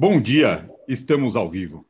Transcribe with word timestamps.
Bom 0.00 0.18
dia, 0.18 0.66
estamos 0.88 1.36
ao 1.36 1.50
vivo. 1.50 1.86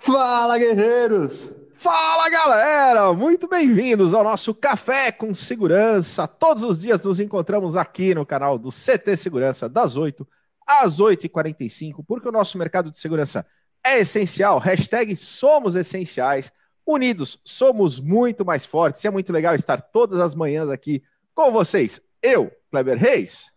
Fala, 0.00 0.56
guerreiros! 0.56 1.50
Fala, 1.74 2.30
galera! 2.30 3.12
Muito 3.12 3.46
bem-vindos 3.46 4.14
ao 4.14 4.24
nosso 4.24 4.54
Café 4.54 5.12
com 5.12 5.34
Segurança. 5.34 6.26
Todos 6.26 6.64
os 6.64 6.78
dias 6.78 7.02
nos 7.02 7.20
encontramos 7.20 7.76
aqui 7.76 8.14
no 8.14 8.24
canal 8.24 8.58
do 8.58 8.70
CT 8.70 9.18
Segurança, 9.18 9.68
das 9.68 9.98
8 9.98 10.26
às 10.66 10.98
8h45, 10.98 12.02
porque 12.08 12.26
o 12.26 12.32
nosso 12.32 12.56
mercado 12.56 12.90
de 12.90 12.98
segurança 12.98 13.46
é 13.84 13.98
essencial. 13.98 14.58
Hashtag 14.58 15.14
somos 15.14 15.76
essenciais. 15.76 16.50
Unidos, 16.86 17.38
somos 17.44 18.00
muito 18.00 18.46
mais 18.46 18.64
fortes. 18.64 19.04
E 19.04 19.08
é 19.08 19.10
muito 19.10 19.30
legal 19.30 19.54
estar 19.54 19.82
todas 19.82 20.20
as 20.20 20.34
manhãs 20.34 20.70
aqui 20.70 21.02
com 21.34 21.52
vocês. 21.52 22.00
Eu, 22.22 22.50
Kleber 22.70 22.96
Reis, 22.96 23.52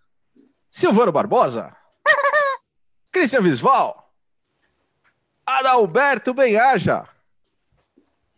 Silvano 0.70 1.14
Barbosa, 1.14 1.79
Cristian 3.12 3.42
Visval, 3.42 4.12
Adalberto 5.46 6.34
Benhaja 6.34 7.08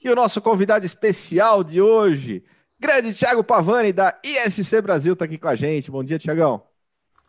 e 0.04 0.10
o 0.10 0.16
nosso 0.16 0.42
convidado 0.42 0.86
especial 0.86 1.64
de 1.64 1.82
hoje, 1.82 2.44
grande 2.80 3.14
Thiago 3.14 3.44
Pavani, 3.44 3.92
da 3.92 4.18
ISC 4.24 4.82
Brasil, 4.82 5.14
está 5.14 5.26
aqui 5.26 5.38
com 5.38 5.50
a 5.50 5.56
gente. 5.56 5.92
Bom 5.92 6.04
dia, 6.04 6.18
Tiagão. 6.18 6.64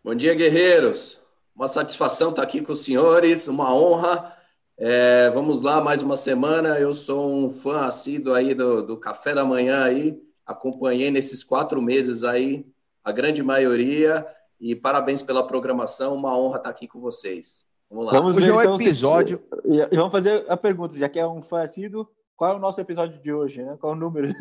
Bom 0.04 0.14
dia, 0.14 0.34
guerreiros. 0.34 1.20
Uma 1.54 1.68
satisfação 1.68 2.30
estar 2.30 2.42
aqui 2.42 2.62
com 2.62 2.72
os 2.72 2.84
senhores, 2.84 3.48
uma 3.48 3.74
honra. 3.74 4.36
É, 4.78 5.28
vamos 5.30 5.60
lá, 5.60 5.80
mais 5.80 6.02
uma 6.02 6.16
semana. 6.16 6.78
Eu 6.78 6.94
sou 6.94 7.30
um 7.30 7.52
fã 7.52 7.86
assíduo 7.86 8.34
aí 8.34 8.54
do, 8.54 8.82
do 8.82 8.96
Café 8.96 9.34
da 9.34 9.44
Manhã 9.44 9.84
aí. 9.84 10.18
Acompanhei 10.46 11.10
nesses 11.10 11.44
quatro 11.44 11.82
meses 11.82 12.24
aí 12.24 12.64
a 13.04 13.12
grande 13.12 13.42
maioria. 13.42 14.26
E 14.62 14.76
parabéns 14.76 15.24
pela 15.24 15.44
programação, 15.44 16.14
uma 16.14 16.38
honra 16.38 16.58
estar 16.58 16.70
aqui 16.70 16.86
com 16.86 17.00
vocês. 17.00 17.66
Vamos 17.90 18.06
lá. 18.06 18.12
Vamos 18.12 18.36
ver, 18.36 18.42
Hoje 18.42 18.50
é 18.50 18.54
o 18.54 18.60
então, 18.60 18.76
episódio. 18.76 19.42
E 19.64 19.96
vamos 19.96 20.12
fazer 20.12 20.44
a 20.48 20.56
pergunta, 20.56 20.96
já 20.96 21.08
que 21.08 21.18
é 21.18 21.26
um 21.26 21.42
fã 21.42 21.62
assíduo, 21.62 22.08
qual 22.36 22.52
é 22.52 22.54
o 22.54 22.60
nosso 22.60 22.80
episódio 22.80 23.20
de 23.20 23.32
hoje, 23.32 23.60
né? 23.60 23.76
Qual 23.80 23.92
é 23.92 23.96
o 23.96 23.98
número? 23.98 24.28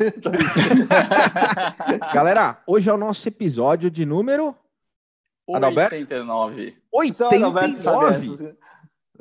Galera, 2.14 2.62
hoje 2.68 2.88
é 2.88 2.92
o 2.92 2.96
nosso 2.96 3.26
episódio 3.26 3.90
de 3.90 4.06
número 4.06 4.54
89. 5.48 6.76
89. 6.92 8.56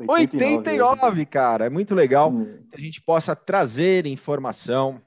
89, 0.07 1.25
cara. 1.25 1.65
É 1.65 1.69
muito 1.69 1.95
legal 1.95 2.29
hum. 2.29 2.63
que 2.71 2.77
a 2.77 2.79
gente 2.79 3.01
possa 3.01 3.35
trazer 3.35 4.05
informação, 4.05 5.01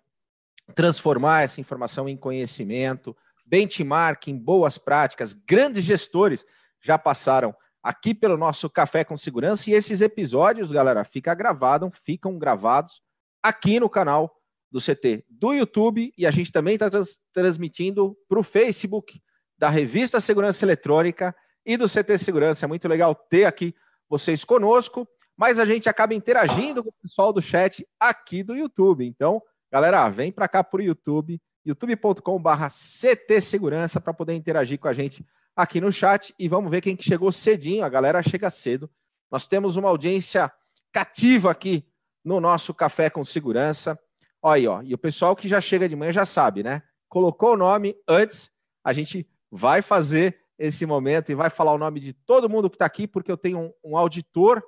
transformar 0.75 1.43
essa 1.43 1.61
informação 1.61 2.09
em 2.09 2.17
conhecimento, 2.17 3.17
benchmarking, 3.55 4.37
boas 4.37 4.79
práticas, 4.79 5.33
grandes 5.33 5.85
gestores 5.85 6.45
já 6.81 6.99
passaram 6.99 7.55
aqui 7.81 8.13
pelo 8.13 8.37
nosso 8.37 8.69
Café 8.69 9.05
com 9.05 9.17
Segurança 9.17 9.71
e 9.71 9.75
esses 9.75 10.01
episódios, 10.01 10.73
galera, 10.73 11.05
fica 11.05 11.33
gravado, 11.37 11.89
ficam 12.03 12.37
gravados 12.37 13.01
aqui 13.41 13.79
no 13.79 13.89
canal 13.89 14.35
do 14.73 14.81
CT 14.81 15.25
do 15.31 15.55
YouTube 15.55 16.13
e 16.19 16.27
a 16.27 16.33
gente 16.33 16.51
também 16.51 16.75
está 16.75 16.91
trans 16.91 17.21
transmitindo 17.33 18.19
para 18.29 18.41
o 18.41 18.43
Facebook 18.43 19.23
da 19.57 19.69
Revista 19.69 20.21
Segurança 20.21 20.65
Eletrônica 20.65 21.33
e 21.65 21.77
do 21.77 21.89
CT 21.89 22.19
Segurança. 22.19 22.65
É 22.65 22.69
muito 22.69 22.89
legal 22.89 23.15
ter 23.15 23.45
aqui 23.45 23.73
vocês 24.09 24.43
conosco, 24.43 25.07
mas 25.37 25.61
a 25.61 25.65
gente 25.65 25.89
acaba 25.89 26.13
interagindo 26.13 26.83
com 26.83 26.91
o 26.91 27.01
pessoal 27.01 27.33
do 27.33 27.41
chat 27.41 27.87
aqui 28.01 28.43
do 28.43 28.57
YouTube. 28.57 29.07
Então, 29.07 29.41
galera, 29.71 30.09
vem 30.09 30.33
para 30.33 30.49
cá 30.49 30.65
para 30.65 30.81
o 30.81 30.83
YouTube 30.85 31.41
youtube.com/barra 31.65 32.69
CT 32.69 33.41
Segurança 33.41 34.01
para 34.01 34.15
poder 34.15 34.35
interagir 34.35 34.79
com 34.79 34.89
a 34.89 34.93
gente 34.93 35.25
aqui 35.57 35.81
no 35.81 35.93
chat 35.93 36.35
e 36.39 36.49
vamos 36.49 36.71
ver 36.71 36.81
quem 36.81 36.97
que 36.97 37.05
chegou 37.05 37.31
cedinho. 37.31 37.85
A 37.85 37.89
galera 37.89 38.23
chega 38.23 38.51
cedo. 38.51 38.91
Nós 39.31 39.47
temos 39.47 39.77
uma 39.77 39.89
audiência 39.89 40.53
cativa 40.93 41.51
aqui 41.51 41.87
no 42.25 42.41
nosso 42.41 42.73
Café 42.73 43.11
com 43.11 43.25
Segurança. 43.25 43.99
Olha 44.43 44.55
aí, 44.55 44.67
ó. 44.67 44.83
E 44.83 44.95
o 44.95 44.99
pessoal 44.99 45.35
que 45.35 45.49
já 45.49 45.61
chega 45.61 45.89
de 45.89 45.97
manhã 45.97 46.13
já 46.13 46.25
sabe, 46.25 46.63
né? 46.63 46.83
Colocou 47.09 47.55
o 47.55 47.57
nome 47.57 47.97
antes, 48.09 48.51
a 48.83 48.93
gente 48.93 49.29
vai 49.51 49.83
fazer 49.83 50.41
esse 50.59 50.87
momento 50.87 51.31
e 51.31 51.35
vai 51.35 51.51
falar 51.51 51.73
o 51.73 51.79
nome 51.79 52.01
de 52.01 52.13
todo 52.13 52.49
mundo 52.49 52.71
que 52.71 52.77
está 52.77 52.87
aqui, 52.87 53.07
porque 53.07 53.31
eu 53.31 53.37
tenho 53.37 53.59
um, 53.59 53.73
um, 53.93 53.97
auditor 53.97 54.63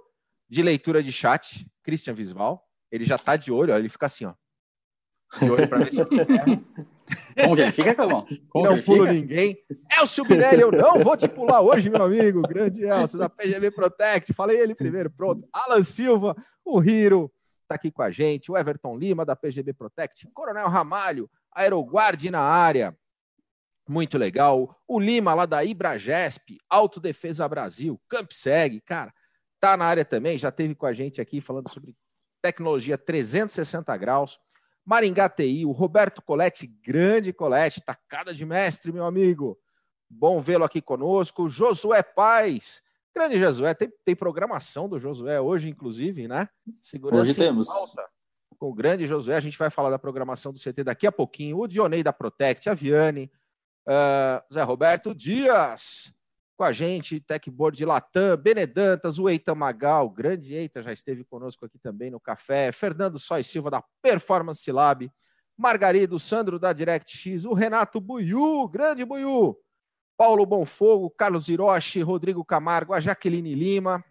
de 0.49 0.63
leitura 0.63 1.03
de 1.03 1.13
chat, 1.13 1.67
Christian 1.83 2.15
Visval. 2.15 2.65
Ele 2.91 3.05
já 3.05 3.17
está 3.17 3.37
de 3.37 3.53
olho, 3.53 3.73
ó, 3.73 3.79
ele 3.79 3.89
fica 3.89 4.07
assim, 4.07 4.25
ó. 4.25 4.35
De 5.41 5.51
olho 5.51 5.69
para 5.69 5.79
ver 5.79 5.91
se 5.91 6.05
Como 7.45 7.57
que 7.57 7.73
fica, 7.73 7.95
Calão? 7.95 8.27
não 8.55 8.81
pulo 8.81 9.07
fica? 9.07 9.13
ninguém. 9.13 9.59
Elcio 9.99 10.25
Binelli, 10.25 10.63
eu 10.63 10.73
não 10.73 11.01
vou 11.01 11.17
te 11.17 11.29
pular 11.29 11.61
hoje, 11.61 11.89
meu 11.89 12.03
amigo. 12.03 12.43
Grande 12.43 12.85
Elcio, 12.85 13.19
da 13.19 13.29
PGB 13.29 13.71
Protect. 13.71 14.33
Falei 14.33 14.59
ele 14.59 14.75
primeiro, 14.75 15.11
pronto. 15.11 15.47
Alan 15.53 15.83
Silva, 15.83 16.35
o 16.65 16.83
Hiro, 16.83 17.31
está 17.63 17.75
aqui 17.75 17.91
com 17.91 18.03
a 18.03 18.11
gente. 18.11 18.51
O 18.51 18.57
Everton 18.57 18.97
Lima, 18.97 19.25
da 19.25 19.37
PGB 19.37 19.73
Protect. 19.73 20.27
Coronel 20.33 20.69
Ramalho, 20.69 21.31
Aeroguard 21.55 22.29
na 22.31 22.41
área. 22.41 22.97
Muito 23.89 24.19
legal. 24.19 24.77
O 24.89 24.99
Lima, 24.99 25.33
lá 25.35 25.47
da 25.47 25.65
Ibragesp, 25.65 26.59
Autodefesa 26.69 27.47
Brasil, 27.49 28.01
Campseg, 28.09 28.81
cara, 28.81 29.15
tá 29.61 29.77
na 29.77 29.85
área 29.85 30.05
também, 30.05 30.37
já 30.37 30.51
teve 30.51 30.75
com 30.75 30.87
a 30.87 30.93
gente 30.93 31.21
aqui 31.21 31.41
falando 31.41 31.69
sobre 31.73 31.95
tecnologia 32.43 32.99
360 32.99 33.97
graus. 33.97 34.41
Maringá 34.87 35.29
TI, 35.29 35.67
o 35.67 35.73
Roberto 35.73 36.23
Coletti, 36.23 36.67
grande 36.67 37.33
Coletti, 37.33 37.81
tacada 37.81 38.33
de 38.33 38.47
mestre, 38.47 38.93
meu 38.93 39.05
amigo. 39.05 39.59
Bom 40.09 40.41
vê-lo 40.41 40.63
aqui 40.63 40.81
conosco. 40.81 41.49
Josué 41.49 42.05
Paz, 42.05 42.81
grande 43.13 43.37
Josué, 43.37 43.75
tem, 43.75 43.93
tem 44.05 44.15
programação 44.15 44.89
do 44.89 44.97
Josué 44.97 45.41
hoje, 45.41 45.69
inclusive, 45.69 46.29
né? 46.29 46.49
Segurança 46.81 47.31
hoje 47.31 47.35
temos. 47.35 47.67
com 48.57 48.71
o 48.71 48.75
grande 48.75 49.07
Josué, 49.07 49.35
a 49.35 49.41
gente 49.41 49.59
vai 49.59 49.71
falar 49.71 49.91
da 49.91 49.99
programação 49.99 50.53
do 50.53 50.61
CT 50.61 50.85
daqui 50.85 51.05
a 51.05 51.13
pouquinho. 51.13 51.59
O 51.59 51.67
Dionei 51.67 52.05
da 52.05 52.13
Protect, 52.13 52.71
a 52.71 52.75
Viane, 52.75 53.29
uh, 53.89 54.55
Zé 54.55 54.63
Roberto 54.63 55.13
Dias, 55.13 56.15
com 56.57 56.65
a 56.65 56.73
gente, 56.73 57.21
Techboard 57.21 57.85
Latam, 57.85 58.37
Benedantas, 58.37 59.19
o 59.19 59.29
Eitan 59.29 59.55
Magal, 59.55 60.09
grande 60.09 60.55
Eita, 60.55 60.83
já 60.83 60.93
esteve 60.93 61.23
conosco 61.23 61.67
aqui 61.67 61.79
também 61.79 62.11
no 62.11 62.19
café, 62.19 62.73
Fernando 62.73 63.19
Sois 63.19 63.47
Silva 63.47 63.71
da 63.71 63.85
Performance 64.01 64.71
Lab, 64.73 65.11
Margarido, 65.57 66.19
Sandro 66.19 66.59
da 66.59 66.73
DirectX, 66.73 67.45
o 67.45 67.53
Renato 67.53 68.01
Buiu, 68.01 68.67
grande 68.69 69.05
Buiu, 69.05 69.57
Paulo 70.17 70.47
Bonfogo, 70.47 71.11
Carlos 71.11 71.49
Hiroshi, 71.49 72.01
Rodrigo 72.01 72.45
Camargo, 72.45 72.95
a 72.95 73.01
Jaqueline 73.01 73.55
Lima. 73.55 74.03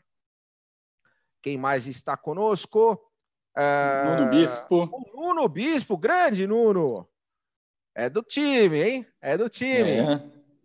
Quem 1.42 1.58
mais 1.58 1.88
está 1.88 2.16
conosco? 2.16 3.00
Nuno 4.06 4.30
Bispo. 4.30 4.90
O 4.92 5.22
Nuno 5.22 5.48
Bispo, 5.48 5.98
grande 5.98 6.46
Nuno. 6.46 7.08
É 7.96 8.10
do 8.10 8.22
time, 8.22 8.84
hein? 8.84 9.08
É 9.22 9.38
do 9.38 9.50
time. 9.50 10.00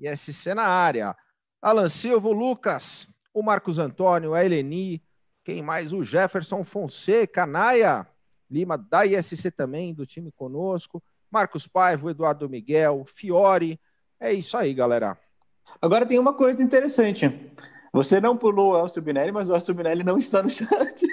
É. 0.01 0.13
ISC 0.13 0.55
na 0.55 0.65
área. 0.65 1.17
Alan 1.63 1.89
Silva, 1.89 2.29
o 2.29 2.33
Lucas, 2.33 3.07
o 3.35 3.43
Marcos 3.43 3.79
Antônio, 3.79 4.35
a 4.35 4.45
Eleni, 4.45 5.03
quem 5.45 5.63
mais? 5.63 5.93
O 5.93 6.03
Jefferson 6.03 6.65
Fonseca, 6.65 7.47
Naia 7.47 8.07
Lima, 8.51 8.77
da 8.77 9.07
ISC 9.07 9.51
também, 9.51 9.95
do 9.95 10.05
time 10.05 10.33
conosco. 10.33 11.03
Marcos 11.31 11.69
Paiva, 11.69 12.11
Eduardo 12.11 12.49
Miguel, 12.49 13.05
Fiore. 13.07 13.81
É 14.19 14.33
isso 14.33 14.57
aí, 14.57 14.75
galera. 14.75 15.17
Agora 15.81 16.05
tem 16.05 16.19
uma 16.19 16.35
coisa 16.35 16.63
interessante. 16.63 17.27
Você 17.93 18.21
não 18.21 18.37
pulou 18.37 18.73
o 18.73 18.79
Elcio 18.79 19.03
Binelli, 19.03 19.33
mas 19.33 19.49
o 19.49 19.55
Elcio 19.55 19.75
Binelli 19.75 20.05
não 20.05 20.17
está 20.17 20.43
no 20.43 20.51
chat. 20.51 21.07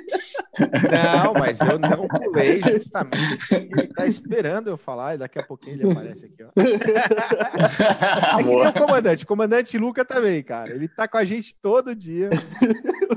Não, 0.60 1.34
mas 1.34 1.60
eu 1.60 1.80
não 1.80 2.02
pulei 2.08 2.62
justamente. 2.62 3.54
Ele 3.54 3.84
está 3.84 4.06
esperando 4.06 4.70
eu 4.70 4.78
falar 4.78 5.16
e 5.16 5.18
daqui 5.18 5.40
a 5.40 5.44
pouquinho 5.44 5.76
ele 5.76 5.92
aparece 5.92 6.26
aqui. 6.26 6.44
Ó. 6.44 6.50
É 8.38 8.44
que 8.44 8.50
nem 8.50 8.68
o 8.68 8.74
comandante. 8.74 9.24
O 9.24 9.28
comandante 9.28 9.78
Luca 9.78 10.04
também, 10.06 10.42
cara. 10.44 10.72
Ele 10.72 10.86
está 10.86 11.08
com 11.08 11.18
a 11.18 11.26
gente 11.26 11.56
todo 11.62 11.96
dia. 11.96 12.30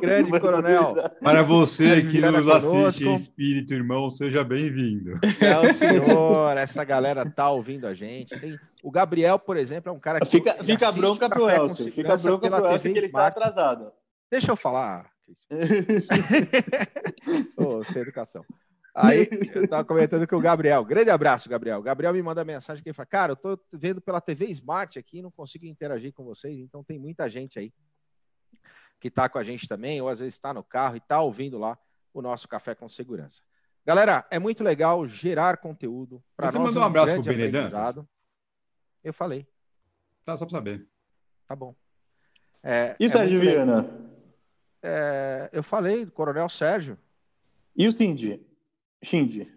Grande 0.01 0.31
coronel. 0.39 0.95
Para 1.23 1.43
você 1.43 2.03
que 2.03 2.21
nos 2.21 2.49
assiste 2.49 3.05
em 3.05 3.15
espírito, 3.15 3.75
irmão, 3.75 4.11
seja 4.11 4.45
bem-vindo. 4.45 5.19
É 5.41 5.59
o 5.59 5.73
senhor. 5.73 6.57
Essa 6.57 6.85
galera 6.85 7.25
tá 7.25 7.51
ouvindo 7.51 7.87
a 7.87 7.95
gente. 7.95 8.39
Tem... 8.39 8.59
O 8.83 8.91
Gabriel, 8.91 9.39
por 9.39 9.57
exemplo, 9.57 9.91
é 9.91 9.93
um 9.93 10.01
cara 10.01 10.21
que. 10.21 10.27
Fica, 10.27 10.65
fica 10.65 10.93
bronca 10.93 11.29
pro 11.29 11.49
Elcio. 11.49 11.93
Fica 11.93 12.17
bronca 12.17 12.51
pro 12.51 12.73
Elcio 12.73 12.93
que 12.93 12.99
ele 12.99 13.07
está 13.07 13.27
atrasado. 13.27 13.93
Deixa 14.31 14.53
eu 14.53 14.57
falar. 14.57 15.11
Ô, 17.57 17.85
sem 17.85 18.03
educação. 18.03 18.45
Aí 18.95 19.29
eu 19.55 19.69
tava 19.69 19.85
comentando 19.85 20.27
com 20.27 20.37
o 20.37 20.41
Gabriel. 20.41 20.85
Grande 20.85 21.11
abraço, 21.11 21.49
Gabriel. 21.49 21.79
O 21.79 21.83
Gabriel 21.83 22.13
me 22.13 22.23
manda 22.23 22.45
mensagem 22.45 22.83
que 22.83 22.89
ele 22.89 22.95
fala: 22.95 23.07
Cara, 23.07 23.33
eu 23.33 23.37
tô 23.37 23.59
vendo 23.73 24.01
pela 24.01 24.21
TV 24.21 24.47
Smart 24.47 24.99
aqui, 24.99 25.23
não 25.23 25.31
consigo 25.31 25.67
interagir 25.67 26.13
com 26.13 26.25
vocês, 26.25 26.59
então 26.59 26.83
tem 26.83 26.99
muita 26.99 27.29
gente 27.29 27.59
aí 27.59 27.73
que 29.01 29.11
tá 29.11 29.29
com 29.29 29.39
a 29.39 29.43
gente 29.43 29.67
também, 29.67 30.01
ou 30.01 30.09
às 30.09 30.21
vezes 30.21 30.35
está 30.35 30.53
no 30.53 30.63
carro 30.63 30.97
e 30.97 31.01
tá 31.01 31.21
ouvindo 31.21 31.59
lá 31.59 31.79
o 32.13 32.21
nosso 32.21 32.47
Café 32.47 32.75
com 32.75 32.89
Segurança. 32.89 33.41
Galera, 33.87 34.27
é 34.31 34.39
muito 34.39 34.63
legal 34.63 35.07
gerar 35.07 35.57
conteúdo 35.57 36.23
para 36.37 36.47
nós. 36.47 36.55
Você 36.55 36.59
mandou 36.59 36.83
um 36.83 36.87
abraço 36.87 37.15
pro 37.15 37.23
Benedito? 37.23 38.07
Eu 39.03 39.13
falei. 39.13 39.47
Tá, 40.25 40.37
só 40.37 40.45
para 40.45 40.59
saber. 40.59 40.87
Tá 41.47 41.57
bom. 41.57 41.75
É, 42.63 42.95
e 43.01 43.05
o 43.05 43.07
é 43.07 43.09
Sérgio 43.09 43.41
Viana? 43.41 43.89
é, 44.83 45.49
eu 45.53 45.63
falei 45.63 46.05
do 46.05 46.13
Coronel 46.13 46.49
Sérgio. 46.49 46.99
E 47.77 47.87
o 47.89 47.93
Cindy? 47.93 48.41
Shindy? 49.03 49.49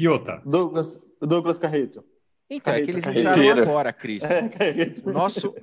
Iota. 0.00 0.42
Douglas, 0.44 1.02
Douglas 1.20 1.58
Carreto. 1.58 2.04
Então, 2.50 2.72
carreta, 2.72 2.82
é 2.82 2.84
que 2.84 2.90
eles 2.90 3.06
entraram 3.06 3.62
agora, 3.62 3.92
Cris. 3.92 4.22
É, 4.22 4.50
o, 5.04 5.12
nosso, 5.12 5.54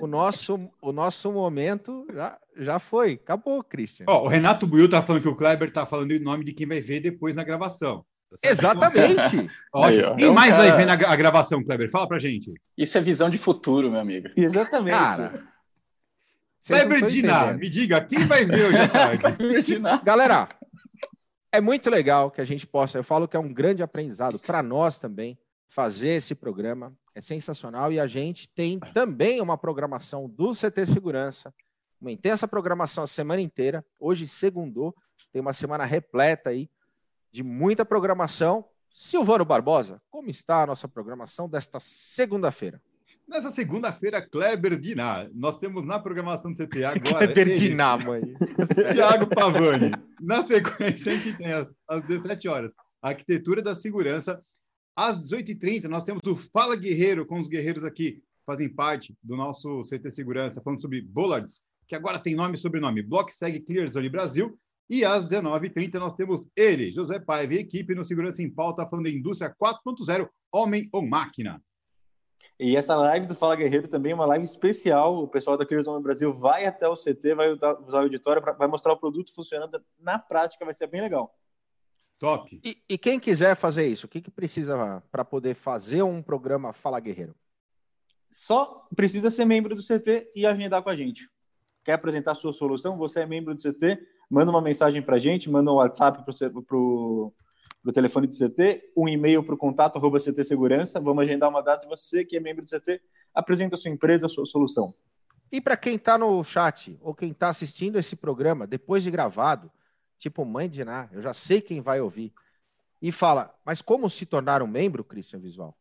o, 0.00 0.06
nosso, 0.06 0.70
o 0.80 0.92
nosso 0.92 1.32
momento 1.32 2.06
já, 2.12 2.38
já 2.56 2.78
foi. 2.78 3.14
Acabou, 3.14 3.62
Christian. 3.64 4.06
Ó, 4.08 4.24
o 4.24 4.28
Renato 4.28 4.66
Buiu 4.66 4.88
tá 4.88 5.02
falando 5.02 5.22
que 5.22 5.28
o 5.28 5.34
Kleber 5.34 5.72
tá 5.72 5.84
falando 5.84 6.12
em 6.12 6.20
nome 6.20 6.44
de 6.44 6.52
quem 6.52 6.66
vai 6.66 6.80
ver 6.80 7.00
depois 7.00 7.34
na 7.34 7.42
gravação. 7.42 8.04
Exatamente. 8.42 9.50
Ótimo. 9.72 10.16
Quem 10.16 10.26
é 10.26 10.30
mais 10.30 10.56
cara... 10.56 10.68
vai 10.68 10.76
ver 10.76 10.86
na 10.86 10.92
a 11.08 11.16
gravação, 11.16 11.62
Kleber? 11.62 11.90
Fala 11.90 12.08
pra 12.08 12.18
gente. 12.18 12.52
Isso 12.76 12.96
é 12.96 13.00
visão 13.00 13.28
de 13.28 13.38
futuro, 13.38 13.90
meu 13.90 14.00
amigo. 14.00 14.28
Exatamente. 14.36 14.96
Cara, 14.96 15.42
Kleber 16.66 17.06
Diná, 17.06 17.52
me 17.52 17.68
diga, 17.68 18.00
quem 18.00 18.24
vai 18.26 18.44
ver 18.44 18.66
hoje 18.66 18.78
à 18.78 18.88
tarde? 18.88 19.24
Galera, 20.04 20.48
é 21.50 21.60
muito 21.60 21.90
legal 21.90 22.30
que 22.30 22.40
a 22.40 22.44
gente 22.44 22.66
possa, 22.66 22.98
eu 22.98 23.04
falo 23.04 23.26
que 23.26 23.36
é 23.36 23.40
um 23.40 23.52
grande 23.52 23.82
aprendizado 23.82 24.38
para 24.38 24.62
nós 24.62 24.98
também, 24.98 25.38
fazer 25.68 26.10
esse 26.10 26.34
programa. 26.34 26.94
É 27.14 27.20
sensacional 27.20 27.92
e 27.92 28.00
a 28.00 28.06
gente 28.06 28.48
tem 28.48 28.78
também 28.94 29.40
uma 29.40 29.58
programação 29.58 30.28
do 30.28 30.52
CT 30.52 30.86
Segurança, 30.86 31.52
uma 32.00 32.10
intensa 32.10 32.48
programação 32.48 33.04
a 33.04 33.06
semana 33.06 33.42
inteira. 33.42 33.84
Hoje, 34.00 34.26
segundo, 34.26 34.94
tem 35.30 35.42
uma 35.42 35.52
semana 35.52 35.84
repleta 35.84 36.50
aí 36.50 36.70
de 37.32 37.42
muita 37.42 37.84
programação. 37.84 38.64
Silvano 38.94 39.44
Barbosa, 39.44 40.00
como 40.10 40.28
está 40.28 40.62
a 40.62 40.66
nossa 40.66 40.86
programação 40.86 41.48
desta 41.48 41.80
segunda-feira? 41.80 42.80
Nessa 43.26 43.50
segunda-feira, 43.50 44.20
Kleber 44.20 44.78
Diná. 44.78 45.26
Nós 45.32 45.56
temos 45.56 45.84
na 45.84 45.98
programação 45.98 46.52
do 46.52 46.56
CTA 46.56 46.90
agora. 46.94 47.26
Kleber 47.26 47.58
Diná, 47.58 47.96
mãe. 47.96 48.22
Tiago 48.94 49.26
Pavani. 49.28 49.92
Na 50.20 50.44
sequência, 50.44 51.12
a 51.12 51.14
gente 51.16 51.36
tem 51.36 51.52
às, 51.52 51.66
às 51.88 52.02
17 52.02 52.48
horas 52.48 52.74
a 53.00 53.08
Arquitetura 53.08 53.62
da 53.62 53.74
Segurança. 53.74 54.40
Às 54.94 55.18
18h30, 55.18 55.84
nós 55.84 56.04
temos 56.04 56.22
o 56.26 56.36
Fala 56.36 56.76
Guerreiro, 56.76 57.24
com 57.24 57.40
os 57.40 57.48
guerreiros 57.48 57.84
aqui 57.84 58.22
fazem 58.44 58.68
parte 58.68 59.16
do 59.22 59.36
nosso 59.36 59.82
CT 59.82 60.10
Segurança, 60.10 60.60
falando 60.62 60.80
sobre 60.80 61.00
Bollards, 61.00 61.62
que 61.86 61.94
agora 61.94 62.18
tem 62.18 62.34
nome 62.34 62.56
e 62.56 62.58
sobrenome. 62.58 63.02
Block 63.02 63.32
segue 63.32 63.60
Clear 63.60 63.88
Zone 63.88 64.08
Brasil. 64.08 64.58
E 64.92 65.06
às 65.06 65.24
19h30 65.24 65.94
nós 65.94 66.14
temos 66.14 66.46
ele, 66.54 66.92
José 66.92 67.18
Paiva 67.18 67.54
e 67.54 67.60
equipe 67.60 67.94
no 67.94 68.04
Segurança 68.04 68.42
em 68.42 68.50
Pauta, 68.50 68.86
falando 68.86 69.06
da 69.06 69.10
indústria 69.10 69.50
4.0, 69.58 70.28
homem 70.52 70.86
ou 70.92 71.00
máquina. 71.00 71.64
E 72.60 72.76
essa 72.76 72.94
live 72.94 73.26
do 73.26 73.34
Fala 73.34 73.56
Guerreiro 73.56 73.88
também 73.88 74.12
é 74.12 74.14
uma 74.14 74.26
live 74.26 74.44
especial. 74.44 75.16
O 75.16 75.26
pessoal 75.26 75.56
da 75.56 75.64
Clear 75.64 75.82
Zone 75.82 76.02
Brasil 76.02 76.30
vai 76.34 76.66
até 76.66 76.86
o 76.86 76.94
CT, 76.94 77.34
vai 77.34 77.50
usar 77.50 77.72
o 77.72 77.96
auditório, 77.96 78.42
vai 78.58 78.68
mostrar 78.68 78.92
o 78.92 78.98
produto 78.98 79.34
funcionando 79.34 79.82
na 79.98 80.18
prática, 80.18 80.62
vai 80.62 80.74
ser 80.74 80.88
bem 80.88 81.00
legal. 81.00 81.34
Top. 82.18 82.60
E, 82.62 82.82
e 82.86 82.98
quem 82.98 83.18
quiser 83.18 83.56
fazer 83.56 83.86
isso, 83.86 84.04
o 84.04 84.10
que, 84.10 84.20
que 84.20 84.30
precisa 84.30 85.02
para 85.10 85.24
poder 85.24 85.54
fazer 85.54 86.02
um 86.02 86.22
programa 86.22 86.74
Fala 86.74 87.00
Guerreiro? 87.00 87.34
Só 88.30 88.86
precisa 88.94 89.30
ser 89.30 89.46
membro 89.46 89.74
do 89.74 89.82
CT 89.82 90.32
e 90.36 90.44
agendar 90.44 90.82
com 90.82 90.90
a 90.90 90.94
gente. 90.94 91.30
Quer 91.82 91.94
apresentar 91.94 92.32
a 92.32 92.34
sua 92.34 92.52
solução? 92.52 92.98
Você 92.98 93.20
é 93.20 93.26
membro 93.26 93.54
do 93.54 93.62
CT? 93.62 94.12
Manda 94.32 94.50
uma 94.50 94.62
mensagem 94.62 95.02
para 95.02 95.16
a 95.16 95.18
gente, 95.18 95.50
manda 95.50 95.70
um 95.70 95.74
WhatsApp 95.74 96.24
para 96.24 96.76
o 96.78 97.34
telefone 97.92 98.26
do 98.26 98.34
CT, 98.34 98.92
um 98.96 99.06
e-mail 99.06 99.44
para 99.44 99.54
o 99.54 99.58
contato 99.58 99.98
arroba 99.98 100.18
CT 100.18 100.42
Segurança. 100.42 100.98
Vamos 100.98 101.24
agendar 101.24 101.50
uma 101.50 101.60
data 101.60 101.84
e 101.84 101.88
você, 101.90 102.24
que 102.24 102.38
é 102.38 102.40
membro 102.40 102.64
do 102.64 102.70
CT, 102.70 102.98
apresenta 103.34 103.74
a 103.74 103.78
sua 103.78 103.90
empresa, 103.90 104.24
a 104.24 104.30
sua 104.30 104.46
solução. 104.46 104.94
E 105.52 105.60
para 105.60 105.76
quem 105.76 105.96
está 105.96 106.16
no 106.16 106.42
chat 106.42 106.98
ou 107.02 107.14
quem 107.14 107.32
está 107.32 107.50
assistindo 107.50 107.98
esse 107.98 108.16
programa 108.16 108.66
depois 108.66 109.02
de 109.02 109.10
gravado, 109.10 109.70
tipo 110.18 110.46
mãe 110.46 110.66
de 110.66 110.82
Ná, 110.82 111.10
eu 111.12 111.20
já 111.20 111.34
sei 111.34 111.60
quem 111.60 111.82
vai 111.82 112.00
ouvir, 112.00 112.32
e 113.02 113.12
fala, 113.12 113.54
mas 113.66 113.82
como 113.82 114.08
se 114.08 114.24
tornar 114.24 114.62
um 114.62 114.66
membro, 114.66 115.04
Christian 115.04 115.40
Visual? 115.40 115.76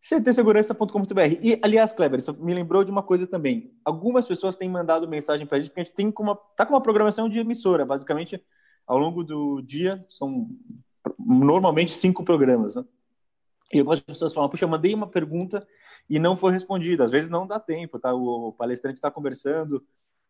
ctsegurança.com.br. 0.00 1.38
E, 1.42 1.58
aliás, 1.62 1.92
Kleber, 1.92 2.18
isso 2.18 2.32
me 2.34 2.54
lembrou 2.54 2.84
de 2.84 2.90
uma 2.90 3.02
coisa 3.02 3.26
também. 3.26 3.72
Algumas 3.84 4.26
pessoas 4.26 4.56
têm 4.56 4.68
mandado 4.68 5.08
mensagem 5.08 5.46
para 5.46 5.56
a 5.56 5.60
gente, 5.60 5.70
porque 5.70 5.80
a 5.80 5.84
gente 5.84 5.94
tem 5.94 6.12
uma, 6.18 6.36
tá 6.56 6.64
com 6.64 6.74
uma 6.74 6.80
programação 6.80 7.28
de 7.28 7.38
emissora. 7.38 7.84
Basicamente, 7.84 8.42
ao 8.86 8.98
longo 8.98 9.24
do 9.24 9.60
dia, 9.62 10.04
são 10.08 10.48
normalmente 11.18 11.92
cinco 11.92 12.24
programas, 12.24 12.76
né? 12.76 12.84
E 13.72 13.80
algumas 13.80 13.98
pessoas 14.00 14.32
falam, 14.32 14.48
puxa, 14.48 14.64
eu 14.64 14.68
mandei 14.68 14.94
uma 14.94 15.08
pergunta 15.08 15.66
e 16.08 16.18
não 16.18 16.36
foi 16.36 16.52
respondida. 16.52 17.04
Às 17.04 17.10
vezes 17.10 17.28
não 17.28 17.46
dá 17.46 17.58
tempo, 17.58 17.98
tá? 17.98 18.14
O 18.14 18.52
palestrante 18.52 18.98
está 18.98 19.10
conversando. 19.10 19.84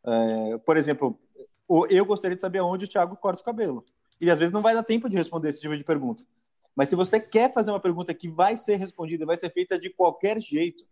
É, 0.04 0.58
por 0.58 0.76
exemplo, 0.76 1.18
eu 1.90 2.06
gostaria 2.06 2.34
de 2.34 2.40
saber 2.40 2.60
onde 2.60 2.86
o 2.86 2.88
Thiago 2.88 3.16
corta 3.16 3.42
o 3.42 3.44
cabelo. 3.44 3.84
E 4.18 4.30
às 4.30 4.38
vezes 4.38 4.52
não 4.52 4.62
vai 4.62 4.74
dar 4.74 4.82
tempo 4.82 5.08
de 5.08 5.16
responder 5.16 5.50
esse 5.50 5.60
tipo 5.60 5.76
de 5.76 5.84
pergunta. 5.84 6.24
Mas 6.76 6.90
se 6.90 6.94
você 6.94 7.18
quer 7.18 7.50
fazer 7.54 7.70
uma 7.70 7.80
pergunta 7.80 8.12
que 8.12 8.28
vai 8.28 8.54
ser 8.54 8.76
respondida, 8.76 9.24
vai 9.24 9.38
ser 9.38 9.50
feita 9.50 9.78
de 9.78 9.88
qualquer 9.88 10.38
jeito, 10.42 10.84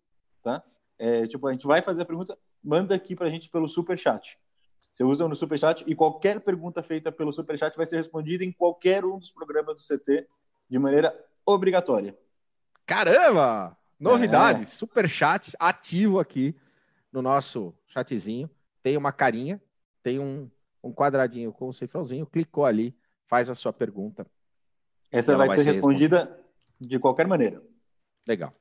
tá? 0.42 0.64
É, 0.98 1.26
tipo, 1.26 1.46
a 1.46 1.52
gente 1.52 1.66
vai 1.66 1.82
fazer 1.82 2.00
a 2.00 2.06
pergunta, 2.06 2.38
manda 2.62 2.94
aqui 2.94 3.14
para 3.14 3.26
a 3.26 3.30
gente 3.30 3.50
pelo 3.50 3.68
super 3.68 3.98
chat. 3.98 4.38
Você 4.90 5.04
usa 5.04 5.28
no 5.28 5.36
super 5.36 5.58
chat 5.58 5.84
e 5.86 5.94
qualquer 5.94 6.40
pergunta 6.40 6.82
feita 6.82 7.12
pelo 7.12 7.34
super 7.34 7.58
chat 7.58 7.76
vai 7.76 7.84
ser 7.84 7.96
respondida 7.96 8.42
em 8.42 8.50
qualquer 8.50 9.04
um 9.04 9.18
dos 9.18 9.30
programas 9.30 9.76
do 9.76 9.82
CT 9.82 10.26
de 10.70 10.78
maneira 10.78 11.14
obrigatória. 11.44 12.16
Caramba! 12.86 13.76
Novidades, 14.00 14.72
é. 14.72 14.74
super 14.74 15.08
chat 15.08 15.54
ativo 15.58 16.18
aqui 16.18 16.56
no 17.12 17.20
nosso 17.20 17.74
chatzinho. 17.86 18.48
Tem 18.82 18.96
uma 18.96 19.12
carinha, 19.12 19.60
tem 20.02 20.18
um, 20.18 20.50
um 20.82 20.92
quadradinho 20.92 21.52
com 21.52 21.66
o 21.66 21.68
um 21.68 21.72
cifrãozinho, 21.72 22.26
clicou 22.26 22.64
ali, 22.64 22.96
faz 23.26 23.50
a 23.50 23.54
sua 23.54 23.72
pergunta 23.72 24.26
essa 25.18 25.36
vai, 25.36 25.46
vai, 25.46 25.58
ser, 25.58 25.64
ser 25.64 25.72
respondida, 25.72 26.18
respondida 26.18 26.44
de 26.80 26.98
qualquer 26.98 27.26
maneira. 27.26 27.62
Legal. 28.26 28.52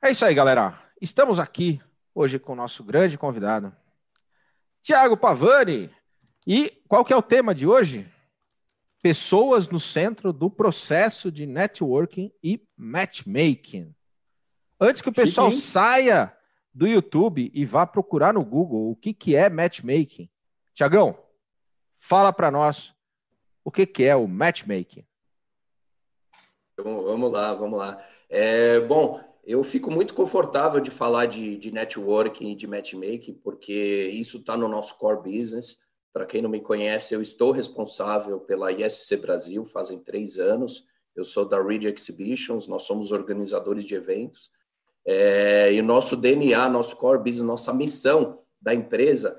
É 0.00 0.10
isso 0.10 0.24
aí, 0.24 0.34
galera. 0.34 0.80
Estamos 1.00 1.38
aqui 1.38 1.80
hoje 2.14 2.38
com 2.38 2.52
o 2.52 2.56
nosso 2.56 2.84
grande 2.84 3.18
convidado, 3.18 3.74
Tiago 4.80 5.16
Pavani. 5.16 5.90
E 6.46 6.70
qual 6.88 7.04
que 7.04 7.12
é 7.12 7.16
o 7.16 7.22
tema 7.22 7.54
de 7.54 7.66
hoje? 7.66 8.10
Pessoas 9.02 9.68
no 9.68 9.80
centro 9.80 10.32
do 10.32 10.50
processo 10.50 11.32
de 11.32 11.46
networking 11.46 12.32
e 12.42 12.62
matchmaking. 12.76 13.94
Antes 14.78 15.02
que 15.02 15.08
o 15.08 15.12
pessoal 15.12 15.50
Chique, 15.50 15.62
saia 15.62 16.36
do 16.72 16.86
YouTube 16.86 17.50
e 17.52 17.64
vá 17.64 17.86
procurar 17.86 18.34
no 18.34 18.44
Google 18.44 18.90
o 18.90 18.96
que, 18.96 19.12
que 19.12 19.34
é 19.34 19.50
matchmaking. 19.50 20.30
Tiagão, 20.74 21.18
fala 21.98 22.32
para 22.32 22.50
nós 22.50 22.94
o 23.64 23.70
que, 23.70 23.84
que 23.86 24.04
é 24.04 24.14
o 24.14 24.26
matchmaking. 24.26 25.06
Vamos 26.82 27.32
lá, 27.32 27.54
vamos 27.54 27.78
lá. 27.78 28.04
É, 28.28 28.80
bom, 28.80 29.20
eu 29.44 29.64
fico 29.64 29.90
muito 29.90 30.14
confortável 30.14 30.80
de 30.80 30.90
falar 30.90 31.26
de, 31.26 31.56
de 31.56 31.70
networking 31.70 32.50
e 32.50 32.54
de 32.54 32.66
matchmaking, 32.66 33.34
porque 33.34 34.08
isso 34.12 34.38
está 34.38 34.56
no 34.56 34.68
nosso 34.68 34.96
core 34.98 35.22
business. 35.22 35.78
Para 36.12 36.26
quem 36.26 36.42
não 36.42 36.50
me 36.50 36.60
conhece, 36.60 37.14
eu 37.14 37.20
estou 37.20 37.52
responsável 37.52 38.40
pela 38.40 38.72
ISC 38.72 39.16
Brasil, 39.16 39.64
fazem 39.64 39.98
três 39.98 40.38
anos. 40.38 40.84
Eu 41.14 41.24
sou 41.24 41.44
da 41.44 41.62
Reed 41.62 41.84
Exhibitions, 41.84 42.66
nós 42.66 42.82
somos 42.82 43.12
organizadores 43.12 43.84
de 43.84 43.94
eventos. 43.94 44.50
É, 45.04 45.72
e 45.72 45.80
o 45.80 45.84
nosso 45.84 46.16
DNA, 46.16 46.68
nosso 46.68 46.96
core 46.96 47.22
business, 47.22 47.46
nossa 47.46 47.72
missão 47.72 48.42
da 48.60 48.74
empresa 48.74 49.36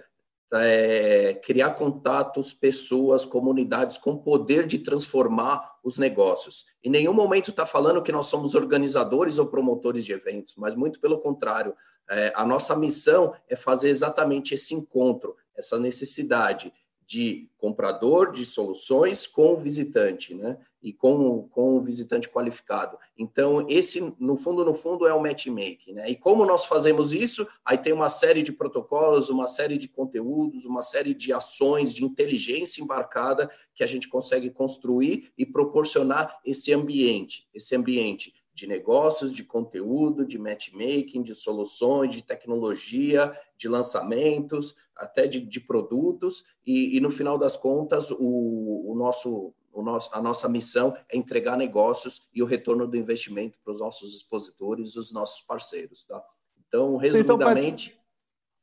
é, 0.53 1.39
criar 1.43 1.71
contatos, 1.71 2.53
pessoas, 2.53 3.25
comunidades 3.25 3.97
com 3.97 4.17
poder 4.17 4.67
de 4.67 4.79
transformar 4.79 5.77
os 5.83 5.97
negócios. 5.97 6.65
Em 6.83 6.89
nenhum 6.89 7.13
momento 7.13 7.51
está 7.51 7.65
falando 7.65 8.01
que 8.01 8.11
nós 8.11 8.25
somos 8.25 8.53
organizadores 8.55 9.37
ou 9.37 9.47
promotores 9.47 10.03
de 10.03 10.11
eventos, 10.11 10.55
mas 10.57 10.75
muito 10.75 10.99
pelo 10.99 11.19
contrário. 11.19 11.73
É, 12.09 12.33
a 12.35 12.45
nossa 12.45 12.75
missão 12.75 13.33
é 13.47 13.55
fazer 13.55 13.89
exatamente 13.89 14.53
esse 14.53 14.73
encontro, 14.73 15.35
essa 15.55 15.79
necessidade 15.79 16.73
de 17.11 17.49
comprador 17.57 18.31
de 18.31 18.45
soluções 18.45 19.27
com 19.27 19.51
o 19.51 19.57
visitante, 19.57 20.33
né? 20.33 20.57
E 20.81 20.93
com, 20.93 21.45
com 21.49 21.75
o 21.75 21.81
visitante 21.81 22.29
qualificado. 22.29 22.97
Então, 23.17 23.67
esse, 23.69 23.99
no 24.17 24.37
fundo, 24.37 24.63
no 24.63 24.73
fundo, 24.73 25.05
é 25.05 25.13
o 25.13 25.21
matchmaking, 25.21 25.91
né? 25.91 26.09
E 26.09 26.15
como 26.15 26.45
nós 26.45 26.65
fazemos 26.65 27.11
isso? 27.11 27.45
Aí 27.65 27.77
tem 27.77 27.91
uma 27.91 28.07
série 28.07 28.41
de 28.41 28.53
protocolos, 28.53 29.29
uma 29.29 29.45
série 29.45 29.77
de 29.77 29.89
conteúdos, 29.89 30.63
uma 30.63 30.81
série 30.81 31.13
de 31.13 31.33
ações 31.33 31.93
de 31.93 32.05
inteligência 32.05 32.81
embarcada 32.81 33.51
que 33.75 33.83
a 33.83 33.87
gente 33.87 34.07
consegue 34.07 34.49
construir 34.49 35.33
e 35.37 35.45
proporcionar 35.45 36.39
esse 36.45 36.73
ambiente, 36.73 37.45
esse 37.53 37.75
ambiente 37.75 38.33
de 38.53 38.67
negócios, 38.67 39.33
de 39.33 39.43
conteúdo, 39.43 40.25
de 40.25 40.37
matchmaking, 40.37 41.23
de 41.23 41.33
soluções, 41.33 42.13
de 42.13 42.23
tecnologia, 42.23 43.35
de 43.57 43.67
lançamentos, 43.67 44.75
até 44.95 45.25
de, 45.25 45.39
de 45.39 45.59
produtos, 45.59 46.43
e, 46.65 46.97
e, 46.97 46.99
no 46.99 47.09
final 47.09 47.37
das 47.37 47.55
contas, 47.57 48.11
o, 48.11 48.91
o, 48.91 48.95
nosso, 48.95 49.53
o 49.71 49.81
nosso, 49.81 50.13
a 50.13 50.21
nossa 50.21 50.49
missão 50.49 50.95
é 51.09 51.17
entregar 51.17 51.57
negócios 51.57 52.29
e 52.33 52.43
o 52.43 52.45
retorno 52.45 52.87
do 52.87 52.97
investimento 52.97 53.57
para 53.63 53.73
os 53.73 53.79
nossos 53.79 54.13
expositores, 54.15 54.95
os 54.95 55.11
nossos 55.11 55.41
parceiros. 55.41 56.03
Tá? 56.03 56.21
Então, 56.67 56.97
resumidamente. 56.97 57.97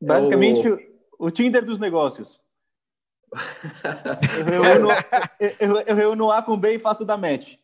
Basicamente, 0.01 0.67
é 0.67 0.71
o... 1.19 1.27
o 1.27 1.31
Tinder 1.31 1.65
dos 1.65 1.79
negócios. 1.79 2.41
eu, 4.55 4.63
reúno, 4.63 4.89
eu, 5.61 5.81
eu 5.81 5.97
reúno 5.97 6.31
A 6.31 6.43
com 6.43 6.57
B 6.57 6.77
e 6.77 6.79
faço 6.79 7.05
da 7.05 7.17
match. 7.17 7.57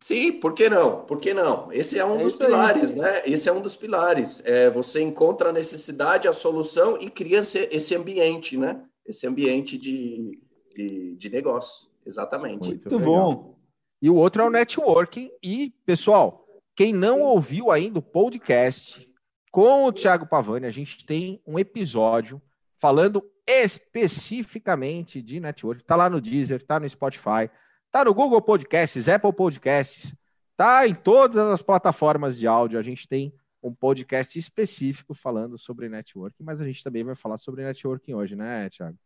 Sim, 0.00 0.32
por 0.32 0.52
que 0.52 0.68
não? 0.68 1.04
Por 1.04 1.18
que 1.18 1.32
não? 1.32 1.72
Esse 1.72 1.98
é 1.98 2.04
um 2.04 2.20
é 2.20 2.22
dos 2.22 2.36
pilares, 2.36 2.92
aí. 2.92 2.98
né? 2.98 3.22
Esse 3.24 3.48
é 3.48 3.52
um 3.52 3.60
dos 3.60 3.76
pilares. 3.76 4.42
É, 4.44 4.68
você 4.70 5.02
encontra 5.02 5.48
a 5.48 5.52
necessidade, 5.52 6.28
a 6.28 6.32
solução 6.32 6.98
e 7.00 7.10
cria 7.10 7.40
esse 7.40 7.94
ambiente, 7.94 8.56
né? 8.56 8.82
Esse 9.06 9.26
ambiente 9.26 9.78
de, 9.78 10.38
de, 10.74 11.16
de 11.16 11.30
negócio. 11.30 11.88
Exatamente. 12.04 12.68
Muito, 12.68 12.90
Muito 12.90 13.04
bom. 13.04 13.56
E 14.00 14.10
o 14.10 14.14
outro 14.14 14.42
é 14.42 14.46
o 14.46 14.50
networking. 14.50 15.30
E, 15.42 15.72
pessoal, 15.84 16.46
quem 16.74 16.92
não 16.92 17.22
ouviu 17.22 17.70
ainda 17.70 17.98
o 17.98 18.02
podcast 18.02 19.10
com 19.50 19.86
o 19.86 19.92
Thiago 19.92 20.26
Pavani, 20.26 20.66
a 20.66 20.70
gente 20.70 21.04
tem 21.04 21.40
um 21.46 21.58
episódio 21.58 22.40
falando 22.78 23.24
especificamente 23.46 25.22
de 25.22 25.40
network. 25.40 25.80
Está 25.80 25.96
lá 25.96 26.10
no 26.10 26.20
Deezer, 26.20 26.60
está 26.60 26.78
no 26.78 26.88
Spotify, 26.88 27.50
está 27.96 28.04
no 28.04 28.12
Google 28.12 28.42
Podcasts, 28.42 29.08
Apple 29.08 29.32
Podcasts, 29.32 30.14
está 30.50 30.86
em 30.86 30.94
todas 30.94 31.38
as 31.38 31.62
plataformas 31.62 32.36
de 32.36 32.46
áudio. 32.46 32.78
A 32.78 32.82
gente 32.82 33.08
tem 33.08 33.32
um 33.62 33.72
podcast 33.72 34.38
específico 34.38 35.14
falando 35.14 35.56
sobre 35.56 35.88
networking, 35.88 36.42
mas 36.42 36.60
a 36.60 36.66
gente 36.66 36.84
também 36.84 37.02
vai 37.02 37.14
falar 37.14 37.38
sobre 37.38 37.64
networking 37.64 38.12
hoje, 38.12 38.36
né, 38.36 38.68
Thiago? 38.68 38.98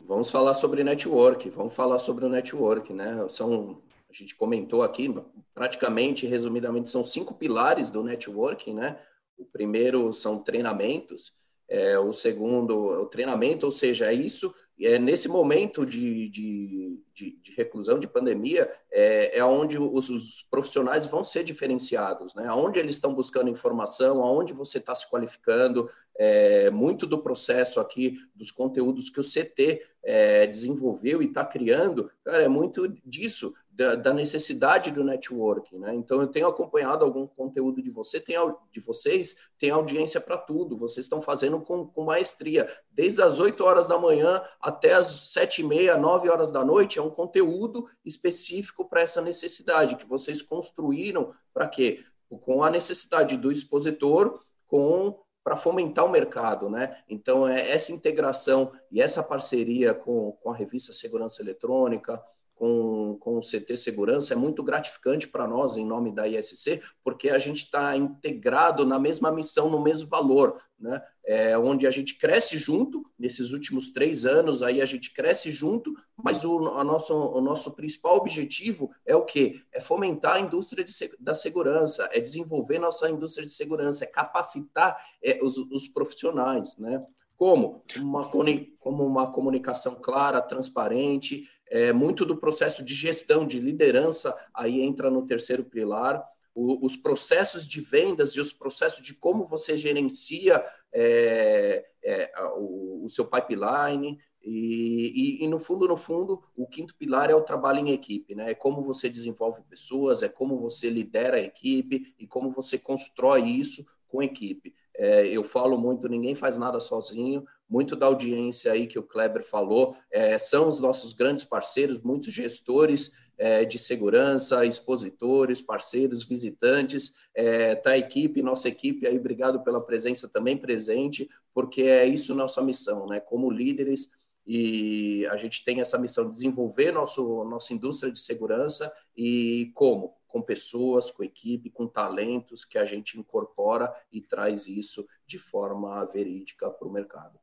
Vamos 0.00 0.30
falar 0.30 0.54
sobre 0.54 0.82
network, 0.82 1.50
vamos 1.50 1.76
falar 1.76 1.98
sobre 1.98 2.24
o 2.24 2.30
network, 2.30 2.94
né? 2.94 3.28
São, 3.28 3.82
a 4.08 4.14
gente 4.14 4.34
comentou 4.34 4.82
aqui, 4.82 5.14
praticamente, 5.52 6.26
resumidamente, 6.26 6.88
são 6.88 7.04
cinco 7.04 7.34
pilares 7.34 7.90
do 7.90 8.02
networking, 8.02 8.72
né? 8.72 8.98
O 9.36 9.44
primeiro 9.44 10.10
são 10.14 10.38
treinamentos, 10.38 11.34
é, 11.68 11.98
o 11.98 12.14
segundo, 12.14 12.78
o 12.78 13.06
treinamento, 13.06 13.66
ou 13.66 13.72
seja, 13.72 14.06
é 14.06 14.14
isso. 14.14 14.54
É, 14.80 14.98
nesse 14.98 15.28
momento 15.28 15.86
de, 15.86 16.28
de, 16.28 17.00
de, 17.14 17.38
de 17.40 17.52
reclusão, 17.52 17.98
de 17.98 18.08
pandemia, 18.08 18.68
é, 18.90 19.38
é 19.38 19.44
onde 19.44 19.78
os, 19.78 20.10
os, 20.10 20.42
profissionais 20.50 21.06
vão 21.06 21.22
ser 21.22 21.44
diferenciados, 21.44 22.34
né? 22.34 22.50
Onde 22.50 22.80
eles 22.80 22.96
estão 22.96 23.14
buscando 23.14 23.48
informação, 23.48 24.22
aonde 24.22 24.52
você 24.52 24.78
está 24.78 24.92
se 24.94 25.08
qualificando, 25.08 25.88
é, 26.16 26.70
muito 26.70 27.06
do 27.06 27.22
processo 27.22 27.78
aqui, 27.78 28.16
dos 28.34 28.50
conteúdos 28.50 29.10
que 29.10 29.20
o 29.20 29.24
CT 29.24 29.80
é, 30.02 30.46
desenvolveu 30.46 31.22
e 31.22 31.26
está 31.26 31.44
criando, 31.44 32.10
cara, 32.24 32.42
é 32.42 32.48
muito 32.48 32.88
disso, 33.04 33.54
da, 33.74 33.96
da, 33.96 34.14
necessidade 34.14 34.92
do 34.92 35.02
networking, 35.02 35.78
né? 35.78 35.94
Então 35.94 36.20
eu 36.20 36.28
tenho 36.28 36.46
acompanhado 36.46 37.04
algum 37.04 37.26
conteúdo 37.26 37.82
de 37.82 37.90
você, 37.90 38.20
tem 38.20 38.36
de 38.70 38.80
vocês, 38.80 39.36
tem 39.58 39.70
audiência 39.70 40.20
para 40.20 40.38
tudo. 40.38 40.76
Vocês 40.76 41.06
estão 41.06 41.20
fazendo 41.20 41.60
com, 41.60 41.84
com, 41.86 42.04
maestria, 42.04 42.68
desde 42.90 43.20
as 43.20 43.40
8 43.40 43.64
horas 43.64 43.88
da 43.88 43.98
manhã 43.98 44.40
até 44.60 44.94
as 44.94 45.32
sete 45.32 45.62
e 45.62 45.64
meia, 45.64 45.96
9 45.96 46.28
horas 46.30 46.52
da 46.52 46.64
noite, 46.64 47.00
é 47.00 47.02
um 47.02 47.10
conteúdo 47.10 47.88
específico 48.04 48.88
para 48.88 49.00
essa 49.00 49.20
necessidade 49.20 49.96
que 49.96 50.06
vocês 50.06 50.40
construíram 50.40 51.34
para 51.52 51.68
quê? 51.68 52.04
Com 52.28 52.62
a 52.62 52.70
necessidade 52.70 53.36
do 53.36 53.50
expositor 53.50 54.40
com 54.68 55.18
para 55.42 55.56
fomentar 55.56 56.06
o 56.06 56.10
mercado, 56.10 56.70
né? 56.70 56.96
Então, 57.06 57.46
é 57.46 57.70
essa 57.70 57.92
integração 57.92 58.72
e 58.90 59.02
essa 59.02 59.22
parceria 59.22 59.92
com, 59.92 60.32
com 60.32 60.50
a 60.50 60.56
revista 60.56 60.90
Segurança 60.90 61.42
Eletrônica, 61.42 62.18
com, 62.54 63.16
com 63.18 63.36
o 63.36 63.40
CT 63.40 63.76
Segurança 63.76 64.32
é 64.32 64.36
muito 64.36 64.62
gratificante 64.62 65.26
para 65.28 65.46
nós, 65.46 65.76
em 65.76 65.84
nome 65.84 66.12
da 66.12 66.26
ISC, 66.28 66.80
porque 67.02 67.30
a 67.30 67.38
gente 67.38 67.64
está 67.64 67.96
integrado 67.96 68.86
na 68.86 68.98
mesma 68.98 69.30
missão, 69.32 69.68
no 69.68 69.82
mesmo 69.82 70.08
valor, 70.08 70.60
né? 70.78 71.02
É, 71.26 71.56
onde 71.56 71.86
a 71.86 71.90
gente 71.90 72.18
cresce 72.18 72.58
junto, 72.58 73.04
nesses 73.18 73.50
últimos 73.50 73.90
três 73.90 74.26
anos, 74.26 74.62
aí 74.62 74.82
a 74.82 74.84
gente 74.84 75.12
cresce 75.12 75.50
junto, 75.50 75.94
mas 76.22 76.44
o, 76.44 76.68
a 76.68 76.84
nosso, 76.84 77.14
o 77.14 77.40
nosso 77.40 77.72
principal 77.72 78.16
objetivo 78.16 78.90
é 79.06 79.16
o 79.16 79.24
quê? 79.24 79.62
É 79.72 79.80
fomentar 79.80 80.34
a 80.34 80.40
indústria 80.40 80.84
de, 80.84 80.92
da 81.18 81.34
segurança, 81.34 82.08
é 82.12 82.20
desenvolver 82.20 82.78
nossa 82.78 83.08
indústria 83.08 83.46
de 83.46 83.54
segurança, 83.54 84.04
é 84.04 84.08
capacitar 84.08 84.96
é, 85.22 85.40
os, 85.42 85.56
os 85.56 85.88
profissionais, 85.88 86.76
né? 86.76 87.02
Como? 87.36 87.82
Uma, 87.98 88.30
como 88.78 89.04
uma 89.04 89.30
comunicação 89.32 89.96
clara, 89.96 90.40
transparente, 90.40 91.48
é, 91.68 91.92
muito 91.92 92.24
do 92.24 92.36
processo 92.36 92.84
de 92.84 92.94
gestão, 92.94 93.46
de 93.46 93.58
liderança, 93.58 94.36
aí 94.54 94.80
entra 94.80 95.10
no 95.10 95.26
terceiro 95.26 95.64
pilar. 95.64 96.24
O, 96.54 96.86
os 96.86 96.96
processos 96.96 97.66
de 97.66 97.80
vendas 97.80 98.30
e 98.30 98.40
os 98.40 98.52
processos 98.52 99.04
de 99.04 99.12
como 99.14 99.42
você 99.42 99.76
gerencia 99.76 100.64
é, 100.92 101.84
é, 102.04 102.32
o, 102.56 103.04
o, 103.04 103.08
seu 103.08 103.26
pipeline. 103.26 104.20
E, 104.40 105.40
e, 105.40 105.44
e, 105.44 105.48
no 105.48 105.58
fundo, 105.58 105.88
no 105.88 105.96
fundo, 105.96 106.44
o 106.56 106.66
quinto 106.66 106.94
pilar 106.94 107.28
é 107.28 107.34
o 107.34 107.40
trabalho 107.40 107.80
em 107.80 107.90
equipe, 107.90 108.36
né? 108.36 108.52
É 108.52 108.54
como 108.54 108.80
você 108.80 109.08
desenvolve 109.08 109.62
pessoas, 109.62 110.22
é 110.22 110.28
como 110.28 110.56
você 110.56 110.88
lidera 110.88 111.38
a 111.38 111.40
equipe 111.40 112.14
e 112.18 112.26
como 112.26 112.50
você 112.50 112.78
constrói 112.78 113.48
isso 113.48 113.84
com 114.06 114.22
equipe. 114.22 114.72
É, 114.96 115.26
eu 115.26 115.42
falo 115.42 115.76
muito, 115.76 116.08
ninguém 116.08 116.34
faz 116.34 116.56
nada 116.56 116.78
sozinho. 116.80 117.44
Muito 117.68 117.96
da 117.96 118.06
audiência 118.06 118.72
aí 118.72 118.86
que 118.86 118.98
o 118.98 119.02
Kleber 119.02 119.42
falou 119.42 119.96
é, 120.10 120.36
são 120.38 120.68
os 120.68 120.78
nossos 120.78 121.12
grandes 121.12 121.44
parceiros, 121.44 122.00
muitos 122.00 122.32
gestores 122.32 123.10
é, 123.36 123.64
de 123.64 123.78
segurança, 123.78 124.64
expositores, 124.64 125.60
parceiros, 125.60 126.24
visitantes, 126.24 127.14
é, 127.34 127.74
tá 127.74 127.90
a 127.90 127.98
equipe, 127.98 128.42
nossa 128.42 128.68
equipe 128.68 129.06
aí, 129.06 129.18
obrigado 129.18 129.62
pela 129.64 129.80
presença 129.80 130.28
também 130.28 130.56
presente, 130.56 131.28
porque 131.52 131.82
é 131.82 132.06
isso 132.06 132.34
nossa 132.34 132.62
missão, 132.62 133.06
né? 133.06 133.18
Como 133.18 133.50
líderes 133.50 134.08
e 134.46 135.26
a 135.30 135.36
gente 135.36 135.64
tem 135.64 135.80
essa 135.80 135.98
missão 135.98 136.26
de 136.28 136.34
desenvolver 136.34 136.92
nosso, 136.92 137.44
nossa 137.44 137.72
indústria 137.72 138.12
de 138.12 138.18
segurança 138.18 138.92
e 139.16 139.70
como? 139.74 140.14
Com 140.34 140.42
pessoas, 140.42 141.12
com 141.12 141.22
equipe, 141.22 141.70
com 141.70 141.86
talentos 141.86 142.64
que 142.64 142.76
a 142.76 142.84
gente 142.84 143.16
incorpora 143.16 143.94
e 144.10 144.20
traz 144.20 144.66
isso 144.66 145.06
de 145.24 145.38
forma 145.38 146.04
verídica 146.06 146.68
para 146.68 146.88
o 146.88 146.92
mercado. 146.92 147.38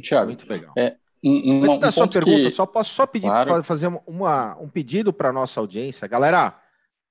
Tiago, 0.00 0.26
muito 0.26 0.48
legal. 0.48 0.72
É, 0.78 0.96
um, 1.24 1.58
um, 1.58 1.64
Antes 1.64 1.78
da 1.80 1.88
um 1.88 1.92
sua 1.92 2.08
pergunta, 2.08 2.42
que... 2.42 2.50
só 2.50 2.64
posso 2.64 2.94
só 2.94 3.06
pedir 3.06 3.26
claro. 3.26 3.64
fazer 3.64 3.88
uma, 4.06 4.56
um 4.60 4.68
pedido 4.68 5.12
para 5.12 5.30
a 5.30 5.32
nossa 5.32 5.58
audiência. 5.58 6.06
Galera, 6.06 6.56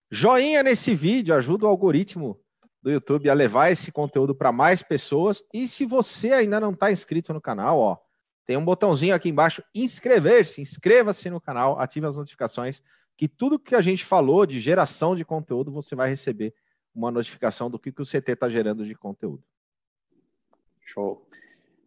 joinha 0.10 0.64
nesse 0.64 0.96
vídeo, 0.96 1.36
ajuda 1.36 1.66
o 1.66 1.68
algoritmo 1.68 2.40
do 2.82 2.90
YouTube 2.90 3.30
a 3.30 3.34
levar 3.34 3.72
esse 3.72 3.92
conteúdo 3.92 4.34
para 4.34 4.54
mais 4.54 4.82
pessoas. 4.82 5.44
E 5.54 5.68
se 5.68 5.86
você 5.86 6.32
ainda 6.32 6.58
não 6.60 6.72
está 6.72 6.90
inscrito 6.90 7.34
no 7.34 7.42
canal, 7.42 7.80
ó, 7.80 7.98
tem 8.46 8.56
um 8.56 8.64
botãozinho 8.64 9.14
aqui 9.14 9.28
embaixo, 9.28 9.62
inscrever-se, 9.74 10.62
inscreva-se 10.62 11.30
no 11.30 11.42
canal, 11.42 11.80
ative 11.80 12.06
as 12.06 12.16
notificações, 12.16 12.82
que 13.18 13.28
tudo 13.28 13.60
que 13.60 13.76
a 13.76 13.82
gente 13.82 14.04
falou 14.04 14.46
de 14.46 14.60
geração 14.60 15.16
de 15.16 15.24
conteúdo, 15.24 15.72
você 15.72 15.96
vai 15.96 16.10
receber 16.10 16.54
uma 16.94 17.12
notificação 17.12 17.70
do 17.70 17.80
que, 17.80 17.92
que 17.92 18.02
o 18.02 18.06
CT 18.06 18.32
está 18.32 18.50
gerando 18.50 18.86
de 18.86 18.96
conteúdo. 18.96 19.44
Show. 20.82 21.28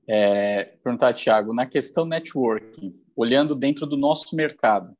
É, 0.06 0.64
perguntar, 0.82 1.12
Tiago, 1.12 1.52
na 1.52 1.66
questão 1.66 2.04
networking, 2.06 2.98
olhando 3.14 3.54
dentro 3.54 3.86
do 3.86 3.96
nosso 3.96 4.34
mercado, 4.34 4.96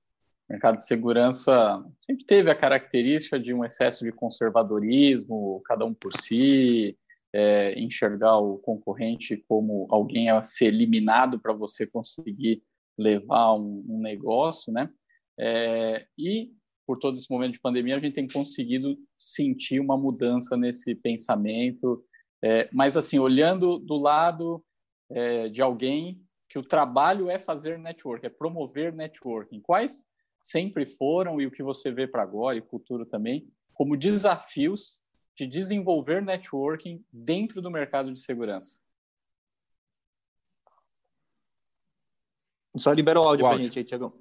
mercado 0.48 0.76
de 0.76 0.86
segurança 0.86 1.84
sempre 2.00 2.24
teve 2.24 2.50
a 2.50 2.54
característica 2.54 3.38
de 3.38 3.52
um 3.52 3.64
excesso 3.64 4.04
de 4.04 4.12
conservadorismo, 4.12 5.62
cada 5.64 5.84
um 5.84 5.92
por 5.92 6.12
si, 6.14 6.96
é, 7.32 7.78
enxergar 7.78 8.38
o 8.38 8.58
concorrente 8.58 9.36
como 9.48 9.86
alguém 9.90 10.30
a 10.30 10.42
ser 10.42 10.66
eliminado 10.66 11.38
para 11.38 11.52
você 11.52 11.86
conseguir 11.86 12.62
levar 12.96 13.54
um, 13.54 13.84
um 13.88 14.00
negócio, 14.00 14.72
né? 14.72 14.90
É, 15.38 16.06
e 16.16 16.52
por 16.86 16.98
todo 16.98 17.16
esse 17.16 17.30
momento 17.30 17.52
de 17.52 17.60
pandemia 17.60 17.96
a 17.96 18.00
gente 18.00 18.14
tem 18.14 18.26
conseguido 18.26 18.98
sentir 19.16 19.78
uma 19.78 19.96
mudança 19.96 20.56
nesse 20.56 20.94
pensamento, 20.94 22.02
é, 22.42 22.68
mas 22.72 22.96
assim 22.96 23.18
olhando 23.18 23.78
do 23.78 23.96
lado 23.96 24.64
é, 25.10 25.48
de 25.48 25.62
alguém 25.62 26.20
que 26.48 26.58
o 26.58 26.62
trabalho 26.62 27.28
é 27.28 27.38
fazer 27.38 27.78
network, 27.78 28.24
é 28.24 28.30
promover 28.30 28.92
networking. 28.94 29.60
Quais 29.60 30.06
sempre 30.42 30.86
foram 30.86 31.40
e 31.40 31.46
o 31.46 31.50
que 31.50 31.62
você 31.62 31.90
vê 31.92 32.06
para 32.06 32.22
agora 32.22 32.56
e 32.56 32.62
futuro 32.62 33.04
também 33.04 33.46
como 33.74 33.96
desafios 33.96 35.02
de 35.36 35.46
desenvolver 35.46 36.20
networking 36.20 37.04
dentro 37.12 37.62
do 37.62 37.70
mercado 37.70 38.12
de 38.12 38.18
segurança. 38.18 38.78
Só 42.76 42.92
libera 42.92 43.20
o 43.20 43.24
áudio 43.24 43.46
para 43.46 43.56
a 43.56 43.62
gente 43.62 43.78
aí, 43.78 43.84
Tiagão. 43.84 44.12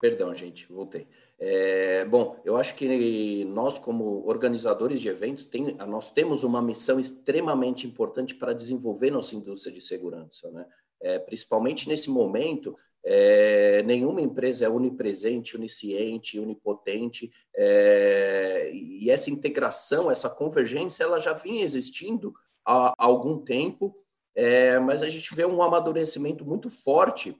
Perdão, 0.00 0.34
gente, 0.34 0.70
voltei. 0.70 1.06
É, 1.38 2.04
bom, 2.04 2.40
eu 2.44 2.56
acho 2.56 2.74
que 2.74 3.44
nós, 3.46 3.78
como 3.78 4.26
organizadores 4.26 5.00
de 5.00 5.08
eventos, 5.08 5.46
tem, 5.46 5.74
nós 5.86 6.10
temos 6.10 6.44
uma 6.44 6.60
missão 6.60 7.00
extremamente 7.00 7.86
importante 7.86 8.34
para 8.34 8.52
desenvolver 8.52 9.10
nossa 9.10 9.34
indústria 9.34 9.72
de 9.72 9.80
segurança, 9.80 10.50
né? 10.50 10.66
É, 11.00 11.18
principalmente 11.18 11.88
nesse 11.88 12.08
momento 12.08 12.76
é, 13.04 13.82
nenhuma 13.82 14.22
empresa 14.22 14.64
é 14.64 14.68
onipresente, 14.68 15.56
onisciente, 15.56 16.40
onipotente, 16.40 17.30
é, 17.54 18.70
e 18.72 19.10
essa 19.10 19.30
integração, 19.30 20.10
essa 20.10 20.30
convergência, 20.30 21.04
ela 21.04 21.18
já 21.18 21.34
vinha 21.34 21.62
existindo 21.62 22.32
há, 22.64 22.88
há 22.88 23.04
algum 23.04 23.38
tempo, 23.44 23.94
é, 24.34 24.78
mas 24.78 25.02
a 25.02 25.08
gente 25.08 25.34
vê 25.34 25.44
um 25.44 25.62
amadurecimento 25.62 26.46
muito 26.46 26.70
forte 26.70 27.36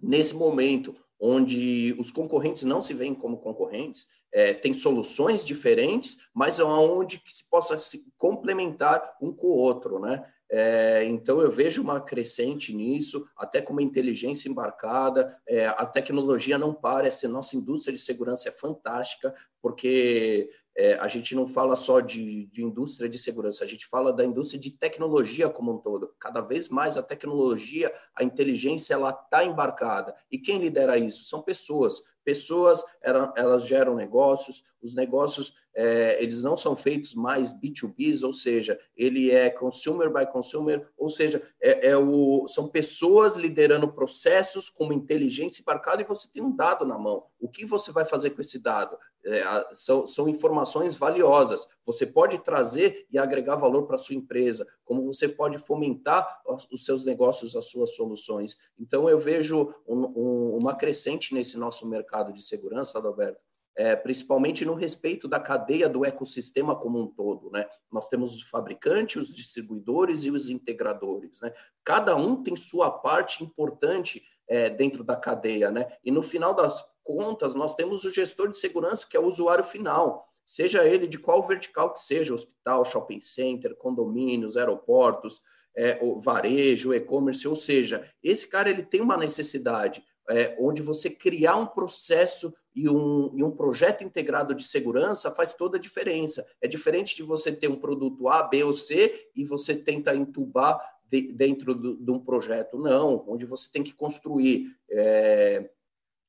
nesse 0.00 0.34
momento, 0.34 0.96
onde 1.20 1.94
os 1.98 2.10
concorrentes 2.10 2.62
não 2.62 2.80
se 2.80 2.94
veem 2.94 3.14
como 3.14 3.38
concorrentes, 3.38 4.06
é, 4.32 4.52
tem 4.52 4.74
soluções 4.74 5.44
diferentes, 5.44 6.18
mas 6.34 6.60
aonde 6.60 7.18
que 7.18 7.32
se 7.32 7.48
possa 7.48 7.78
se 7.78 8.12
complementar 8.16 9.16
um 9.20 9.32
com 9.32 9.48
o 9.48 9.56
outro, 9.56 9.98
né? 9.98 10.24
É, 10.50 11.04
então 11.04 11.42
eu 11.42 11.50
vejo 11.50 11.82
uma 11.82 12.00
crescente 12.00 12.74
nisso, 12.74 13.28
até 13.36 13.60
com 13.60 13.74
uma 13.74 13.82
inteligência 13.82 14.48
embarcada, 14.48 15.38
é, 15.46 15.66
a 15.66 15.84
tecnologia 15.84 16.56
não 16.56 16.72
para, 16.72 17.06
essa 17.06 17.28
nossa 17.28 17.54
indústria 17.54 17.94
de 17.94 18.00
segurança 18.00 18.48
é 18.48 18.52
fantástica, 18.52 19.34
porque 19.60 20.50
é, 20.78 20.94
a 20.94 21.08
gente 21.08 21.34
não 21.34 21.44
fala 21.44 21.74
só 21.74 21.98
de, 21.98 22.46
de, 22.52 22.62
indústria 22.62 23.08
de 23.08 23.18
segurança, 23.18 23.64
a 23.64 23.66
gente 23.66 23.84
fala 23.84 24.12
da 24.12 24.24
indústria 24.24 24.60
de 24.60 24.70
tecnologia 24.70 25.50
como 25.50 25.72
um 25.72 25.78
todo. 25.78 26.14
Cada 26.20 26.40
vez 26.40 26.68
mais 26.68 26.96
a 26.96 27.02
tecnologia, 27.02 27.92
a 28.14 28.22
inteligência, 28.22 28.94
ela 28.94 29.10
está 29.10 29.44
embarcada. 29.44 30.14
E 30.30 30.38
quem 30.38 30.60
lidera 30.60 30.96
isso? 30.96 31.24
São 31.24 31.42
pessoas. 31.42 32.00
Pessoas, 32.24 32.84
elas 33.02 33.66
geram 33.66 33.96
negócios, 33.96 34.62
os 34.80 34.94
negócios 34.94 35.54
é, 35.74 36.20
eles 36.20 36.42
não 36.42 36.56
são 36.56 36.74
feitos 36.74 37.14
mais 37.14 37.52
B2B, 37.52 38.24
ou 38.24 38.32
seja, 38.32 38.76
ele 38.96 39.30
é 39.30 39.48
consumer 39.48 40.12
by 40.12 40.26
consumer, 40.30 40.84
ou 40.96 41.08
seja, 41.08 41.40
é, 41.60 41.90
é 41.90 41.96
o, 41.96 42.48
são 42.48 42.66
pessoas 42.66 43.36
liderando 43.36 43.86
processos 43.92 44.68
com 44.68 44.84
uma 44.84 44.94
inteligência 44.94 45.62
embarcada 45.62 46.02
e 46.02 46.04
você 46.04 46.28
tem 46.28 46.42
um 46.42 46.54
dado 46.54 46.84
na 46.84 46.98
mão. 46.98 47.26
O 47.38 47.48
que 47.48 47.64
você 47.64 47.92
vai 47.92 48.04
fazer 48.04 48.30
com 48.30 48.40
esse 48.40 48.58
dado? 48.58 48.98
É, 49.28 49.44
são, 49.72 50.06
são 50.06 50.28
informações 50.28 50.96
valiosas. 50.96 51.66
Você 51.84 52.06
pode 52.06 52.38
trazer 52.38 53.06
e 53.10 53.18
agregar 53.18 53.56
valor 53.56 53.86
para 53.86 53.96
a 53.96 53.98
sua 53.98 54.14
empresa, 54.14 54.66
como 54.84 55.04
você 55.04 55.28
pode 55.28 55.58
fomentar 55.58 56.42
os 56.70 56.84
seus 56.84 57.04
negócios, 57.04 57.54
as 57.54 57.66
suas 57.66 57.94
soluções. 57.94 58.56
Então, 58.78 59.08
eu 59.08 59.18
vejo 59.18 59.74
um, 59.86 60.06
um, 60.16 60.56
uma 60.56 60.74
crescente 60.74 61.34
nesse 61.34 61.58
nosso 61.58 61.86
mercado 61.86 62.32
de 62.32 62.42
segurança, 62.42 62.98
Adalberto, 62.98 63.40
é, 63.78 63.94
principalmente 63.94 64.64
no 64.64 64.74
respeito 64.74 65.28
da 65.28 65.38
cadeia 65.38 65.88
do 65.88 66.04
ecossistema 66.04 66.74
como 66.74 67.00
um 67.00 67.06
todo. 67.06 67.48
Né? 67.50 67.64
Nós 67.92 68.08
temos 68.08 68.34
os 68.34 68.48
fabricantes, 68.48 69.28
os 69.28 69.34
distribuidores 69.34 70.24
e 70.24 70.32
os 70.32 70.48
integradores. 70.48 71.40
Né? 71.40 71.52
Cada 71.84 72.16
um 72.16 72.42
tem 72.42 72.56
sua 72.56 72.90
parte 72.90 73.44
importante 73.44 74.20
é, 74.48 74.68
dentro 74.68 75.04
da 75.04 75.14
cadeia. 75.14 75.70
Né? 75.70 75.86
E 76.04 76.10
no 76.10 76.22
final 76.22 76.52
das 76.52 76.84
contas, 77.08 77.54
nós 77.54 77.74
temos 77.74 78.04
o 78.04 78.10
gestor 78.10 78.50
de 78.50 78.58
segurança, 78.58 79.06
que 79.08 79.16
é 79.16 79.20
o 79.20 79.26
usuário 79.26 79.64
final, 79.64 80.28
seja 80.44 80.86
ele 80.86 81.06
de 81.06 81.18
qual 81.18 81.42
vertical 81.42 81.94
que 81.94 82.02
seja, 82.02 82.34
hospital, 82.34 82.84
shopping 82.84 83.22
center, 83.22 83.74
condomínios, 83.74 84.58
aeroportos, 84.58 85.40
é, 85.74 85.98
o 86.02 86.18
varejo, 86.18 86.92
e-commerce, 86.92 87.48
ou 87.48 87.56
seja, 87.56 88.06
esse 88.22 88.46
cara 88.46 88.68
ele 88.68 88.82
tem 88.82 89.00
uma 89.00 89.16
necessidade 89.16 90.04
é, 90.28 90.54
onde 90.60 90.82
você 90.82 91.08
criar 91.08 91.56
um 91.56 91.66
processo 91.66 92.52
e 92.74 92.90
um, 92.90 93.32
e 93.34 93.42
um 93.42 93.50
projeto 93.50 94.04
integrado 94.04 94.54
de 94.54 94.62
segurança 94.62 95.30
faz 95.30 95.54
toda 95.54 95.78
a 95.78 95.80
diferença. 95.80 96.46
É 96.60 96.68
diferente 96.68 97.16
de 97.16 97.22
você 97.22 97.50
ter 97.50 97.68
um 97.68 97.80
produto 97.80 98.28
A, 98.28 98.42
B 98.42 98.62
ou 98.62 98.74
C 98.74 99.30
e 99.34 99.46
você 99.46 99.74
tenta 99.74 100.14
entubar 100.14 100.78
de, 101.08 101.32
dentro 101.32 101.74
de 101.74 102.10
um 102.10 102.20
projeto. 102.20 102.78
Não, 102.78 103.24
onde 103.26 103.46
você 103.46 103.70
tem 103.72 103.82
que 103.82 103.94
construir. 103.94 104.66
É, 104.90 105.70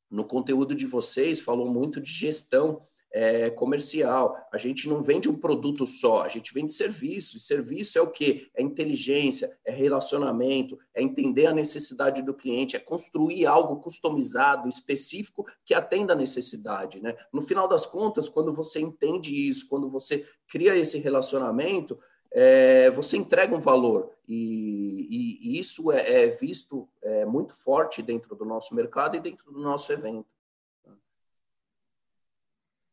no 0.10 0.24
conteúdo 0.24 0.74
de 0.74 0.86
vocês, 0.86 1.39
falou 1.39 1.70
muito 1.70 2.01
de 2.01 2.12
gestão 2.12 2.82
é, 3.12 3.50
comercial. 3.50 4.38
A 4.52 4.58
gente 4.58 4.88
não 4.88 5.02
vende 5.02 5.30
um 5.30 5.36
produto 5.36 5.86
só, 5.86 6.22
a 6.22 6.28
gente 6.28 6.54
vende 6.54 6.74
serviço. 6.74 7.38
E 7.38 7.39
serviço 7.39 7.98
é 7.98 8.02
o 8.02 8.10
quê? 8.10 8.48
É 8.56 8.62
inteligência, 8.62 9.56
é 9.65 9.72
relacionamento, 9.72 10.78
é 10.93 11.02
entender 11.02 11.48
a 11.48 11.54
necessidade 11.54 12.22
do 12.22 12.34
cliente, 12.34 12.76
é 12.76 12.80
construir 12.80 13.45
algo 13.45 13.78
customizado, 13.78 14.67
específico, 14.67 15.45
que 15.65 15.74
atenda 15.74 16.13
a 16.13 16.15
necessidade. 16.15 17.02
Né? 17.02 17.15
No 17.34 17.41
final 17.41 17.67
das 17.67 17.86
contas, 17.86 18.30
quando 18.30 18.54
você 18.54 18.80
entende 18.80 19.34
isso, 19.34 19.67
quando 19.67 19.89
você 19.89 20.26
cria 20.48 20.76
esse 20.76 20.98
relacionamento, 21.00 22.00
é, 22.32 22.89
você 22.92 23.18
entrega 23.18 23.56
um 23.56 23.60
valor 23.60 24.12
e, 24.28 25.08
e, 25.10 25.50
e 25.50 25.60
isso 25.60 25.92
é, 25.92 26.26
é 26.26 26.28
visto 26.28 26.88
é, 27.02 27.26
muito 27.26 27.54
forte 27.54 28.02
dentro 28.02 28.36
do 28.36 28.46
nosso 28.46 28.76
mercado 28.76 29.15
e 29.15 29.20
dentro 29.20 29.52
do 29.52 29.60
nosso 29.60 29.92
evento. 29.92 30.28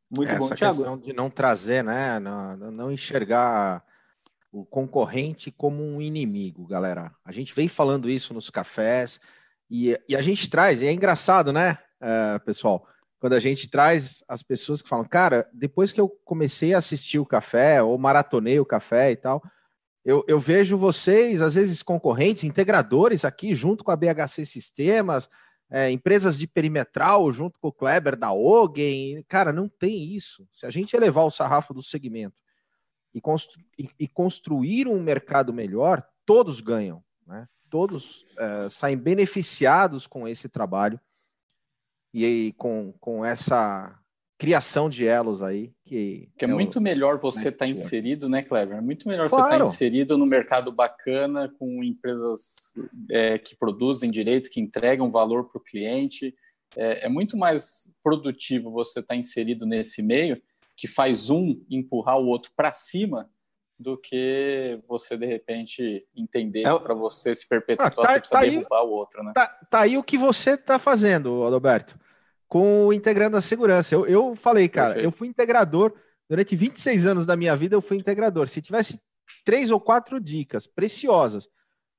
Muito 0.08 0.30
Essa 0.30 0.38
bom, 0.38 0.48
questão 0.48 0.84
Thiago. 0.84 1.02
de 1.02 1.12
não 1.12 1.28
trazer, 1.28 1.82
né, 1.82 2.18
não, 2.18 2.56
não 2.70 2.92
enxergar 2.92 3.84
o 4.52 4.64
concorrente 4.64 5.50
como 5.50 5.82
um 5.82 6.00
inimigo, 6.00 6.66
galera. 6.66 7.14
A 7.24 7.32
gente 7.32 7.52
vem 7.52 7.68
falando 7.68 8.08
isso 8.08 8.32
nos 8.32 8.48
cafés 8.48 9.20
e, 9.68 9.98
e 10.08 10.16
a 10.16 10.22
gente 10.22 10.48
traz, 10.48 10.80
e 10.80 10.86
é 10.86 10.92
engraçado, 10.92 11.52
né, 11.52 11.76
é, 12.00 12.38
pessoal? 12.38 12.86
Quando 13.26 13.32
a 13.32 13.40
gente 13.40 13.68
traz 13.68 14.22
as 14.28 14.40
pessoas 14.40 14.80
que 14.80 14.88
falam, 14.88 15.04
cara, 15.04 15.50
depois 15.52 15.92
que 15.92 16.00
eu 16.00 16.08
comecei 16.24 16.72
a 16.72 16.78
assistir 16.78 17.18
o 17.18 17.26
café, 17.26 17.82
ou 17.82 17.98
maratonei 17.98 18.60
o 18.60 18.64
café 18.64 19.10
e 19.10 19.16
tal, 19.16 19.42
eu, 20.04 20.24
eu 20.28 20.38
vejo 20.38 20.78
vocês, 20.78 21.42
às 21.42 21.56
vezes 21.56 21.82
concorrentes, 21.82 22.44
integradores 22.44 23.24
aqui, 23.24 23.52
junto 23.52 23.82
com 23.82 23.90
a 23.90 23.96
BHC 23.96 24.46
Sistemas, 24.46 25.28
é, 25.68 25.90
empresas 25.90 26.38
de 26.38 26.46
perimetral 26.46 27.32
junto 27.32 27.58
com 27.58 27.66
o 27.66 27.72
Kleber 27.72 28.14
da 28.14 28.32
Ogen. 28.32 29.24
Cara, 29.26 29.52
não 29.52 29.68
tem 29.68 30.14
isso. 30.14 30.46
Se 30.52 30.64
a 30.64 30.70
gente 30.70 30.94
elevar 30.94 31.24
o 31.24 31.30
sarrafo 31.30 31.74
do 31.74 31.82
segmento 31.82 32.40
e, 33.12 33.20
constru 33.20 33.60
e, 33.76 33.90
e 33.98 34.06
construir 34.06 34.86
um 34.86 35.02
mercado 35.02 35.52
melhor, 35.52 36.06
todos 36.24 36.60
ganham, 36.60 37.02
né? 37.26 37.48
Todos 37.68 38.24
é, 38.38 38.68
saem 38.68 38.96
beneficiados 38.96 40.06
com 40.06 40.28
esse 40.28 40.48
trabalho 40.48 41.00
e, 42.16 42.24
e 42.24 42.52
com, 42.52 42.94
com 42.98 43.22
essa 43.22 43.94
criação 44.38 44.88
de 44.88 45.06
elos 45.06 45.42
aí. 45.42 45.72
Que, 45.84 46.30
que 46.38 46.44
é, 46.44 46.48
é, 46.48 46.50
muito 46.50 46.78
o... 46.78 46.82
melhor 46.82 47.18
você 47.18 47.48
estar 47.48 47.66
tá 47.66 47.68
inserido, 47.68 48.28
né, 48.28 48.42
Clever? 48.42 48.78
É 48.78 48.80
muito 48.80 49.06
melhor 49.06 49.28
claro. 49.28 49.44
você 49.44 49.54
estar 49.54 49.64
tá 49.64 49.70
inserido 49.70 50.16
no 50.16 50.24
mercado 50.24 50.72
bacana, 50.72 51.52
com 51.58 51.84
empresas 51.84 52.74
é, 53.10 53.38
que 53.38 53.54
produzem 53.54 54.10
direito, 54.10 54.50
que 54.50 54.60
entregam 54.60 55.10
valor 55.10 55.44
para 55.44 55.58
o 55.58 55.62
cliente. 55.62 56.34
É, 56.74 57.06
é, 57.06 57.08
muito 57.08 57.36
mais 57.36 57.88
produtivo 58.02 58.70
você 58.70 59.00
estar 59.00 59.14
tá 59.14 59.16
inserido 59.16 59.66
nesse 59.66 60.02
meio, 60.02 60.40
que 60.74 60.88
faz 60.88 61.28
um 61.28 61.62
empurrar 61.70 62.18
o 62.18 62.26
outro 62.26 62.50
para 62.56 62.72
cima, 62.72 63.30
do 63.78 63.94
que 63.94 64.80
você, 64.88 65.18
de 65.18 65.26
repente, 65.26 66.06
entender 66.16 66.66
é... 66.66 66.78
para 66.78 66.94
você 66.94 67.34
se 67.34 67.46
perpetuar, 67.46 67.88
ah, 67.88 67.90
tá, 67.90 68.02
você 68.08 68.20
precisa 68.20 68.40
tá 68.40 68.40
derrubar 68.40 68.80
aí, 68.80 68.86
o 68.86 68.88
outro, 68.88 69.22
né? 69.22 69.32
Tá, 69.34 69.46
tá 69.46 69.80
aí 69.80 69.98
o 69.98 70.02
que 70.02 70.16
você 70.16 70.52
está 70.52 70.78
fazendo, 70.78 71.44
Adalberto 71.44 71.94
com 72.48 72.86
o 72.86 72.92
Integrando 72.92 73.36
a 73.36 73.40
Segurança. 73.40 73.94
Eu, 73.94 74.06
eu 74.06 74.34
falei, 74.34 74.68
cara, 74.68 74.94
Perfeito. 74.94 75.06
eu 75.06 75.12
fui 75.12 75.28
integrador 75.28 75.94
durante 76.28 76.54
26 76.56 77.06
anos 77.06 77.26
da 77.26 77.36
minha 77.36 77.56
vida, 77.56 77.74
eu 77.74 77.80
fui 77.80 77.96
integrador. 77.96 78.48
Se 78.48 78.62
tivesse 78.62 79.00
três 79.44 79.70
ou 79.70 79.80
quatro 79.80 80.20
dicas 80.20 80.66
preciosas 80.66 81.48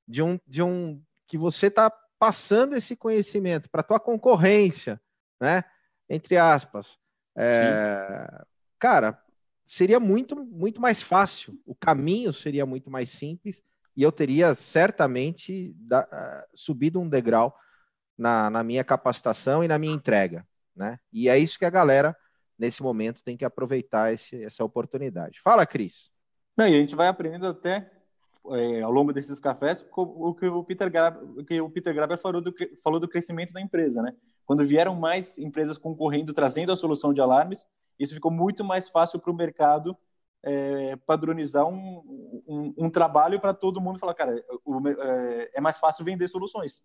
de 0.07 0.21
um, 0.21 0.39
de 0.47 0.61
um 0.63 1.01
que 1.27 1.37
você 1.37 1.67
está 1.67 1.91
passando 2.19 2.75
esse 2.75 2.95
conhecimento 2.95 3.69
para 3.69 3.83
tua 3.83 3.99
concorrência, 3.99 4.99
né? 5.39 5.63
Entre 6.09 6.37
aspas, 6.37 6.97
é, 7.37 8.43
cara, 8.79 9.21
seria 9.65 9.99
muito 9.99 10.35
muito 10.35 10.81
mais 10.81 11.01
fácil. 11.01 11.59
O 11.65 11.75
caminho 11.75 12.31
seria 12.31 12.65
muito 12.65 12.89
mais 12.89 13.09
simples 13.09 13.61
e 13.95 14.03
eu 14.03 14.11
teria 14.11 14.55
certamente 14.55 15.73
da, 15.77 16.01
uh, 16.01 16.57
subido 16.57 16.99
um 16.99 17.09
degrau 17.09 17.55
na, 18.17 18.49
na 18.49 18.63
minha 18.63 18.83
capacitação 18.83 19.63
e 19.63 19.67
na 19.67 19.77
minha 19.77 19.93
entrega, 19.93 20.45
né? 20.75 20.99
E 21.11 21.29
é 21.29 21.37
isso 21.37 21.59
que 21.59 21.65
a 21.65 21.69
galera, 21.69 22.15
nesse 22.57 22.81
momento, 22.81 23.23
tem 23.23 23.37
que 23.37 23.45
aproveitar 23.45 24.13
esse, 24.13 24.43
essa 24.43 24.63
oportunidade. 24.63 25.39
Fala, 25.41 25.65
Cris. 25.65 26.11
Não, 26.55 26.67
e 26.67 26.75
a 26.75 26.79
gente 26.79 26.95
vai 26.95 27.07
aprendendo 27.07 27.47
até 27.47 27.91
é, 28.51 28.81
ao 28.81 28.91
longo 28.91 29.13
desses 29.13 29.39
cafés 29.39 29.85
o 29.95 30.33
que 30.33 30.47
o 30.47 30.63
Peter 30.63 30.89
Graber, 30.89 31.45
que 31.45 31.61
o 31.61 31.69
Peter 31.69 31.93
Graber 31.93 32.17
falou 32.17 32.41
do, 32.41 32.53
falou 32.83 32.99
do 32.99 33.07
crescimento 33.07 33.53
da 33.53 33.61
empresa, 33.61 34.01
né? 34.01 34.15
Quando 34.45 34.65
vieram 34.65 34.95
mais 34.95 35.37
empresas 35.37 35.77
concorrendo, 35.77 36.33
trazendo 36.33 36.71
a 36.71 36.77
solução 36.77 37.13
de 37.13 37.19
alarmes, 37.19 37.67
isso 37.99 38.13
ficou 38.13 38.31
muito 38.31 38.63
mais 38.63 38.89
fácil 38.89 39.19
para 39.19 39.31
o 39.31 39.35
mercado 39.35 39.95
é, 40.43 40.95
padronizar 40.95 41.67
um, 41.67 42.43
um, 42.47 42.73
um 42.77 42.89
trabalho 42.89 43.39
para 43.39 43.53
todo 43.53 43.81
mundo 43.81 43.99
falar, 43.99 44.13
cara, 44.13 44.41
o, 44.63 44.87
é, 44.87 45.51
é 45.55 45.61
mais 45.61 45.77
fácil 45.77 46.05
vender 46.05 46.27
soluções. 46.27 46.81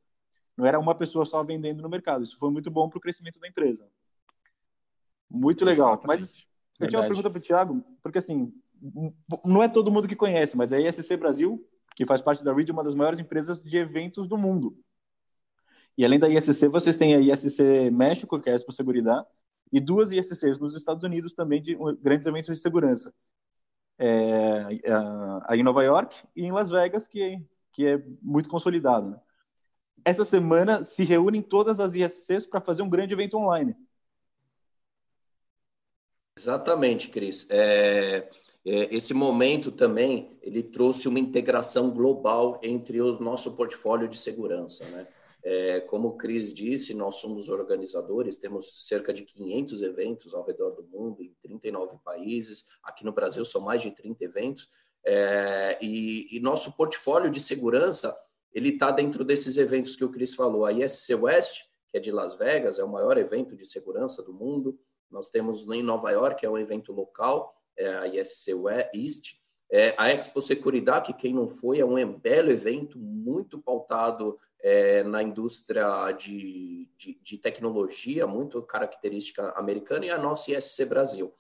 Não 0.57 0.67
era 0.67 0.79
uma 0.79 0.95
pessoa 0.95 1.25
só 1.25 1.43
vendendo 1.43 1.83
no 1.83 1.89
mercado. 1.89 2.25
Isso 2.25 2.39
foi 2.39 2.51
muito 2.51 2.71
bom 2.71 2.89
para 2.89 2.99
o 2.99 3.01
crescimento 3.01 3.41
da 3.41 3.49
empresa. 3.49 3.89
Muito 5.31 5.65
legal. 5.65 5.95
Exatamente. 5.95 6.21
Mas 6.21 6.47
eu 6.81 6.89
tinha 6.89 7.01
uma 7.01 7.07
pergunta 7.07 7.31
para 7.31 7.39
o 7.39 7.43
Thiago, 7.43 7.85
porque 8.03 8.19
assim, 8.19 8.53
não 9.45 9.63
é 9.63 9.69
todo 9.69 9.91
mundo 9.91 10.09
que 10.09 10.17
conhece, 10.17 10.57
mas 10.57 10.73
a 10.73 10.81
ISC 10.81 11.17
Brasil, 11.17 11.67
que 11.97 12.05
faz 12.05 12.21
parte 12.21 12.45
da 12.45 12.53
REIT, 12.53 12.71
uma 12.73 12.85
das 12.85 12.95
maiores 12.95 13.19
empresas 13.19 13.63
de 13.63 13.77
eventos 13.77 14.27
do 14.27 14.37
mundo. 14.37 14.77
E 15.97 16.05
além 16.05 16.19
da 16.19 16.29
ISC, 16.29 16.69
vocês 16.69 16.97
têm 16.97 17.15
a 17.15 17.21
ISC 17.21 17.91
México, 17.91 18.41
que 18.41 18.49
é 18.49 18.53
a 18.53 18.57
Expo 18.57 18.73
Seguridade, 18.73 19.27
e 19.71 19.81
duas 19.81 20.13
ISCs 20.13 20.59
nos 20.59 20.75
Estados 20.75 21.05
Unidos 21.05 21.35
também 21.35 21.63
de 21.63 21.77
grandes 22.01 22.27
eventos 22.27 22.55
de 22.55 22.63
segurança. 22.63 23.15
É, 23.99 24.81
em 25.55 25.63
Nova 25.63 25.85
York 25.85 26.17
e 26.35 26.45
em 26.45 26.51
Las 26.51 26.71
Vegas, 26.71 27.07
que 27.07 27.43
que 27.73 27.87
é 27.87 28.03
muito 28.21 28.49
consolidado. 28.49 29.11
Né? 29.11 29.21
Essa 30.05 30.25
semana 30.25 30.85
se 30.85 31.05
reúnem 31.05 31.43
todas 31.43 31.79
as 31.81 31.95
ISCs 31.95 32.47
para 32.47 32.61
fazer 32.61 32.83
um 32.83 32.91
grande 32.91 33.15
evento 33.15 33.37
online. 33.37 33.77
Exatamente, 36.37 37.09
Cris. 37.09 37.47
É, 37.51 38.29
é, 38.65 38.95
esse 38.95 39.13
momento 39.13 39.71
também 39.71 40.39
ele 40.41 40.63
trouxe 40.63 41.07
uma 41.07 41.19
integração 41.19 41.91
global 41.91 42.59
entre 42.63 43.01
o 43.01 43.21
nosso 43.21 43.55
portfólio 43.55 44.09
de 44.09 44.17
segurança, 44.17 44.85
né? 44.87 45.07
É, 45.45 45.81
como 45.81 46.09
o 46.09 46.17
Cris 46.17 46.55
disse, 46.55 46.95
nós 46.95 47.17
somos 47.17 47.49
organizadores, 47.49 48.39
temos 48.39 48.87
cerca 48.87 49.13
de 49.13 49.25
500 49.25 49.83
eventos 49.83 50.35
ao 50.35 50.45
redor 50.45 50.71
do 50.71 50.85
mundo, 50.85 51.21
em 51.21 51.35
39 51.43 51.99
países. 52.05 52.69
Aqui 52.83 53.05
no 53.05 53.13
Brasil 53.13 53.45
são 53.45 53.61
mais 53.61 53.83
de 53.83 53.91
30 53.91 54.25
eventos. 54.25 54.69
É, 55.05 55.79
e, 55.83 56.29
e, 56.37 56.39
nosso 56.39 56.73
portfólio 56.77 57.29
de 57.29 57.41
segurança 57.41 58.17
ele 58.53 58.71
está 58.71 58.91
dentro 58.91 59.25
desses 59.25 59.57
eventos 59.57 59.97
que 59.97 60.05
o 60.05 60.11
Cris 60.11 60.35
falou. 60.35 60.65
A 60.65 60.73
ISC 60.73 61.15
West, 61.15 61.63
que 61.91 61.99
é 61.99 62.01
de 62.01 62.11
Las 62.11 62.35
Vegas, 62.35 62.79
é 62.79 62.85
o 62.85 62.89
maior 62.89 63.17
evento 63.19 63.57
de 63.57 63.65
segurança 63.65 64.23
do 64.23 64.33
mundo. 64.33 64.79
Nós 65.11 65.29
temos 65.31 65.69
em 65.69 65.83
Nova 65.83 66.11
York, 66.11 66.41
que 66.41 66.47
é 66.47 66.51
um 66.51 66.59
evento 66.59 66.93
local, 66.93 67.55
é 67.77 67.89
a 67.89 68.07
ISC 68.07 68.53
East. 68.95 69.43
É, 69.75 69.95
a 69.97 70.11
Expo 70.11 70.43
Seguridade, 70.43 71.07
que 71.07 71.15
quem 71.15 71.33
não 71.33 71.49
foi, 71.49 71.81
é 71.81 71.85
um 71.85 72.19
belo 72.19 72.51
evento, 72.51 72.99
muito 72.99 73.59
pautado 73.59 74.39
é, 74.61 75.03
na 75.03 75.23
indústria 75.23 76.13
de, 76.13 76.87
de, 76.99 77.19
de, 77.23 77.39
tecnologia, 77.39 78.27
muito 78.27 78.61
característica 78.63 79.51
americana, 79.53 80.05
e 80.05 80.11
a 80.11 80.19
nossa 80.19 80.53
ISC 80.53 80.85
Brasil. 80.85 81.33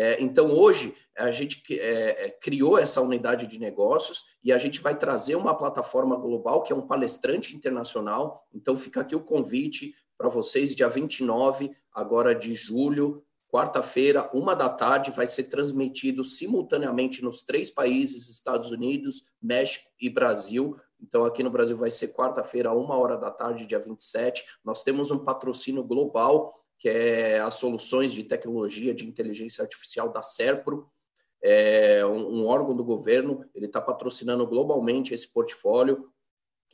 É, 0.00 0.22
então, 0.22 0.52
hoje, 0.52 0.94
a 1.16 1.28
gente 1.32 1.60
é, 1.76 2.26
é, 2.26 2.30
criou 2.30 2.78
essa 2.78 3.00
unidade 3.00 3.48
de 3.48 3.58
negócios 3.58 4.22
e 4.44 4.52
a 4.52 4.56
gente 4.56 4.80
vai 4.80 4.96
trazer 4.96 5.34
uma 5.34 5.56
plataforma 5.56 6.14
global, 6.14 6.62
que 6.62 6.72
é 6.72 6.76
um 6.76 6.86
palestrante 6.86 7.56
internacional. 7.56 8.46
Então, 8.54 8.76
fica 8.76 9.00
aqui 9.00 9.16
o 9.16 9.24
convite 9.24 9.92
para 10.16 10.28
vocês, 10.28 10.72
dia 10.72 10.88
29, 10.88 11.72
agora 11.92 12.32
de 12.32 12.54
julho, 12.54 13.24
quarta-feira, 13.50 14.30
uma 14.32 14.54
da 14.54 14.68
tarde, 14.68 15.10
vai 15.10 15.26
ser 15.26 15.44
transmitido 15.44 16.22
simultaneamente 16.22 17.20
nos 17.20 17.42
três 17.42 17.68
países, 17.68 18.28
Estados 18.28 18.70
Unidos, 18.70 19.24
México 19.42 19.90
e 20.00 20.08
Brasil, 20.08 20.76
então, 21.00 21.24
aqui 21.24 21.42
no 21.42 21.50
Brasil 21.50 21.76
vai 21.76 21.90
ser 21.90 22.08
quarta-feira, 22.08 22.72
uma 22.72 22.96
hora 22.96 23.16
da 23.16 23.30
tarde, 23.30 23.66
dia 23.66 23.78
27. 23.78 24.44
Nós 24.64 24.82
temos 24.82 25.10
um 25.10 25.24
patrocínio 25.24 25.84
global, 25.84 26.57
que 26.78 26.88
é 26.88 27.40
as 27.40 27.54
soluções 27.54 28.12
de 28.12 28.22
tecnologia 28.22 28.94
de 28.94 29.06
inteligência 29.06 29.62
artificial 29.62 30.10
da 30.10 30.22
Serpro, 30.22 30.88
é 31.42 32.04
um, 32.04 32.40
um 32.40 32.46
órgão 32.46 32.74
do 32.74 32.84
governo, 32.84 33.44
ele 33.54 33.66
está 33.66 33.80
patrocinando 33.80 34.46
globalmente 34.46 35.14
esse 35.14 35.28
portfólio. 35.28 36.10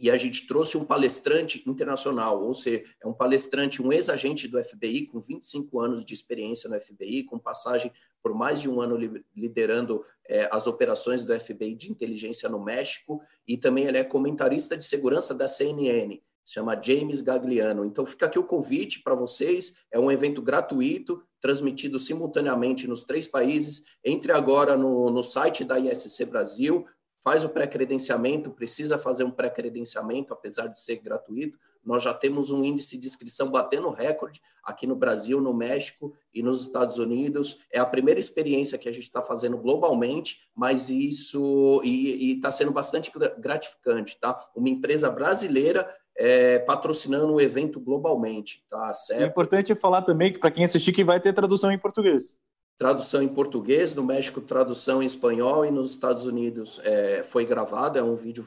E 0.01 0.11
a 0.11 0.17
gente 0.17 0.49
trouxe 0.49 0.77
um 0.77 0.85
palestrante 0.85 1.63
internacional, 1.69 2.43
ou 2.43 2.53
seja, 2.53 2.83
é 3.01 3.07
um 3.07 3.13
palestrante, 3.13 3.81
um 3.81 3.93
ex-agente 3.93 4.49
do 4.49 4.63
FBI 4.63 5.07
com 5.07 5.21
25 5.21 5.81
anos 5.81 6.05
de 6.05 6.13
experiência 6.13 6.69
no 6.69 6.81
FBI, 6.81 7.23
com 7.23 7.39
passagem 7.39 7.93
por 8.21 8.35
mais 8.35 8.61
de 8.61 8.69
um 8.69 8.81
ano 8.81 8.97
liderando 9.37 10.05
é, 10.27 10.49
as 10.51 10.67
operações 10.67 11.23
do 11.23 11.39
FBI 11.39 11.75
de 11.75 11.93
inteligência 11.93 12.49
no 12.49 12.59
México, 12.59 13.23
e 13.47 13.57
também 13.57 13.85
ele 13.85 13.99
é 13.99 14.03
comentarista 14.03 14.77
de 14.77 14.85
segurança 14.85 15.33
da 15.33 15.47
CNN, 15.47 16.21
se 16.45 16.55
chama 16.55 16.81
James 16.81 17.21
Gagliano. 17.21 17.85
Então 17.85 18.05
fica 18.05 18.27
aqui 18.27 18.39
o 18.39 18.45
convite 18.45 19.03
para 19.03 19.15
vocês, 19.15 19.77
é 19.91 19.99
um 19.99 20.11
evento 20.11 20.43
gratuito, 20.43 21.23
transmitido 21.41 21.99
simultaneamente 21.99 22.87
nos 22.87 23.05
três 23.05 23.27
países. 23.27 23.85
Entre 24.05 24.33
agora 24.33 24.77
no, 24.77 25.11
no 25.11 25.23
site 25.23 25.65
da 25.65 25.79
ISC 25.79 26.25
Brasil, 26.27 26.87
faz 27.25 27.43
o 27.43 27.49
pré-credenciamento, 27.49 28.51
precisa 28.51 28.99
fazer 28.99 29.25
um 29.25 29.31
pré-credenciamento, 29.31 30.35
apesar 30.35 30.67
de 30.67 30.79
ser 30.79 30.97
gratuito. 30.97 31.59
Nós 31.83 32.03
já 32.03 32.15
temos 32.15 32.51
um 32.51 32.65
índice 32.65 32.99
de 32.99 33.07
inscrição 33.07 33.51
batendo 33.51 33.91
recorde 33.91 34.41
aqui 34.63 34.87
no 34.87 34.97
Brasil, 34.97 35.41
no 35.41 35.53
México 35.53 36.15
e 36.33 36.43
nos 36.43 36.63
Estados 36.63 36.99
Unidos. 36.99 37.59
É 37.71 37.79
a 37.79 37.87
primeira 37.87 38.19
experiência 38.19 38.79
que 38.79 38.89
a 38.89 38.93
gente 38.93 39.05
está 39.05 39.23
fazendo 39.23 39.59
globalmente, 39.59 40.41
mas 40.55 40.89
isso 40.89 41.83
e 41.85 42.33
está 42.33 42.51
sendo 42.51 42.73
bastante 42.73 43.13
gratificante, 43.39 44.19
tá? 44.19 44.39
Uma 44.55 44.71
empresa 44.71 45.11
brasileira 45.11 45.95
é, 46.17 46.59
patrocinando 46.61 47.33
o 47.33 47.41
evento 47.41 47.81
globalmente, 47.81 48.63
tá 48.71 48.93
certo? 48.95 49.23
É 49.23 49.27
importante 49.27 49.75
falar 49.75 50.03
também 50.03 50.33
que 50.33 50.39
para 50.39 50.51
quem 50.51 50.65
assistir 50.65 50.93
que 50.93 51.05
vai 51.05 51.21
ter 51.21 51.33
tradução 51.33 51.73
em 51.73 51.79
português 51.79 52.37
tradução 52.77 53.23
em 53.23 53.29
português, 53.29 53.95
no 53.95 54.03
México 54.03 54.41
tradução 54.41 55.03
em 55.03 55.07
espanhol 55.07 55.65
e 55.65 55.71
nos 55.71 55.91
Estados 55.91 56.27
Unidos 56.27 56.81
é, 56.83 57.23
foi 57.23 57.45
gravado, 57.45 57.99
é 57.99 58.03
um 58.03 58.17
vídeo 58.17 58.45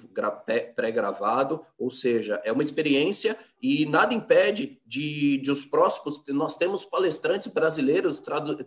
pré-gravado, 0.76 1.66
ou 1.78 1.90
seja, 1.90 2.42
é 2.44 2.52
uma 2.52 2.62
experiência 2.62 3.38
e 3.62 3.86
nada 3.86 4.14
impede 4.14 4.80
de, 4.86 5.38
de 5.38 5.50
os 5.50 5.66
próximos, 5.66 6.22
nós 6.28 6.56
temos 6.56 6.84
palestrantes 6.84 7.48
brasileiros 7.48 8.22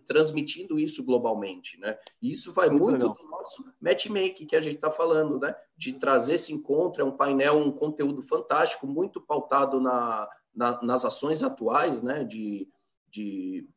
transmitindo 0.06 0.78
isso 0.78 1.04
globalmente, 1.04 1.78
né? 1.78 1.96
E 2.20 2.30
isso 2.30 2.52
vai 2.52 2.70
muito, 2.70 3.06
muito 3.06 3.22
do 3.22 3.28
nosso 3.28 3.64
matchmaking 3.80 4.46
que 4.46 4.56
a 4.56 4.60
gente 4.60 4.76
está 4.76 4.90
falando, 4.90 5.38
né? 5.38 5.54
De 5.76 5.92
trazer 5.92 6.34
esse 6.34 6.52
encontro, 6.52 7.02
é 7.02 7.04
um 7.04 7.16
painel, 7.16 7.58
um 7.58 7.70
conteúdo 7.70 8.22
fantástico, 8.22 8.86
muito 8.86 9.20
pautado 9.20 9.78
na, 9.80 10.28
na 10.54 10.82
nas 10.82 11.04
ações 11.04 11.42
atuais, 11.42 12.02
né? 12.02 12.24
De, 12.24 12.66
de 13.08 13.68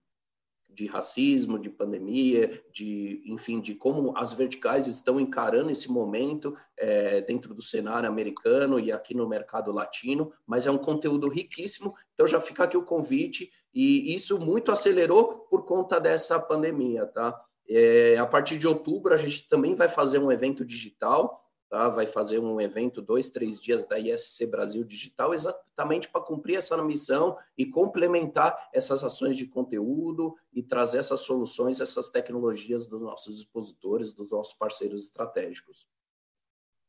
de 0.74 0.88
racismo, 0.88 1.60
de 1.60 1.70
pandemia, 1.70 2.62
de 2.72 3.22
enfim, 3.26 3.62
de 3.62 3.76
como 3.76 4.18
as 4.18 4.34
verticais 4.34 4.88
estão 4.88 5.20
encarando 5.20 5.70
esse 5.70 5.92
momento 5.92 6.56
é, 6.78 7.22
dentro 7.22 7.54
do 7.54 7.62
cenário 7.62 8.10
americano 8.10 8.80
e 8.80 8.92
aqui 8.92 9.16
no 9.16 9.28
mercado 9.28 9.72
latino, 9.72 10.32
mas 10.46 10.66
é 10.66 10.72
um 10.72 10.78
conteúdo 10.78 11.28
riquíssimo. 11.30 11.94
Então 12.14 12.28
já 12.28 12.40
fica 12.40 12.64
aqui 12.64 12.78
o 12.78 12.86
convite 12.86 13.52
e 13.74 14.14
isso 14.14 14.40
muito 14.40 14.72
acelerou 14.72 15.48
por 15.50 15.66
conta 15.66 16.00
dessa 16.00 16.40
pandemia, 16.40 17.06
tá? 17.06 17.40
É, 17.70 18.18
a 18.18 18.26
partir 18.26 18.58
de 18.58 18.68
outubro 18.68 19.14
a 19.14 19.18
gente 19.18 19.48
também 19.48 19.74
vai 19.74 19.88
fazer 19.88 20.20
um 20.20 20.32
evento 20.32 20.66
digital 20.66 21.42
tá? 21.74 21.90
vai 21.90 22.06
fazer 22.06 22.38
um 22.38 22.62
evento, 22.62 23.02
dois, 23.02 23.32
três 23.32 23.60
dias 23.60 23.84
da 23.84 23.98
ISC 23.98 24.46
Brasil 24.46 24.84
Digital, 24.84 25.34
exatamente 25.34 26.08
para 26.08 26.22
cumprir 26.22 26.58
essa 26.58 26.82
missão 26.84 27.36
e 27.58 27.66
complementar 27.66 28.70
essas 28.72 29.04
ações 29.04 29.36
de 29.36 29.48
conteúdo 29.48 30.36
e 30.54 30.62
trazer 30.62 31.00
essas 31.00 31.22
soluções, 31.22 31.80
essas 31.80 32.10
tecnologias 32.10 32.86
dos 32.86 33.02
nossos 33.02 33.40
expositores, 33.40 34.14
dos 34.14 34.30
nossos 34.30 34.54
parceiros 34.54 35.04
estratégicos. 35.04 35.88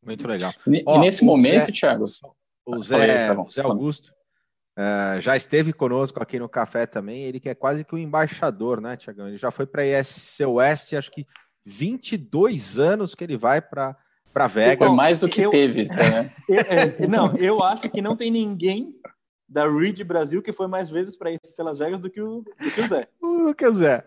Muito 0.05 0.29
legal. 0.29 0.53
E 0.67 0.83
Ó, 0.85 1.01
nesse 1.01 1.25
momento, 1.25 1.67
Zé, 1.67 1.73
Thiago. 1.73 2.05
O 2.67 2.83
Zé, 2.83 3.35
tá 3.35 3.47
Zé 3.51 3.63
Augusto 3.63 4.13
uh, 4.79 5.19
já 5.21 5.35
esteve 5.35 5.73
conosco 5.73 6.23
aqui 6.23 6.39
no 6.39 6.49
café 6.49 6.85
também. 6.87 7.23
Ele 7.23 7.41
que 7.41 7.49
é 7.49 7.55
quase 7.55 7.85
que 7.85 7.95
o 7.95 7.97
um 7.97 8.01
embaixador, 8.01 8.83
né, 8.83 8.99
Tiagão? 8.99 9.29
Ele 9.29 9.39
já 9.39 9.51
foi 9.51 9.67
para 9.67 9.83
a 9.83 10.01
ISC 10.01 10.45
Oeste, 10.45 10.97
acho 10.97 11.11
que 11.11 11.27
22 11.65 12.79
anos 12.79 13.15
que 13.15 13.25
ele 13.25 13.39
vai 13.39 13.63
para 13.63 13.97
para 14.35 14.49
Vegas. 14.49 14.89
Foi 14.89 14.97
mais 14.97 15.21
do 15.21 15.29
que 15.29 15.43
eu, 15.43 15.51
teve. 15.51 15.85
Né? 15.85 16.33
Eu, 16.49 16.59
é, 16.69 17.07
não, 17.07 17.37
eu 17.37 17.63
acho 17.63 17.89
que 17.89 18.03
não 18.03 18.17
tem 18.17 18.33
ninguém 18.33 18.93
da 19.49 19.71
Reed 19.71 20.03
Brasil 20.03 20.43
que 20.43 20.53
foi 20.53 20.67
mais 20.67 20.91
vezes 20.91 21.17
para 21.17 21.31
esse 21.31 21.63
Las 21.63 21.79
Vegas 21.79 22.01
do 22.01 22.11
que 22.11 22.21
o, 22.21 22.43
do 22.43 22.71
que 22.73 22.81
o 22.81 22.89
Zé. 22.89 23.09
O 23.23 23.55
que 23.55 23.67
o 23.67 23.75
Zé. 23.75 24.05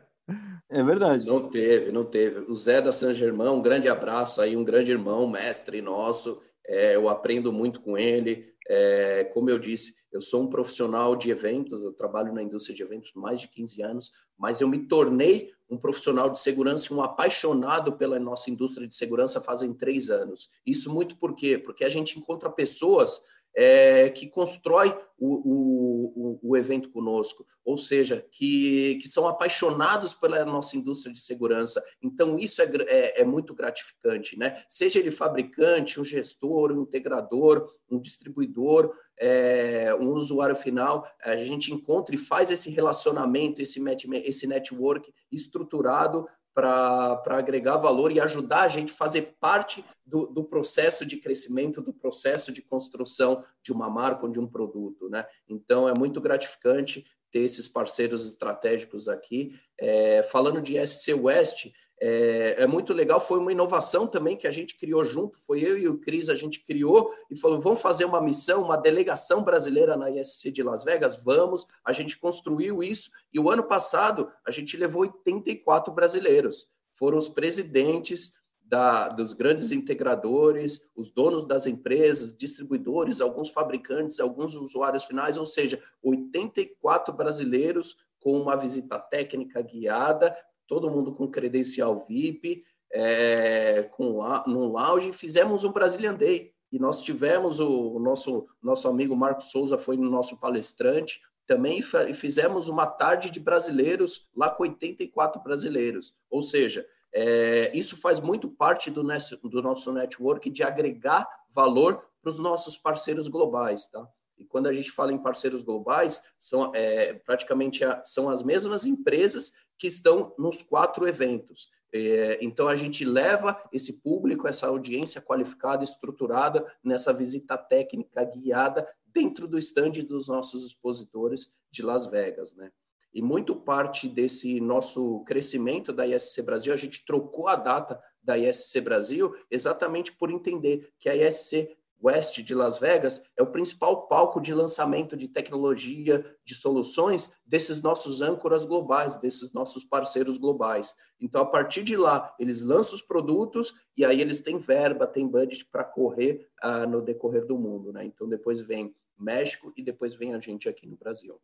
É 0.70 0.84
verdade. 0.84 1.26
Não 1.26 1.48
teve, 1.50 1.92
não 1.94 2.04
teve. 2.04 2.40
O 2.52 2.54
Zé 2.54 2.82
da 2.82 2.92
San 2.92 3.14
Germão, 3.14 3.56
um 3.56 3.62
grande 3.62 3.88
abraço 3.88 4.42
aí, 4.42 4.58
um 4.58 4.66
grande 4.66 4.92
irmão, 4.92 5.26
mestre 5.26 5.82
nosso. 5.82 6.42
É, 6.68 6.96
eu 6.96 7.08
aprendo 7.08 7.54
muito 7.54 7.80
com 7.80 7.98
ele. 7.98 8.54
É, 8.70 9.24
como 9.34 9.50
eu 9.50 9.58
disse, 9.58 9.96
eu 10.12 10.22
sou 10.22 10.44
um 10.44 10.50
profissional 10.50 11.16
de 11.16 11.30
eventos, 11.30 11.82
eu 11.82 11.94
trabalho 11.94 12.34
na 12.34 12.42
indústria 12.42 12.76
de 12.76 12.84
eventos 12.84 13.12
mais 13.16 13.42
de 13.42 13.48
15 13.48 13.82
anos, 13.82 14.12
mas 14.38 14.62
eu 14.62 14.68
me 14.68 14.88
tornei 14.88 15.52
um 15.70 15.78
profissional 15.78 16.30
de 16.30 16.40
segurança 16.40 16.92
e 16.92 16.96
um 16.96 17.02
apaixonado 17.02 17.94
pela 17.94 18.20
nossa 18.20 18.50
indústria 18.50 18.88
de 18.88 18.96
segurança 18.96 19.42
fazem 19.42 19.74
três 19.74 20.10
anos. 20.10 20.50
Isso 20.66 20.94
muito 20.94 21.18
por 21.18 21.36
quê? 21.36 21.58
Porque 21.58 21.84
a 21.84 21.90
gente 21.90 22.18
encontra 22.18 22.50
pessoas 22.50 23.22
é, 23.58 24.12
que 24.12 24.28
constrói 24.28 24.96
o, 25.18 26.40
o, 26.40 26.40
o, 26.44 26.56
evento 26.56 26.92
conosco, 26.92 27.44
ou 27.66 27.76
seja, 27.76 28.24
que, 28.32 29.00
que 29.02 29.08
são 29.08 29.28
apaixonados 29.28 30.14
pela 30.14 30.46
nossa 30.46 30.78
indústria 30.78 31.12
de 31.12 31.20
segurança. 31.20 31.84
Então, 32.00 32.38
isso 32.38 32.62
é, 32.62 32.70
é, 32.88 33.22
é 33.22 33.26
muito 33.26 33.56
gratificante, 33.56 34.38
né? 34.38 34.64
Seja 34.70 35.00
ele 35.00 35.10
fabricante, 35.10 36.00
um 36.00 36.04
gestor, 36.04 36.72
um 36.72 36.84
integrador, 36.84 37.68
um 37.90 38.00
distribuidor, 38.00 38.94
é, 39.20 39.92
um 39.96 40.12
usuário 40.12 40.56
final, 40.56 41.08
a 41.24 41.36
gente 41.38 41.74
encontra 41.74 42.14
e 42.14 42.20
faz 42.20 42.52
esse 42.52 42.70
relacionamento, 42.70 43.60
esse, 43.60 43.84
esse 44.24 44.46
network 44.46 45.12
estruturado 45.32 46.28
para 46.58 47.38
agregar 47.38 47.78
valor 47.78 48.12
e 48.12 48.20
ajudar 48.20 48.62
a 48.62 48.68
gente 48.68 48.92
a 48.92 48.96
fazer 48.96 49.36
parte 49.40 49.86
do, 50.04 50.26
do, 50.26 50.44
processo 50.44 51.06
de 51.06 51.18
crescimento, 51.18 51.84
do 51.84 51.94
processo 51.94 52.52
de 52.52 52.64
construção 52.64 53.46
de 53.62 53.72
uma 53.72 53.88
marca 53.88 54.26
ou 54.26 54.32
de 54.32 54.40
um 54.40 54.48
produto. 54.48 55.08
Né? 55.08 55.24
Então, 55.48 55.88
é 55.88 55.94
muito 55.94 56.20
gratificante 56.20 57.06
ter 57.30 57.42
esses 57.42 57.68
parceiros 57.68 58.26
estratégicos 58.26 59.08
aqui. 59.08 59.54
É, 59.80 60.24
falando 60.24 60.60
de 60.60 60.84
SC 60.84 61.14
West, 61.14 61.68
é, 62.00 62.64
é, 62.64 62.68
muito 62.68 62.94
legal. 62.94 63.20
Foi 63.20 63.40
uma 63.40 63.52
inovação 63.52 64.06
também 64.06 64.38
que 64.38 64.48
a 64.48 64.52
gente 64.52 64.76
criou 64.78 65.04
junto. 65.04 65.38
Foi 65.38 65.62
eu 65.62 65.78
e 65.78 65.88
o 65.88 65.98
Cris, 65.98 66.30
a 66.30 66.36
gente 66.36 66.64
criou 66.64 67.14
e 67.30 67.36
falou: 67.36 67.60
vamos 67.60 67.82
fazer 67.82 68.06
uma 68.06 68.22
missão, 68.22 68.62
uma 68.62 68.78
delegação 68.78 69.44
brasileira 69.44 69.98
na 69.98 70.10
ISC 70.10 70.52
de 70.52 70.62
Las 70.62 70.84
Vegas? 70.84 71.16
Vamos. 71.18 71.66
A 71.84 71.92
gente 71.92 72.18
construiu 72.18 72.84
isso 72.84 73.10
e 73.34 73.40
o 73.40 73.50
ano 73.50 73.64
passado 73.64 74.32
a 74.46 74.52
gente 74.52 74.78
levou 74.78 75.02
84 75.02 75.92
brasileiros. 75.94 76.68
Foram 76.94 77.18
os 77.18 77.30
presidentes 77.30 78.38
da, 78.62 79.08
dos 79.08 79.34
grandes 79.34 79.72
integradores, 79.72 80.88
os 80.96 81.10
donos 81.10 81.46
das 81.46 81.66
empresas, 81.66 82.36
distribuidores, 82.36 83.22
alguns 83.22 83.50
fabricantes, 83.50 84.20
alguns 84.20 84.56
usuários 84.56 85.06
finais, 85.06 85.38
ou 85.38 85.46
seja, 85.46 85.82
84 86.04 87.14
brasileiros 87.14 87.98
com 88.20 88.40
uma 88.40 88.58
visita 88.58 89.00
técnica 89.00 89.62
guiada 89.62 90.36
todo 90.68 90.90
mundo 90.90 91.14
com 91.14 91.28
credencial 91.28 92.06
VIP, 92.08 92.64
é, 92.92 93.84
com 93.84 94.24
no 94.48 94.68
lounge, 94.68 95.14
fizemos 95.14 95.64
um 95.64 95.72
Brazilian 95.72 96.14
Day. 96.14 96.52
E 96.72 96.78
nós 96.78 97.02
tivemos 97.02 97.60
o, 97.60 97.96
o 97.96 98.00
nosso, 98.00 98.46
nosso 98.62 98.88
amigo 98.88 99.16
Marcos 99.16 99.52
Souza 99.52 99.78
foi 99.78 99.96
no 99.96 100.10
nosso 100.10 100.40
palestrante, 100.40 101.22
também 101.48 101.82
fizemos 102.14 102.68
uma 102.68 102.86
tarde 102.86 103.32
de 103.32 103.40
brasileiros 103.40 104.30
lá 104.36 104.50
com 104.50 104.64
84 104.64 105.42
brasileiros. 105.42 106.14
Ou 106.30 106.42
seja, 106.42 106.86
é, 107.14 107.72
isso 107.74 107.96
faz 107.96 108.20
muito 108.20 108.50
parte 108.50 108.92
do, 108.92 109.02
do 109.02 109.62
nosso 109.62 109.92
network 109.94 110.50
de 110.50 110.62
agregar 110.62 111.26
valor 111.54 112.04
para 112.22 112.30
os 112.30 112.40
nossos 112.40 112.78
parceiros 112.78 113.30
globais, 113.30 113.88
tá? 113.88 114.06
E 114.38 114.46
quando 114.46 114.68
a 114.68 114.74
gente 114.74 114.92
fala 114.92 115.12
em 115.12 115.18
parceiros 115.18 115.64
globais, 115.64 116.22
são 116.38 116.72
é, 116.76 117.14
praticamente 117.14 117.84
a, 117.84 118.04
são 118.06 118.30
as 118.30 118.44
mesmas 118.44 118.86
empresas 118.86 119.52
que 119.78 119.88
estão 119.88 120.34
nos 120.38 120.62
quatro 120.62 121.08
eventos. 121.08 121.70
É, 121.94 122.38
então, 122.42 122.68
a 122.68 122.76
gente 122.76 123.06
leva 123.06 123.62
esse 123.72 124.02
público, 124.02 124.48
essa 124.48 124.68
audiência 124.68 125.22
qualificada, 125.22 125.84
estruturada, 125.84 126.66
nessa 126.84 127.14
visita 127.14 127.58
técnica 127.58 128.24
guiada 128.24 128.88
dentro 129.06 129.48
do 129.48 129.58
estande 129.58 130.04
dos 130.04 130.28
nossos 130.28 130.66
expositores 130.66 131.50
de 131.72 131.82
Las 131.82 132.06
Vegas. 132.06 132.54
Né? 132.54 132.72
E 133.14 133.22
muito 133.22 133.56
parte 133.56 134.08
desse 134.08 134.60
nosso 134.60 135.24
crescimento 135.24 135.94
da 135.94 136.06
ISC 136.06 136.42
Brasil, 136.42 136.74
a 136.74 136.78
gente 136.78 137.06
trocou 137.06 137.48
a 137.48 137.56
data 137.56 138.00
da 138.22 138.38
ISC 138.38 138.82
Brasil 138.82 139.34
exatamente 139.50 140.12
por 140.12 140.30
entender 140.30 140.92
que 141.00 141.10
a 141.10 141.16
ISC 141.16 141.76
West 142.04 142.40
de 142.42 142.54
Las 142.54 142.78
Vegas 142.78 143.24
é 143.36 143.42
o 143.42 143.52
principal 143.52 144.08
palco 144.08 144.40
de 144.40 144.54
lançamento 144.54 145.18
de 145.18 145.28
tecnologia, 145.28 146.26
de 146.46 146.56
soluções 146.56 147.34
desses 147.46 147.82
nossos 147.82 148.22
âncoras 148.22 148.64
globais, 148.64 149.16
desses 149.18 149.52
nossos 149.52 149.84
parceiros 149.84 150.38
globais. 150.38 150.96
Então, 151.20 151.42
a 151.42 151.46
partir 151.46 151.84
de 151.84 151.98
lá, 151.98 152.34
eles 152.40 152.62
lançam 152.62 152.96
os 152.96 153.02
produtos 153.02 153.74
e 153.96 154.06
aí 154.06 154.22
eles 154.22 154.40
têm 154.40 154.58
verba, 154.58 155.08
têm 155.08 155.28
budget 155.28 155.66
para 155.66 155.84
correr 155.84 156.48
uh, 156.64 156.88
no 156.88 157.02
decorrer 157.02 157.46
do 157.46 157.58
mundo. 157.58 157.92
Né? 157.92 158.06
Então, 158.06 158.28
depois 158.30 158.62
vem 158.62 158.96
México 159.18 159.74
e 159.76 159.84
depois 159.84 160.14
vem 160.14 160.34
a 160.34 160.40
gente 160.40 160.70
aqui 160.70 160.86
no 160.86 160.96
Brasil. 160.96 161.40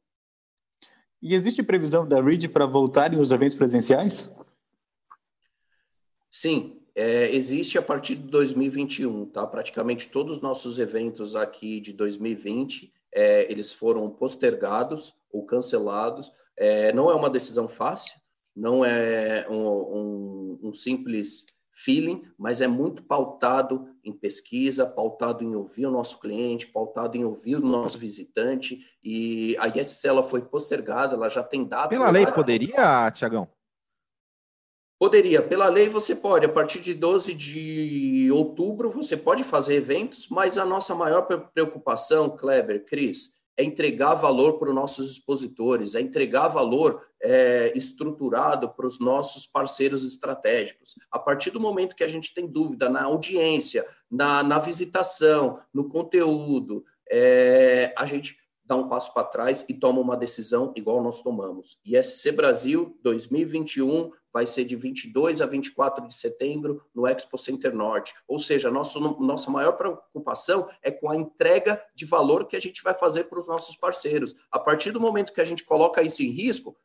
E 1.21 1.33
existe 1.33 1.63
previsão 1.63 2.07
da 2.07 2.21
REIT 2.21 2.49
para 2.49 2.65
voltarem 2.65 3.19
os 3.19 3.31
eventos 3.31 3.55
presenciais? 3.55 4.29
Sim, 6.29 6.82
é, 6.95 7.33
existe 7.35 7.77
a 7.77 7.81
partir 7.81 8.15
de 8.15 8.27
2021, 8.27 9.25
tá? 9.25 9.47
Praticamente 9.47 10.09
todos 10.09 10.37
os 10.37 10.41
nossos 10.41 10.77
eventos 10.77 11.35
aqui 11.35 11.79
de 11.79 11.91
2020, 11.93 12.93
é, 13.13 13.51
eles 13.51 13.71
foram 13.71 14.09
postergados 14.09 15.13
ou 15.31 15.45
cancelados. 15.45 16.31
É, 16.57 16.93
não 16.93 17.09
é 17.09 17.15
uma 17.15 17.29
decisão 17.29 17.67
fácil, 17.67 18.13
não 18.55 18.85
é 18.85 19.47
um, 19.49 19.55
um, 19.55 20.59
um, 20.63 20.73
simples 20.73 21.45
feeling, 21.71 22.21
mas 22.37 22.61
é 22.61 22.67
muito 22.67 23.03
pautado 23.03 23.87
em 24.03 24.13
pesquisa, 24.13 24.85
pautado 24.85 25.43
em 25.43 25.55
ouvir 25.55 25.87
o 25.87 25.91
nosso 25.91 26.19
cliente, 26.19 26.67
pautado 26.67 27.17
em 27.17 27.23
ouvir 27.23 27.55
o 27.55 27.65
nosso 27.65 27.97
visitante. 27.97 28.79
E 29.03 29.57
a 29.57 29.67
ISC 29.67 30.07
ela 30.07 30.21
foi 30.21 30.43
postergada, 30.43 31.15
ela 31.15 31.29
já 31.29 31.41
tem 31.41 31.65
dado. 31.65 31.89
Pela 31.89 32.11
lei 32.11 32.27
poderia, 32.27 33.09
Tiagão? 33.09 33.49
Poderia, 35.03 35.41
pela 35.41 35.67
lei 35.67 35.89
você 35.89 36.15
pode, 36.15 36.45
a 36.45 36.49
partir 36.49 36.79
de 36.79 36.93
12 36.93 37.33
de 37.33 38.29
outubro 38.31 38.89
você 38.89 39.17
pode 39.17 39.43
fazer 39.43 39.75
eventos, 39.75 40.29
mas 40.29 40.57
a 40.57 40.63
nossa 40.63 40.95
maior 40.95 41.23
preocupação, 41.53 42.29
Kleber, 42.29 42.85
Cris, 42.85 43.33
é 43.57 43.65
entregar 43.65 44.13
valor 44.13 44.53
para 44.53 44.69
os 44.69 44.73
nossos 44.73 45.11
expositores, 45.11 45.93
é 45.93 45.99
entregar 45.99 46.47
valor 46.47 47.05
é, 47.21 47.73
estruturado 47.75 48.69
para 48.69 48.87
os 48.87 48.97
nossos 48.97 49.45
parceiros 49.45 50.05
estratégicos. 50.05 50.95
A 51.11 51.19
partir 51.19 51.51
do 51.51 51.59
momento 51.59 51.97
que 51.97 52.03
a 52.05 52.07
gente 52.07 52.33
tem 52.33 52.47
dúvida 52.47 52.87
na 52.87 53.03
audiência, 53.03 53.85
na, 54.09 54.41
na 54.41 54.57
visitação, 54.57 55.59
no 55.73 55.89
conteúdo, 55.89 56.85
é, 57.11 57.93
a 57.97 58.05
gente 58.05 58.37
dá 58.65 58.75
um 58.75 58.87
passo 58.87 59.13
para 59.13 59.23
trás 59.23 59.65
e 59.67 59.73
toma 59.73 59.99
uma 59.99 60.17
decisão 60.17 60.73
igual 60.75 61.01
nós 61.03 61.21
tomamos. 61.21 61.77
ISC 61.85 62.31
Brasil 62.31 62.97
2021 63.03 64.11
vai 64.33 64.47
ser 64.47 64.65
de 64.65 64.75
22 64.75 65.41
a 65.41 65.45
24 65.45 66.07
de 66.07 66.13
setembro 66.15 66.83
no 66.93 67.07
Expo 67.07 67.37
Center 67.37 67.73
Norte. 67.73 68.15
Ou 68.27 68.39
seja, 68.39 68.71
nosso, 68.71 68.99
nossa 69.21 69.51
maior 69.51 69.73
preocupação 69.73 70.67
é 70.81 70.89
com 70.89 71.09
a 71.09 71.15
entrega 71.15 71.79
de 71.93 72.05
valor 72.05 72.47
que 72.47 72.55
a 72.55 72.59
gente 72.59 72.81
vai 72.81 72.97
fazer 72.97 73.25
para 73.25 73.39
os 73.39 73.47
nossos 73.47 73.75
parceiros. 73.75 74.33
A 74.51 74.57
partir 74.57 74.91
do 74.91 74.99
momento 74.99 75.33
que 75.33 75.41
a 75.41 75.45
gente 75.45 75.63
coloca 75.63 76.01
isso 76.01 76.23
em 76.23 76.29
risco, 76.29 76.75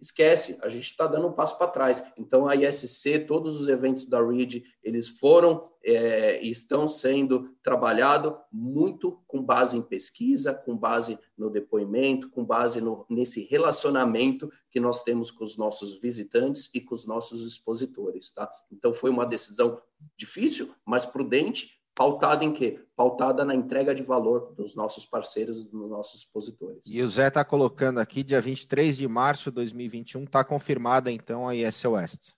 esquece, 0.00 0.58
a 0.62 0.68
gente 0.68 0.90
está 0.90 1.06
dando 1.06 1.28
um 1.28 1.32
passo 1.32 1.56
para 1.56 1.68
trás. 1.68 2.04
Então, 2.16 2.46
a 2.46 2.54
ISC, 2.54 3.20
todos 3.20 3.60
os 3.60 3.68
eventos 3.68 4.04
da 4.04 4.20
READ, 4.20 4.64
eles 4.82 5.08
foram 5.08 5.68
é, 5.82 6.42
e 6.42 6.50
estão 6.50 6.88
sendo 6.88 7.54
trabalhados 7.62 8.34
muito 8.52 9.22
com 9.26 9.42
base 9.42 9.76
em 9.76 9.82
pesquisa, 9.82 10.52
com 10.52 10.76
base 10.76 11.18
no 11.38 11.48
depoimento, 11.48 12.28
com 12.30 12.44
base 12.44 12.80
no, 12.80 13.06
nesse 13.08 13.44
relacionamento 13.44 14.50
que 14.70 14.80
nós 14.80 15.02
temos 15.02 15.30
com 15.30 15.44
os 15.44 15.56
nossos 15.56 15.98
visitantes 16.00 16.68
e 16.74 16.80
com 16.80 16.94
os 16.94 17.06
nossos 17.06 17.46
expositores. 17.46 18.30
Tá? 18.30 18.50
Então, 18.70 18.92
foi 18.92 19.10
uma 19.10 19.24
decisão 19.24 19.80
difícil, 20.16 20.74
mas 20.84 21.06
prudente, 21.06 21.75
pautada 21.96 22.44
em 22.44 22.52
quê? 22.52 22.78
Pautada 22.94 23.44
na 23.44 23.54
entrega 23.54 23.94
de 23.94 24.02
valor 24.02 24.54
dos 24.54 24.76
nossos 24.76 25.06
parceiros, 25.06 25.66
dos 25.66 25.88
nossos 25.88 26.20
expositores. 26.20 26.86
E 26.86 27.02
o 27.02 27.08
Zé 27.08 27.28
está 27.28 27.42
colocando 27.42 27.98
aqui, 27.98 28.22
dia 28.22 28.40
23 28.40 28.98
de 28.98 29.08
março 29.08 29.50
de 29.50 29.56
2021, 29.56 30.24
está 30.24 30.44
confirmada 30.44 31.10
então 31.10 31.48
a 31.48 31.54
IS 31.54 31.84
West. 31.86 32.32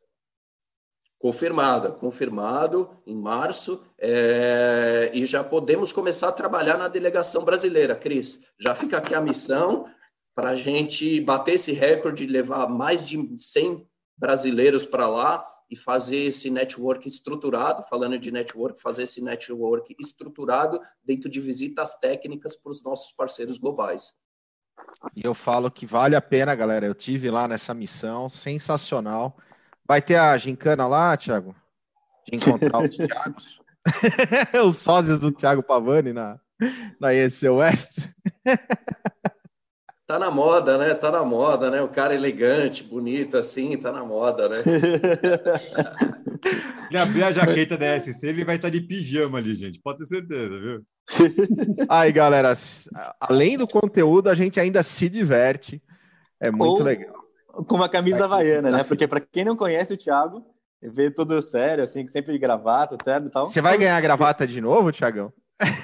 Confirmada, 1.18 1.90
confirmado 1.90 2.90
em 3.04 3.16
março, 3.16 3.82
é, 3.98 5.10
e 5.12 5.26
já 5.26 5.42
podemos 5.42 5.92
começar 5.92 6.28
a 6.28 6.32
trabalhar 6.32 6.78
na 6.78 6.86
delegação 6.86 7.44
brasileira, 7.44 7.96
Cris. 7.96 8.40
Já 8.56 8.72
fica 8.76 8.98
aqui 8.98 9.12
a 9.16 9.20
missão 9.20 9.86
para 10.36 10.50
a 10.50 10.54
gente 10.54 11.20
bater 11.20 11.54
esse 11.54 11.72
recorde, 11.72 12.24
levar 12.24 12.68
mais 12.68 13.04
de 13.04 13.18
100 13.36 13.84
brasileiros 14.16 14.86
para 14.86 15.08
lá 15.08 15.44
e 15.70 15.76
fazer 15.76 16.16
esse 16.16 16.50
network 16.50 17.06
estruturado, 17.06 17.82
falando 17.82 18.18
de 18.18 18.30
network, 18.30 18.80
fazer 18.80 19.02
esse 19.02 19.22
network 19.22 19.94
estruturado 20.00 20.80
dentro 21.04 21.28
de 21.28 21.40
visitas 21.40 21.98
técnicas 21.98 22.56
para 22.56 22.70
os 22.70 22.82
nossos 22.82 23.12
parceiros 23.12 23.58
globais. 23.58 24.14
E 25.14 25.24
eu 25.24 25.34
falo 25.34 25.70
que 25.70 25.84
vale 25.84 26.16
a 26.16 26.20
pena, 26.20 26.54
galera. 26.54 26.86
Eu 26.86 26.94
tive 26.94 27.30
lá 27.30 27.46
nessa 27.46 27.74
missão, 27.74 28.28
sensacional. 28.28 29.36
Vai 29.86 30.00
ter 30.00 30.16
a 30.16 30.36
gincana 30.38 30.86
lá, 30.86 31.16
Thiago? 31.16 31.54
De 32.26 32.36
encontrar 32.36 32.80
os 32.80 32.96
Thiagos? 32.96 33.60
os 34.66 34.78
sócios 34.78 35.18
do 35.18 35.32
Thiago 35.32 35.62
Pavani 35.62 36.12
na, 36.12 36.38
na 37.00 37.14
EC 37.14 37.42
West. 37.50 38.08
Tá 40.08 40.18
na 40.18 40.30
moda, 40.30 40.78
né? 40.78 40.94
Tá 40.94 41.10
na 41.10 41.22
moda, 41.22 41.70
né? 41.70 41.82
O 41.82 41.88
cara 41.88 42.14
elegante, 42.14 42.82
bonito 42.82 43.36
assim, 43.36 43.76
tá 43.76 43.92
na 43.92 44.02
moda, 44.02 44.48
né? 44.48 44.62
ele 46.90 46.98
abrir 46.98 47.24
a 47.24 47.30
jaqueta 47.30 47.76
da 47.76 48.00
SC, 48.00 48.26
ele 48.26 48.42
vai 48.42 48.56
estar 48.56 48.70
de 48.70 48.80
pijama 48.80 49.36
ali, 49.36 49.54
gente. 49.54 49.78
Pode 49.78 49.98
ter 49.98 50.06
certeza, 50.06 50.58
viu? 50.58 50.82
Aí, 51.90 52.10
galera, 52.10 52.54
além 53.20 53.58
do 53.58 53.68
conteúdo, 53.68 54.30
a 54.30 54.34
gente 54.34 54.58
ainda 54.58 54.82
se 54.82 55.10
diverte. 55.10 55.82
É 56.40 56.50
muito 56.50 56.78
Ou 56.78 56.84
legal. 56.84 57.14
Com 57.66 57.76
uma 57.76 57.90
camisa 57.90 58.24
havaiana, 58.24 58.70
né? 58.70 58.84
Porque 58.84 59.06
para 59.06 59.20
quem 59.20 59.44
não 59.44 59.56
conhece 59.56 59.92
o 59.92 59.98
Thiago, 59.98 60.42
vê 60.82 61.10
tudo 61.10 61.42
sério, 61.42 61.84
assim, 61.84 62.08
sempre 62.08 62.32
de 62.32 62.38
gravata, 62.38 62.96
certo 63.04 63.26
e 63.26 63.30
tal. 63.30 63.44
Você 63.44 63.60
vai 63.60 63.76
ganhar 63.76 63.98
a 63.98 64.00
gravata 64.00 64.46
de 64.46 64.58
novo, 64.58 64.90
Thiagão? 64.90 65.30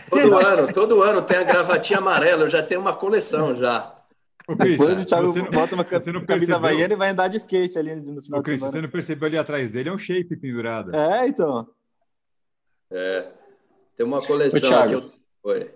Todo 0.08 0.38
ano, 0.38 0.72
todo 0.72 1.02
ano 1.02 1.20
tem 1.20 1.36
a 1.36 1.42
gravatinha 1.42 1.98
amarela, 1.98 2.44
eu 2.44 2.50
já 2.50 2.62
tenho 2.62 2.80
uma 2.80 2.94
coleção 2.94 3.54
já. 3.54 3.93
Ô, 4.48 4.54
Depois 4.54 5.00
o 5.00 5.04
Thiago 5.04 5.34
não, 5.34 5.50
bota 5.50 5.74
uma 5.74 5.84
camisa 5.84 6.20
percebeu... 6.20 6.56
havaiana 6.56 6.92
e 6.92 6.96
vai 6.96 7.10
andar 7.10 7.28
de 7.28 7.38
skate 7.38 7.78
ali 7.78 7.96
no 7.96 8.22
final 8.22 8.40
Ô, 8.40 8.42
Cris, 8.42 8.60
Você 8.60 8.80
não 8.80 8.90
percebeu 8.90 9.26
ali 9.26 9.38
atrás 9.38 9.70
dele? 9.70 9.88
É 9.88 9.92
um 9.92 9.98
shape 9.98 10.36
pendurado. 10.36 10.94
É, 10.94 11.26
então. 11.26 11.66
É. 12.90 13.32
Tem 13.96 14.04
uma 14.04 14.20
coleção 14.20 14.60
Ô, 14.60 14.88
que 14.88 14.94
eu... 14.94 15.12
Oi. 15.44 15.70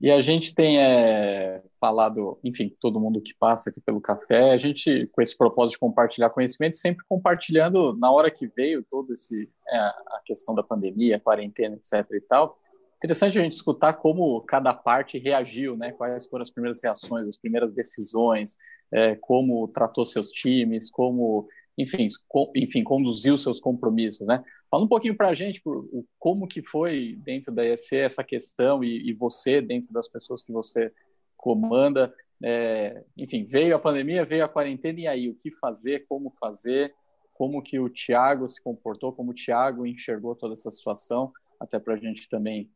E 0.00 0.10
a 0.10 0.20
gente 0.20 0.52
tem 0.52 0.80
é, 0.80 1.62
falado, 1.80 2.36
enfim, 2.42 2.76
todo 2.80 2.98
mundo 2.98 3.20
que 3.20 3.32
passa 3.38 3.70
aqui 3.70 3.80
pelo 3.80 4.00
café, 4.00 4.50
a 4.50 4.56
gente, 4.56 5.08
com 5.12 5.22
esse 5.22 5.38
propósito 5.38 5.74
de 5.74 5.78
compartilhar 5.78 6.28
conhecimento, 6.30 6.76
sempre 6.76 7.06
compartilhando, 7.08 7.96
na 7.96 8.10
hora 8.10 8.28
que 8.28 8.48
veio 8.48 8.84
todo 8.90 9.12
esse, 9.12 9.48
é, 9.68 9.78
a 9.78 10.20
questão 10.26 10.56
da 10.56 10.62
pandemia, 10.64 11.20
quarentena, 11.20 11.76
etc 11.76 12.04
e 12.14 12.20
tal, 12.20 12.58
interessante 13.02 13.36
a 13.36 13.42
gente 13.42 13.54
escutar 13.54 13.94
como 13.94 14.40
cada 14.42 14.72
parte 14.72 15.18
reagiu, 15.18 15.76
né? 15.76 15.90
Quais 15.90 16.28
foram 16.28 16.42
as 16.42 16.50
primeiras 16.50 16.80
reações, 16.80 17.26
as 17.26 17.36
primeiras 17.36 17.74
decisões, 17.74 18.56
é, 18.92 19.16
como 19.16 19.66
tratou 19.66 20.04
seus 20.04 20.30
times, 20.30 20.88
como, 20.88 21.48
enfim, 21.76 22.06
com, 22.28 22.52
enfim, 22.54 22.84
conduziu 22.84 23.36
seus 23.36 23.58
compromissos, 23.58 24.24
né? 24.24 24.44
Fala 24.70 24.84
um 24.84 24.88
pouquinho 24.88 25.16
para 25.16 25.30
a 25.30 25.34
gente 25.34 25.60
por, 25.60 25.84
como 26.16 26.46
que 26.46 26.62
foi 26.62 27.18
dentro 27.24 27.52
da 27.52 27.66
ESC 27.66 27.96
essa 27.96 28.22
questão 28.22 28.84
e, 28.84 29.10
e 29.10 29.12
você 29.12 29.60
dentro 29.60 29.92
das 29.92 30.08
pessoas 30.08 30.44
que 30.44 30.52
você 30.52 30.92
comanda. 31.36 32.14
É, 32.40 33.02
enfim, 33.16 33.42
veio 33.42 33.74
a 33.74 33.80
pandemia, 33.80 34.24
veio 34.24 34.44
a 34.44 34.48
quarentena 34.48 35.00
e 35.00 35.08
aí 35.08 35.28
o 35.28 35.34
que 35.34 35.50
fazer, 35.50 36.06
como 36.06 36.32
fazer, 36.38 36.94
como 37.34 37.60
que 37.60 37.80
o 37.80 37.88
Tiago 37.88 38.48
se 38.48 38.62
comportou, 38.62 39.12
como 39.12 39.32
o 39.32 39.34
Tiago 39.34 39.84
enxergou 39.84 40.36
toda 40.36 40.52
essa 40.52 40.70
situação, 40.70 41.32
até 41.58 41.80
para 41.80 41.94
a 41.94 41.96
gente 41.96 42.28
também 42.28 42.70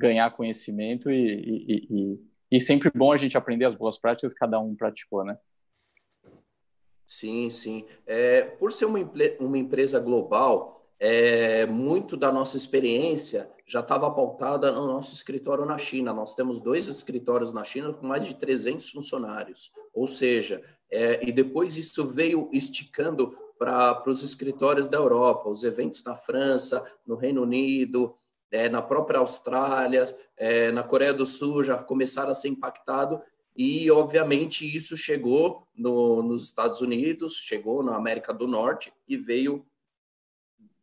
ganhar 0.00 0.30
conhecimento 0.30 1.10
e, 1.10 1.14
e, 1.14 1.86
e, 1.90 2.20
e, 2.52 2.60
sempre 2.60 2.90
bom 2.94 3.12
a 3.12 3.16
gente 3.16 3.36
aprender 3.36 3.66
as 3.66 3.74
boas 3.74 3.98
práticas 3.98 4.32
que 4.32 4.40
cada 4.40 4.58
um 4.58 4.74
praticou, 4.74 5.24
né? 5.24 5.38
Sim, 7.06 7.50
sim. 7.50 7.84
É, 8.06 8.42
por 8.42 8.72
ser 8.72 8.86
uma, 8.86 8.98
uma 9.38 9.58
empresa 9.58 10.00
global, 10.00 10.86
é, 10.98 11.66
muito 11.66 12.16
da 12.16 12.30
nossa 12.30 12.56
experiência 12.56 13.50
já 13.66 13.80
estava 13.80 14.10
pautada 14.10 14.70
no 14.72 14.86
nosso 14.86 15.14
escritório 15.14 15.64
na 15.64 15.78
China. 15.78 16.12
Nós 16.12 16.34
temos 16.34 16.60
dois 16.60 16.88
escritórios 16.88 17.52
na 17.52 17.64
China 17.64 17.92
com 17.92 18.06
mais 18.06 18.26
de 18.26 18.34
300 18.34 18.90
funcionários. 18.90 19.72
Ou 19.92 20.06
seja, 20.06 20.62
é, 20.90 21.26
e 21.26 21.32
depois 21.32 21.76
isso 21.76 22.06
veio 22.06 22.48
esticando 22.52 23.36
para 23.58 24.02
os 24.06 24.22
escritórios 24.22 24.88
da 24.88 24.96
Europa, 24.96 25.48
os 25.48 25.64
eventos 25.64 26.02
na 26.02 26.16
França, 26.16 26.84
no 27.06 27.14
Reino 27.14 27.42
Unido, 27.42 28.14
é, 28.50 28.68
na 28.68 28.82
própria 28.82 29.20
Austrália, 29.20 30.04
é, 30.36 30.72
na 30.72 30.82
Coreia 30.82 31.14
do 31.14 31.24
Sul 31.24 31.62
já 31.62 31.76
começaram 31.76 32.30
a 32.30 32.34
ser 32.34 32.48
impactados 32.48 33.20
e, 33.56 33.90
obviamente, 33.90 34.64
isso 34.64 34.96
chegou 34.96 35.66
no, 35.74 36.22
nos 36.22 36.44
Estados 36.44 36.80
Unidos, 36.80 37.36
chegou 37.36 37.82
na 37.82 37.96
América 37.96 38.32
do 38.32 38.46
Norte 38.46 38.92
e 39.06 39.16
veio 39.16 39.66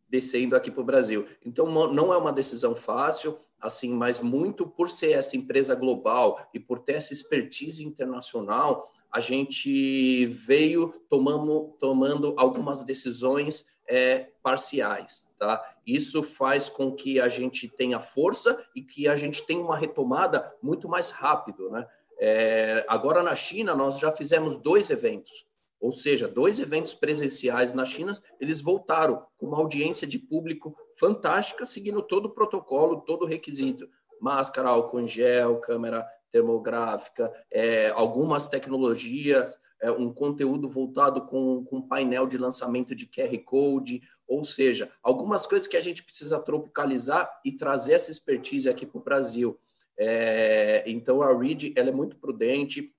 descendo 0.10 0.56
aqui 0.56 0.72
para 0.72 0.82
o 0.82 0.86
Brasil. 0.86 1.26
Então, 1.46 1.66
não 1.92 2.14
é 2.14 2.18
uma 2.18 2.32
decisão 2.32 2.76
fácil, 2.76 3.38
assim, 3.60 3.94
mas 3.94 4.20
muito 4.20 4.68
por 4.68 4.90
ser 4.90 5.12
essa 5.12 5.36
empresa 5.36 5.76
global 5.76 6.48
e 6.54 6.60
por 6.60 6.80
ter 6.80 6.94
essa 6.94 7.14
expertise 7.14 7.84
internacional, 7.84 8.94
a 9.12 9.20
gente 9.20 10.26
veio 10.28 10.94
tomando, 11.10 11.76
tomando 11.80 12.34
algumas 12.38 12.84
decisões 12.84 13.68
é, 13.88 14.30
parciais, 14.44 15.34
tá? 15.40 15.64
Isso 15.86 16.22
faz 16.22 16.68
com 16.68 16.92
que 16.92 17.20
a 17.20 17.30
gente 17.30 17.68
tenha 17.68 18.00
força 18.00 18.62
e 18.76 18.82
que 18.82 19.08
a 19.08 19.16
gente 19.16 19.46
tenha 19.46 19.62
uma 19.62 19.78
retomada 19.78 20.54
muito 20.62 20.90
mais 20.90 21.12
rápido, 21.12 21.70
né? 21.70 21.88
É, 22.20 22.84
agora 22.88 23.22
na 23.22 23.36
China 23.36 23.76
nós 23.76 24.00
já 24.00 24.12
fizemos 24.12 24.58
dois 24.58 24.90
eventos, 24.90 25.48
ou 25.80 25.92
seja, 25.92 26.28
dois 26.28 26.60
eventos 26.60 26.96
presenciais 26.96 27.74
na 27.74 27.86
China, 27.86 28.14
eles 28.40 28.60
voltaram 28.60 29.26
com 29.38 29.46
uma 29.46 29.58
audiência 29.58 30.08
de 30.08 30.18
público 30.18 30.76
fantástica, 30.96 31.66
seguindo 31.66 32.02
todo 32.02 32.26
o 32.26 32.32
protocolo, 32.32 33.02
todo 33.02 33.24
o 33.24 33.28
requisito, 33.28 33.88
máscara, 34.20 34.70
álcool 34.70 35.02
em 35.02 35.08
gel, 35.08 35.60
câmera 35.60 36.08
termográfica, 36.32 37.32
é, 37.52 37.90
algumas 37.90 38.48
tecnologias, 38.48 39.60
é, 39.82 39.92
um 39.92 40.12
conteúdo 40.12 40.70
voltado 40.70 41.22
com, 41.22 41.64
com 41.66 41.82
painel 41.82 42.28
de 42.28 42.38
lançamento 42.38 42.96
de 42.96 43.06
QR 43.06 43.38
Code, 43.46 44.02
ou 44.28 44.44
seja, 44.44 44.92
algumas 45.02 45.46
coisas 45.46 45.68
que 45.68 45.78
a 45.78 45.82
gente 45.82 46.04
precisa 46.04 46.40
tropicalizar 46.40 47.40
e 47.46 47.52
trazer 47.52 47.94
essa 47.94 48.12
expertise 48.12 48.70
aqui 48.70 48.86
para 48.86 49.00
o 49.00 49.04
Brasil. 49.04 49.60
É, 49.98 50.84
então, 50.86 51.22
a 51.22 51.36
Reed 51.36 51.74
ela 51.76 51.90
é 51.90 51.94
muito 51.94 52.18
prudente, 52.18 52.94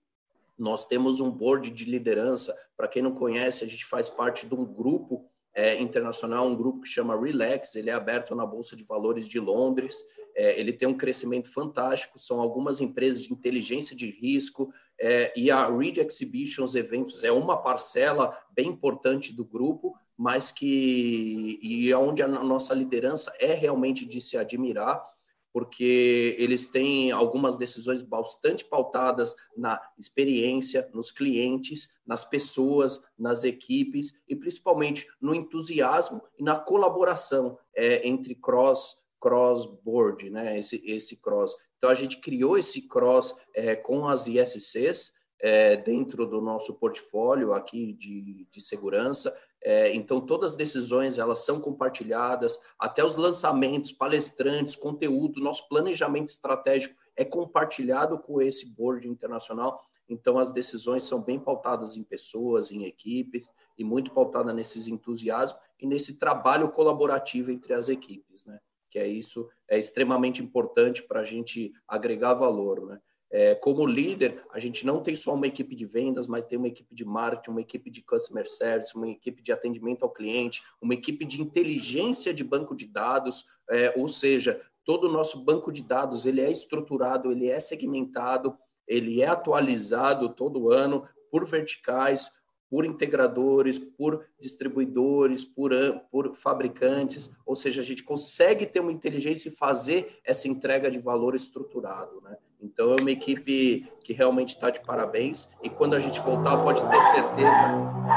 nós 0.59 0.85
temos 0.85 1.21
um 1.21 1.31
board 1.31 1.71
de 1.71 1.85
liderança. 1.85 2.57
Para 2.77 2.89
quem 2.89 3.01
não 3.03 3.13
conhece, 3.13 3.65
a 3.65 3.69
gente 3.69 3.85
faz 3.85 4.09
parte 4.09 4.47
de 4.47 4.55
um 4.55 4.65
grupo 4.65 5.31
é, 5.55 5.81
internacional, 5.81 6.47
um 6.47 6.57
grupo 6.57 6.81
que 6.81 6.89
chama 6.89 7.19
Relax. 7.19 7.77
Ele 7.77 7.91
é 7.91 7.93
aberto 7.93 8.35
na 8.35 8.45
Bolsa 8.45 8.75
de 8.75 8.83
Valores 8.83 9.29
de 9.29 9.39
Londres. 9.39 10.03
É, 10.39 10.59
ele 10.59 10.73
tem 10.73 10.87
um 10.87 10.97
crescimento 10.97 11.53
fantástico. 11.53 12.17
São 12.17 12.41
algumas 12.41 12.81
empresas 12.81 13.25
de 13.25 13.33
inteligência 13.33 13.97
de 13.97 14.09
risco. 14.09 14.73
É, 15.01 15.33
e 15.37 15.51
a 15.51 15.69
Read 15.69 16.01
Exhibitions 16.01 16.77
Eventos 16.77 17.25
é 17.25 17.33
uma 17.33 17.57
parcela 17.57 18.39
bem 18.53 18.69
importante 18.69 19.33
do 19.33 19.45
grupo, 19.45 19.97
mas 20.17 20.53
que 20.53 21.59
e 21.61 21.91
é 21.91 21.99
onde 21.99 22.23
a 22.23 22.29
nossa 22.29 22.73
liderança 22.73 23.33
é 23.41 23.53
realmente 23.53 24.07
de 24.07 24.21
se 24.21 24.39
admirar 24.39 25.05
porque 25.53 26.37
eles 26.39 26.69
têm 26.69 27.11
algumas 27.11 27.57
decisões 27.57 28.01
bastante 28.03 28.65
pautadas 28.65 29.35
na 29.57 29.81
experiência, 29.99 30.89
nos 30.95 31.11
clientes, 31.11 31.99
nas 32.07 32.25
pessoas, 32.25 33.01
nas 33.19 33.43
equipes 33.43 34.13
e 34.29 34.37
principalmente 34.37 35.09
no 35.21 35.35
entusiasmo 35.35 36.23
e 36.39 36.45
na 36.45 36.55
colaboração 36.55 37.59
é, 37.75 38.07
entre 38.07 38.37
cross 38.37 39.01
cross 39.21 39.67
board, 39.67 40.31
né? 40.31 40.59
Esse 40.59 40.83
esse 40.85 41.21
cross. 41.21 41.55
Então 41.79 41.91
a 41.91 41.95
gente 41.95 42.21
criou 42.21 42.59
esse 42.59 42.83
cross 42.89 43.35
é, 43.55 43.77
com 43.77 44.07
as 44.07 44.27
ISCs 44.27 45.13
é, 45.41 45.77
dentro 45.77 46.27
do 46.27 46.41
nosso 46.41 46.75
portfólio 46.75 47.53
aqui 47.53 47.93
de, 47.93 48.47
de 48.51 48.61
segurança 48.61 49.33
é, 49.63 49.93
então, 49.95 50.21
todas 50.21 50.53
as 50.53 50.57
decisões 50.57 51.19
elas 51.19 51.41
são 51.41 51.61
compartilhadas, 51.61 52.59
até 52.79 53.05
os 53.05 53.17
lançamentos, 53.17 53.93
palestrantes, 53.93 54.77
conteúdo, 54.77 55.41
nosso 55.41 55.69
planejamento 55.69 56.29
estratégico 56.29 56.95
é 57.17 57.25
compartilhado 57.25 58.19
com 58.19 58.41
esse 58.41 58.67
board 58.67 59.09
internacional. 59.09 59.83
Então, 60.09 60.39
as 60.39 60.53
decisões 60.53 61.03
são 61.03 61.21
bem 61.21 61.39
pautadas 61.39 61.97
em 61.97 62.05
pessoas, 62.05 62.71
em 62.71 62.85
equipes, 62.85 63.51
e 63.77 63.85
muito 63.85 64.13
pautada 64.13 64.53
nesses 64.53 64.87
entusiasmos 64.87 65.61
e 65.79 65.87
nesse 65.87 66.19
trabalho 66.19 66.71
colaborativo 66.71 67.51
entre 67.51 67.75
as 67.75 67.89
equipes, 67.89 68.47
né? 68.47 68.59
Que 68.91 68.99
é 68.99 69.07
isso, 69.07 69.49
é 69.69 69.79
extremamente 69.79 70.43
importante 70.43 71.03
para 71.03 71.21
a 71.21 71.25
gente 71.25 71.73
agregar 71.87 72.35
valor, 72.35 72.87
né? 72.87 72.99
É, 73.31 73.55
como 73.55 73.85
líder, 73.85 74.43
a 74.51 74.59
gente 74.59 74.87
não 74.87 75.03
tem 75.03 75.15
só 75.15 75.35
uma 75.35 75.47
equipe 75.47 75.77
de 75.77 75.85
vendas, 75.85 76.27
mas 76.27 76.47
tem 76.47 76.57
uma 76.57 76.69
equipe 76.69 76.95
de 76.95 77.05
marketing, 77.05 77.51
uma 77.51 77.61
equipe 77.61 77.91
de 77.91 78.01
customer 78.01 78.49
service, 78.49 78.97
uma 78.97 79.09
equipe 79.09 79.43
de 79.43 79.53
atendimento 79.53 80.03
ao 80.03 80.11
cliente, 80.11 80.63
uma 80.81 80.95
equipe 80.95 81.27
de 81.27 81.43
inteligência 81.43 82.33
de 82.33 82.43
banco 82.43 82.75
de 82.75 82.87
dados, 82.87 83.45
é, 83.69 83.93
ou 83.99 84.09
seja, 84.09 84.63
todo 84.83 85.09
o 85.09 85.13
nosso 85.13 85.45
banco 85.45 85.71
de 85.71 85.83
dados 85.83 86.25
ele 86.25 86.41
é 86.41 86.51
estruturado, 86.51 87.31
ele 87.31 87.49
é 87.49 87.61
segmentado, 87.61 88.57
ele 88.87 89.21
é 89.21 89.27
atualizado 89.27 90.31
todo 90.31 90.73
ano 90.73 91.07
por 91.31 91.45
verticais, 91.45 92.31
por 92.71 92.85
integradores, 92.85 93.79
por 93.79 94.27
distribuidores, 94.39 95.45
por, 95.45 95.73
por 96.11 96.35
fabricantes, 96.37 97.31
ou 97.47 97.57
seja, 97.57 97.81
a 97.81 97.85
gente 97.85 98.03
consegue 98.03 98.67
ter 98.67 98.81
uma 98.81 98.93
inteligência 98.93 99.49
e 99.49 99.53
fazer 99.53 100.19
essa 100.25 100.47
entrega 100.49 100.91
de 100.91 100.99
valor 100.99 101.35
estruturado, 101.35 102.21
né? 102.23 102.37
Então 102.61 102.93
é 102.93 103.01
uma 103.01 103.11
equipe 103.11 103.91
que 104.05 104.13
realmente 104.13 104.55
está 104.55 104.69
de 104.69 104.81
parabéns 104.81 105.49
e 105.63 105.71
quando 105.71 105.95
a 105.95 106.01
gente 106.01 106.21
voltar 106.21 106.57
pode 106.59 106.81
ter 106.81 107.03
certeza. 107.03 108.09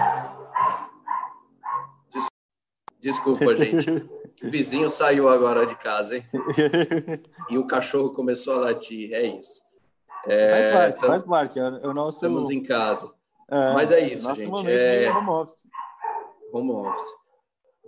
Desculpa, 3.00 3.56
gente. 3.56 3.86
O 4.44 4.50
vizinho 4.50 4.90
saiu 4.90 5.30
agora 5.30 5.68
de 5.68 5.76
casa, 5.76 6.18
hein? 6.18 6.26
E 7.48 7.60
o 7.60 7.68
cachorro 7.68 8.10
começou 8.12 8.56
a 8.56 8.62
latir. 8.62 9.14
É 9.14 9.24
isso. 9.24 9.62
É, 10.26 10.50
faz 10.50 10.74
parte, 10.74 10.98
então, 10.98 11.10
faz 11.10 11.24
parte. 11.24 11.60
É 11.60 11.88
o 11.88 11.94
nosso... 11.94 12.18
Estamos 12.18 12.50
em 12.50 12.64
casa. 12.64 13.14
É, 13.52 13.74
Mas 13.74 13.92
é 13.92 14.00
isso, 14.12 14.24
nosso 14.24 14.40
gente. 14.40 14.50
Momento 14.50 14.82
é... 14.82 15.12
home 15.12 15.30
office. 15.30 15.68
Home 16.54 16.72
office. 16.72 17.12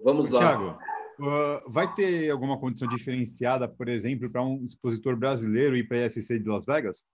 Vamos 0.03 0.29
lá. 0.29 0.39
Thiago, 0.41 0.77
uh, 1.19 1.71
vai 1.71 1.93
ter 1.93 2.29
alguma 2.29 2.59
condição 2.59 2.87
diferenciada, 2.89 3.67
por 3.67 3.87
exemplo, 3.87 4.29
para 4.29 4.43
um 4.43 4.65
expositor 4.65 5.15
brasileiro 5.15 5.77
ir 5.77 5.87
para 5.87 5.97
a 5.97 6.05
ESC 6.05 6.39
de 6.39 6.49
Las 6.49 6.65
Vegas? 6.65 7.05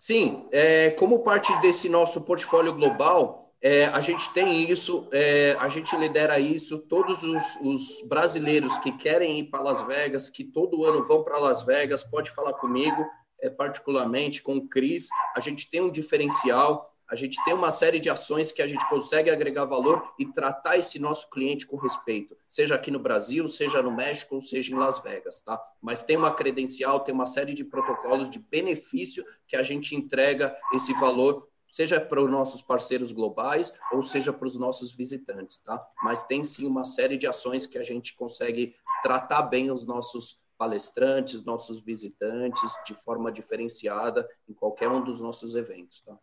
Sim, 0.00 0.48
é, 0.50 0.90
como 0.90 1.20
parte 1.20 1.56
desse 1.60 1.88
nosso 1.88 2.22
portfólio 2.22 2.74
global, 2.74 3.54
é, 3.62 3.84
a 3.84 4.00
gente 4.00 4.32
tem 4.32 4.68
isso, 4.68 5.08
é, 5.12 5.56
a 5.60 5.68
gente 5.68 5.94
lidera 5.94 6.40
isso. 6.40 6.80
Todos 6.80 7.22
os, 7.22 7.56
os, 7.62 8.08
brasileiros 8.08 8.76
que 8.78 8.90
querem 8.90 9.38
ir 9.38 9.44
para 9.44 9.62
Las 9.62 9.80
Vegas, 9.82 10.28
que 10.28 10.42
todo 10.42 10.84
ano 10.84 11.04
vão 11.04 11.22
para 11.22 11.38
Las 11.38 11.62
Vegas, 11.62 12.02
pode 12.02 12.32
falar 12.32 12.54
comigo, 12.54 13.06
é, 13.42 13.50
particularmente 13.50 14.42
com 14.42 14.56
o 14.56 14.68
Cris. 14.68 15.08
A 15.36 15.40
gente 15.40 15.68
tem 15.68 15.82
um 15.82 15.90
diferencial 15.90 16.92
a 17.12 17.14
gente 17.14 17.36
tem 17.44 17.52
uma 17.52 17.70
série 17.70 18.00
de 18.00 18.08
ações 18.08 18.52
que 18.52 18.62
a 18.62 18.66
gente 18.66 18.88
consegue 18.88 19.28
agregar 19.28 19.66
valor 19.66 20.14
e 20.18 20.24
tratar 20.24 20.78
esse 20.78 20.98
nosso 20.98 21.28
cliente 21.28 21.66
com 21.66 21.76
respeito, 21.76 22.34
seja 22.48 22.74
aqui 22.74 22.90
no 22.90 22.98
Brasil, 22.98 23.46
seja 23.48 23.82
no 23.82 23.94
México, 23.94 24.40
seja 24.40 24.72
em 24.72 24.78
Las 24.78 24.98
Vegas, 24.98 25.42
tá? 25.42 25.62
Mas 25.82 26.02
tem 26.02 26.16
uma 26.16 26.32
credencial, 26.32 27.00
tem 27.00 27.14
uma 27.14 27.26
série 27.26 27.52
de 27.52 27.64
protocolos 27.64 28.30
de 28.30 28.38
benefício 28.38 29.22
que 29.46 29.56
a 29.56 29.62
gente 29.62 29.94
entrega 29.94 30.56
esse 30.72 30.94
valor 30.94 31.46
seja 31.72 31.98
para 31.98 32.22
os 32.22 32.30
nossos 32.30 32.60
parceiros 32.60 33.12
globais 33.12 33.72
ou 33.92 34.02
seja 34.02 34.30
para 34.30 34.46
os 34.46 34.58
nossos 34.58 34.94
visitantes, 34.94 35.56
tá? 35.56 35.82
Mas 36.02 36.22
tem 36.22 36.44
sim 36.44 36.66
uma 36.66 36.84
série 36.84 37.16
de 37.16 37.26
ações 37.26 37.66
que 37.66 37.78
a 37.78 37.82
gente 37.82 38.14
consegue 38.14 38.74
tratar 39.02 39.42
bem 39.44 39.70
os 39.70 39.86
nossos 39.86 40.41
palestrantes, 40.62 41.42
nossos 41.42 41.82
visitantes 41.82 42.70
de 42.86 42.94
forma 42.94 43.32
diferenciada 43.32 44.28
em 44.48 44.54
qualquer 44.54 44.88
um 44.88 45.02
dos 45.02 45.20
nossos 45.20 45.56
eventos, 45.56 46.00
tá? 46.02 46.16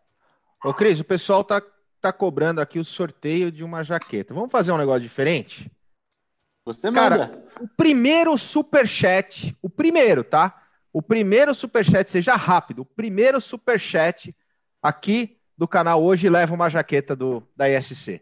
Ô, 0.63 0.73
Cris, 0.73 1.01
o 1.01 1.03
pessoal 1.03 1.43
tá, 1.43 1.61
tá 1.99 2.13
cobrando 2.13 2.61
aqui 2.61 2.79
o 2.79 2.85
sorteio 2.85 3.51
de 3.51 3.65
uma 3.65 3.83
jaqueta. 3.83 4.33
Vamos 4.33 4.49
fazer 4.49 4.71
um 4.71 4.77
negócio 4.77 5.01
diferente? 5.01 5.69
Você 6.63 6.89
manda. 6.89 7.01
Cara, 7.01 7.45
o 7.59 7.67
primeiro 7.67 8.37
super 8.37 8.87
chat, 8.87 9.53
o 9.61 9.69
primeiro, 9.69 10.23
tá? 10.23 10.63
O 10.93 11.01
primeiro 11.01 11.53
super 11.53 11.83
chat, 11.83 12.09
seja 12.09 12.35
rápido, 12.37 12.83
o 12.83 12.85
primeiro 12.85 13.41
super 13.41 13.77
chat 13.77 14.33
aqui 14.81 15.37
do 15.57 15.67
canal 15.67 16.01
hoje 16.01 16.29
leva 16.29 16.55
uma 16.55 16.69
jaqueta 16.69 17.13
do, 17.13 17.43
da 17.57 17.69
ISC. 17.69 18.21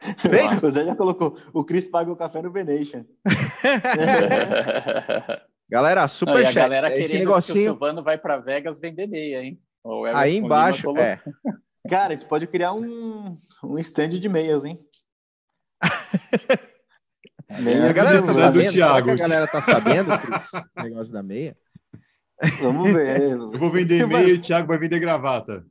Feito? 0.18 0.66
O 0.66 0.70
Zé 0.70 0.84
já 0.84 0.94
colocou. 0.94 1.38
O 1.52 1.64
Cris 1.64 1.88
paga 1.88 2.10
o 2.10 2.16
café 2.16 2.42
no 2.42 2.52
Venation. 2.52 3.04
galera, 5.68 6.06
super 6.08 6.44
Não, 6.44 6.52
chat. 6.52 6.58
A 6.58 6.62
galera 6.62 6.88
esse 6.88 7.08
querendo 7.08 7.28
negocinho... 7.28 7.54
que 7.54 7.60
o 7.60 7.72
Silvano 7.72 8.02
vai 8.02 8.18
para 8.18 8.38
Vegas 8.38 8.78
vender 8.78 9.06
meia, 9.06 9.42
hein? 9.42 9.60
Aí 10.14 10.36
embaixo, 10.36 10.96
é. 10.96 11.20
Cara, 11.88 12.14
a 12.14 12.16
gente 12.16 12.28
pode 12.28 12.46
criar 12.48 12.72
um, 12.72 13.38
um 13.62 13.78
stand 13.78 14.08
de 14.08 14.28
meias, 14.28 14.64
hein? 14.64 14.78
meia 17.60 17.90
a 17.90 17.92
galera 17.92 18.26
tá 18.26 18.34
sabendo, 18.34 18.72
Thiago. 18.72 19.10
a 19.10 19.14
galera 19.14 19.46
tá 19.46 19.60
sabendo 19.60 20.10
o 20.12 20.82
negócio 20.82 21.12
da 21.12 21.22
meia? 21.22 21.56
Vamos 22.60 22.92
ver. 22.92 23.32
Eu 23.32 23.52
vou 23.52 23.70
vender 23.70 24.06
meia 24.06 24.28
e 24.28 24.34
o 24.34 24.40
Thiago 24.40 24.66
vai 24.66 24.78
vender 24.78 24.98
gravata. 24.98 25.64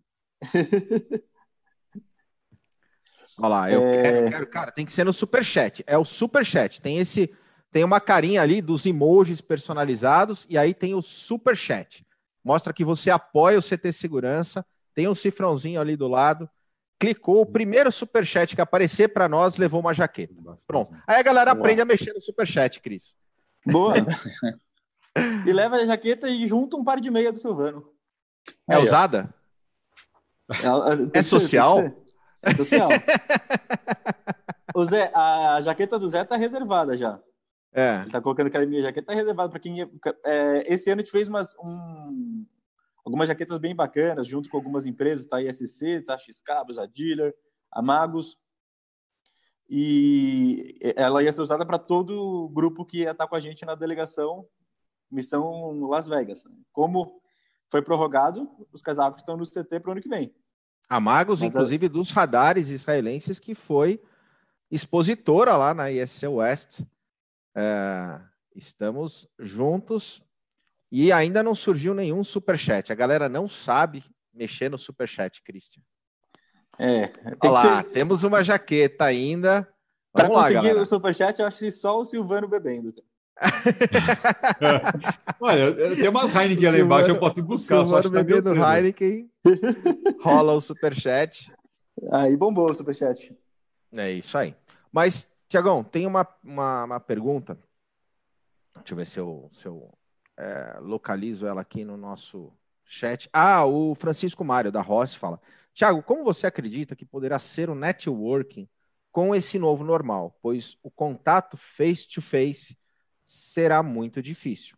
Olha 3.38 3.48
lá, 3.48 3.72
eu, 3.72 3.82
é... 3.82 4.02
quero, 4.02 4.18
eu 4.18 4.30
quero, 4.30 4.48
cara, 4.48 4.72
tem 4.72 4.86
que 4.86 4.92
ser 4.92 5.04
no 5.04 5.14
superchat. 5.14 5.84
É 5.86 5.98
o 5.98 6.06
superchat. 6.06 6.82
Tem 6.82 7.00
esse, 7.00 7.34
tem 7.72 7.84
uma 7.84 8.00
carinha 8.00 8.42
ali 8.42 8.62
dos 8.62 8.86
emojis 8.86 9.42
personalizados 9.42 10.46
e 10.50 10.58
aí 10.58 10.74
tem 10.74 10.94
o 10.94 11.02
superchat. 11.02 12.06
Mostra 12.44 12.72
que 12.72 12.86
você 12.86 13.10
apoia 13.10 13.60
o 13.60 13.62
CT 13.62 13.92
Segurança. 13.92 14.66
Tem 14.94 15.08
um 15.08 15.16
cifrãozinho 15.16 15.82
ali 15.82 15.98
do 15.98 16.08
lado. 16.08 16.50
Clicou, 16.98 17.42
o 17.42 17.46
primeiro 17.46 17.92
superchat 17.92 18.56
que 18.56 18.62
aparecer 18.62 19.10
para 19.10 19.28
nós 19.28 19.58
levou 19.58 19.82
uma 19.82 19.94
jaqueta. 19.94 20.34
Pronto. 20.66 20.96
Aí 21.06 21.20
a 21.20 21.24
galera 21.24 21.54
Boa. 21.54 21.62
aprende 21.62 21.82
a 21.82 21.86
mexer 21.86 22.14
no 22.14 22.22
superchat, 22.22 22.80
Cris. 22.80 23.18
Boa. 23.66 23.96
e 25.46 25.52
leva 25.52 25.76
a 25.76 25.86
jaqueta 25.86 26.30
e 26.30 26.48
junta 26.48 26.78
um 26.78 26.84
par 26.84 27.02
de 27.02 27.12
meia 27.12 27.34
do 27.34 27.40
Silvano. 27.40 27.86
É 28.70 28.76
Aí, 28.76 28.84
usada? 28.84 29.34
É, 31.14 31.20
é 31.20 31.24
social? 31.24 32.05
Social. 32.54 32.90
o 34.76 34.86
Zé, 34.86 35.12
a 35.14 35.62
jaqueta 35.62 35.98
do 35.98 36.10
Zé 36.10 36.24
tá 36.24 36.36
reservada 36.36 36.98
já. 36.98 37.20
É. 37.74 38.02
Ele 38.02 38.12
tá 38.12 38.22
colocando 38.22 38.50
que 38.50 38.58
a 38.58 38.66
minha 38.66 38.82
jaqueta 38.82 39.08
tá 39.08 39.14
reservada 39.14 39.50
para 39.50 39.60
quem. 39.60 39.82
É, 40.24 40.74
esse 40.74 40.90
ano 40.90 41.02
a 41.02 41.04
gente 41.04 41.12
fez 41.12 41.28
umas, 41.28 41.56
um, 41.58 42.46
algumas 43.04 43.28
jaquetas 43.28 43.58
bem 43.58 43.76
bacanas, 43.76 44.28
junto 44.28 44.50
com 44.50 44.58
algumas 44.58 44.86
empresas, 44.86 45.26
tá? 45.26 45.42
ISC, 45.42 46.02
tá? 46.02 46.18
X-Cabos, 46.18 46.80
a 46.80 46.86
Dealer, 46.86 47.36
a 47.72 47.82
Magos. 47.82 48.38
E 49.70 50.78
ela 50.96 51.24
ia 51.24 51.34
ser 51.34 51.42
usada 51.42 51.66
para 51.66 51.80
todo 51.80 52.12
o 52.12 52.50
grupo 52.50 52.86
que 52.86 53.00
ia 53.00 53.12
estar 53.12 53.26
tá 53.26 53.28
com 53.28 53.36
a 53.36 53.40
gente 53.40 53.66
na 53.66 53.76
delegação 53.76 54.48
Missão 55.10 55.88
Las 55.88 56.08
Vegas. 56.08 56.44
Como 56.72 57.22
foi 57.70 57.82
prorrogado, 57.82 58.50
os 58.72 58.82
casacos 58.82 59.22
estão 59.22 59.36
no 59.36 59.46
CT 59.46 59.80
para 59.80 59.90
o 59.90 59.92
ano 59.94 60.02
que 60.02 60.10
vem. 60.10 60.34
A 60.90 61.00
Magos, 61.00 61.42
Mas 61.42 61.50
inclusive, 61.50 61.88
a... 61.88 61.90
dos 61.90 62.12
radares 62.12 62.70
israelenses, 62.70 63.40
que 63.40 63.56
foi 63.56 64.02
expositora 64.70 65.56
lá 65.56 65.74
na 65.74 65.92
ISC 65.92 66.28
West. 66.28 66.82
É, 67.56 68.20
estamos 68.56 69.28
juntos 69.40 70.22
e 70.92 71.12
ainda 71.12 71.42
não 71.42 71.56
surgiu 71.56 71.94
nenhum 71.94 72.24
superchat. 72.24 72.92
A 72.92 72.96
galera 72.96 73.28
não 73.28 73.48
sabe 73.48 74.04
mexer 74.34 74.70
no 74.70 74.78
superchat, 74.78 75.42
Christian. 75.42 75.82
É, 76.78 77.08
tem 77.08 77.52
lá, 77.52 77.82
ser... 77.82 77.90
temos 77.92 78.24
uma 78.24 78.44
jaqueta 78.44 79.06
ainda. 79.06 79.68
Para 80.12 80.28
conseguir 80.28 80.56
galera. 80.56 80.82
o 80.82 80.86
superchat, 80.86 81.40
eu 81.40 81.48
acho 81.48 81.60
que 81.60 81.72
só 81.72 82.00
o 82.00 82.06
Silvano 82.06 82.48
bebendo. 82.48 82.94
Olha, 85.46 85.96
tem 85.96 86.10
umas 86.10 86.36
Heineken 86.36 86.68
ali 86.68 86.82
embaixo, 86.82 87.12
eu 87.12 87.20
posso 87.20 87.38
ir 87.38 87.44
buscar. 87.44 87.82
O 87.82 87.86
Silvano 87.86 88.10
bebendo 88.10 88.50
Heineken, 88.56 89.30
rola 90.20 90.54
o 90.54 90.60
superchat. 90.60 91.54
Aí 92.12 92.36
bombou 92.36 92.68
o 92.68 92.74
superchat. 92.74 93.32
É 93.94 94.12
isso 94.12 94.36
aí. 94.40 94.56
Mas, 94.92 95.32
Tiagão, 95.48 95.84
tem 95.84 96.08
uma, 96.08 96.28
uma, 96.44 96.86
uma, 96.86 97.00
pergunta. 97.00 97.60
Deixa 98.78 98.94
eu 98.94 98.98
ver 98.98 99.06
se 99.06 99.20
eu, 99.20 99.48
se 99.54 99.68
eu 99.68 99.96
é, 100.36 100.80
localizo 100.82 101.46
ela 101.46 101.62
aqui 101.62 101.86
no 101.86 101.96
nosso 101.96 102.52
chat. 102.84 103.30
Ah, 103.32 103.68
o 103.68 103.94
Francisco 103.94 104.44
Mário, 104.44 104.72
da 104.72 104.82
Rossi, 104.82 105.16
fala. 105.16 105.40
Tiago, 105.76 106.02
como 106.02 106.24
você 106.24 106.48
acredita 106.48 106.96
que 106.96 107.06
poderá 107.06 107.38
ser 107.38 107.70
o 107.70 107.76
networking 107.76 108.68
com 109.12 109.36
esse 109.36 109.60
novo 109.60 109.84
normal? 109.84 110.40
Pois 110.42 110.76
o 110.82 110.90
contato 110.90 111.56
face-to-face 111.56 112.74
-face 112.74 112.78
será 113.24 113.84
muito 113.84 114.24
difícil. 114.24 114.76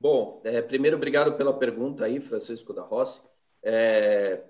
Bom, 0.00 0.40
é, 0.44 0.62
primeiro, 0.62 0.96
obrigado 0.96 1.36
pela 1.36 1.52
pergunta 1.52 2.04
aí, 2.04 2.20
Francisco 2.20 2.72
da 2.72 2.82
Rossi. 2.82 3.20
É, 3.62 4.44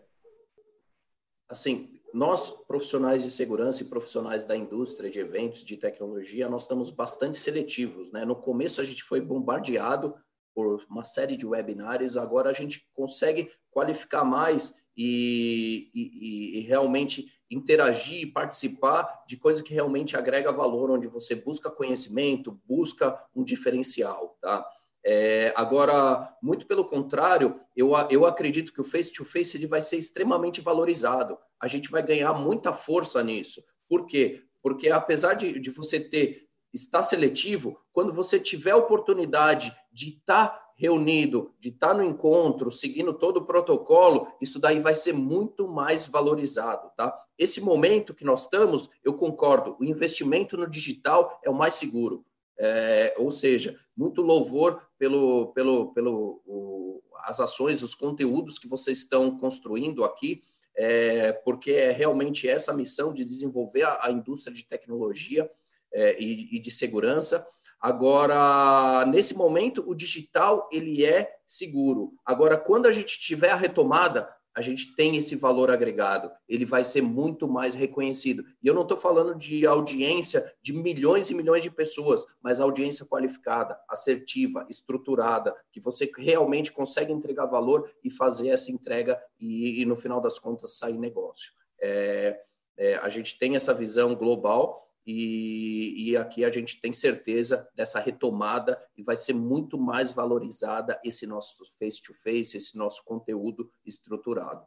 assim, 1.48 1.98
nós, 2.12 2.50
profissionais 2.66 3.22
de 3.22 3.30
segurança 3.30 3.82
e 3.82 3.86
profissionais 3.86 4.44
da 4.44 4.54
indústria 4.54 5.08
de 5.08 5.18
eventos, 5.18 5.64
de 5.64 5.78
tecnologia, 5.78 6.50
nós 6.50 6.62
estamos 6.62 6.90
bastante 6.90 7.38
seletivos. 7.38 8.12
Né? 8.12 8.26
No 8.26 8.36
começo, 8.36 8.80
a 8.80 8.84
gente 8.84 9.02
foi 9.02 9.22
bombardeado 9.22 10.14
por 10.54 10.84
uma 10.90 11.04
série 11.04 11.36
de 11.36 11.46
webinários, 11.46 12.16
agora 12.16 12.50
a 12.50 12.52
gente 12.52 12.86
consegue 12.92 13.50
qualificar 13.70 14.24
mais 14.24 14.74
e, 14.96 15.90
e, 15.94 16.58
e 16.58 16.60
realmente 16.62 17.32
interagir 17.50 18.22
e 18.22 18.26
participar 18.26 19.24
de 19.26 19.36
coisa 19.36 19.62
que 19.62 19.72
realmente 19.72 20.16
agrega 20.16 20.52
valor, 20.52 20.90
onde 20.90 21.06
você 21.06 21.34
busca 21.34 21.70
conhecimento, 21.70 22.60
busca 22.66 23.18
um 23.34 23.42
diferencial, 23.42 24.36
tá? 24.40 24.68
É, 25.10 25.54
agora, 25.56 26.36
muito 26.42 26.66
pelo 26.66 26.84
contrário, 26.84 27.58
eu, 27.74 27.92
eu 28.10 28.26
acredito 28.26 28.70
que 28.74 28.80
o 28.82 28.84
face-to-face 28.84 29.56
-face 29.56 29.66
vai 29.66 29.80
ser 29.80 29.96
extremamente 29.96 30.60
valorizado. 30.60 31.38
A 31.58 31.66
gente 31.66 31.90
vai 31.90 32.02
ganhar 32.02 32.34
muita 32.34 32.74
força 32.74 33.22
nisso. 33.22 33.64
Por 33.88 34.04
quê? 34.04 34.42
Porque 34.62 34.90
apesar 34.90 35.32
de, 35.32 35.58
de 35.58 35.70
você 35.70 35.98
ter 35.98 36.46
estar 36.74 37.02
seletivo, 37.02 37.74
quando 37.90 38.12
você 38.12 38.38
tiver 38.38 38.72
a 38.72 38.76
oportunidade 38.76 39.74
de 39.90 40.10
estar 40.10 40.60
reunido, 40.76 41.54
de 41.58 41.70
estar 41.70 41.94
no 41.94 42.04
encontro, 42.04 42.70
seguindo 42.70 43.14
todo 43.14 43.38
o 43.38 43.46
protocolo, 43.46 44.28
isso 44.42 44.60
daí 44.60 44.78
vai 44.78 44.94
ser 44.94 45.14
muito 45.14 45.66
mais 45.66 46.04
valorizado, 46.06 46.92
tá? 46.94 47.18
Esse 47.38 47.62
momento 47.62 48.12
que 48.12 48.26
nós 48.26 48.42
estamos, 48.42 48.90
eu 49.02 49.14
concordo, 49.14 49.74
o 49.80 49.84
investimento 49.84 50.54
no 50.54 50.68
digital 50.68 51.40
é 51.42 51.48
o 51.48 51.54
mais 51.54 51.74
seguro. 51.74 52.26
É, 52.58 53.14
ou 53.16 53.30
seja, 53.30 53.78
muito 53.96 54.20
louvor 54.20 54.82
pelo, 54.98 55.52
pelo, 55.52 55.92
pelo 55.92 56.42
o, 56.44 57.02
as 57.24 57.38
ações, 57.38 57.82
os 57.82 57.94
conteúdos 57.94 58.58
que 58.58 58.68
vocês 58.68 58.98
estão 58.98 59.36
construindo 59.36 60.04
aqui, 60.04 60.42
é, 60.76 61.32
porque 61.32 61.72
é 61.72 61.90
realmente 61.90 62.48
essa 62.48 62.72
missão 62.72 63.12
de 63.12 63.24
desenvolver 63.24 63.82
a, 63.82 64.06
a 64.06 64.10
indústria 64.10 64.54
de 64.54 64.64
tecnologia 64.64 65.50
é, 65.92 66.20
e, 66.20 66.56
e 66.56 66.58
de 66.58 66.70
segurança. 66.70 67.46
Agora, 67.80 69.04
nesse 69.06 69.34
momento, 69.34 69.84
o 69.88 69.94
digital 69.94 70.68
ele 70.72 71.04
é 71.04 71.36
seguro. 71.46 72.12
Agora, 72.24 72.56
quando 72.56 72.86
a 72.86 72.92
gente 72.92 73.18
tiver 73.20 73.50
a 73.50 73.56
retomada, 73.56 74.28
a 74.58 74.60
gente 74.60 74.92
tem 74.96 75.16
esse 75.16 75.36
valor 75.36 75.70
agregado, 75.70 76.32
ele 76.48 76.64
vai 76.64 76.82
ser 76.82 77.00
muito 77.00 77.46
mais 77.46 77.74
reconhecido. 77.74 78.44
E 78.60 78.66
eu 78.66 78.74
não 78.74 78.82
estou 78.82 78.96
falando 78.96 79.32
de 79.38 79.64
audiência 79.64 80.52
de 80.60 80.72
milhões 80.72 81.30
e 81.30 81.34
milhões 81.34 81.62
de 81.62 81.70
pessoas, 81.70 82.26
mas 82.42 82.58
audiência 82.58 83.06
qualificada, 83.06 83.78
assertiva, 83.88 84.66
estruturada, 84.68 85.54
que 85.70 85.80
você 85.80 86.10
realmente 86.18 86.72
consegue 86.72 87.12
entregar 87.12 87.46
valor 87.46 87.88
e 88.02 88.10
fazer 88.10 88.48
essa 88.48 88.72
entrega 88.72 89.16
e, 89.38 89.80
e 89.80 89.84
no 89.84 89.94
final 89.94 90.20
das 90.20 90.40
contas, 90.40 90.76
sair 90.76 90.98
negócio. 90.98 91.52
É, 91.80 92.40
é, 92.76 92.96
a 92.96 93.08
gente 93.08 93.38
tem 93.38 93.54
essa 93.54 93.72
visão 93.72 94.16
global 94.16 94.87
e, 95.10 96.10
e, 96.10 96.16
aqui 96.18 96.44
a 96.44 96.50
gente 96.50 96.78
tem 96.82 96.92
certeza 96.92 97.66
dessa 97.74 97.98
retomada 97.98 98.78
e 98.94 99.02
vai 99.02 99.16
ser 99.16 99.32
muito 99.32 99.78
mais 99.78 100.12
valorizada 100.12 101.00
esse 101.02 101.26
nosso 101.26 101.56
face-to-face, 101.78 102.50
-face, 102.50 102.56
esse 102.56 102.76
nosso 102.76 103.02
conteúdo 103.06 103.70
estruturado. 103.86 104.66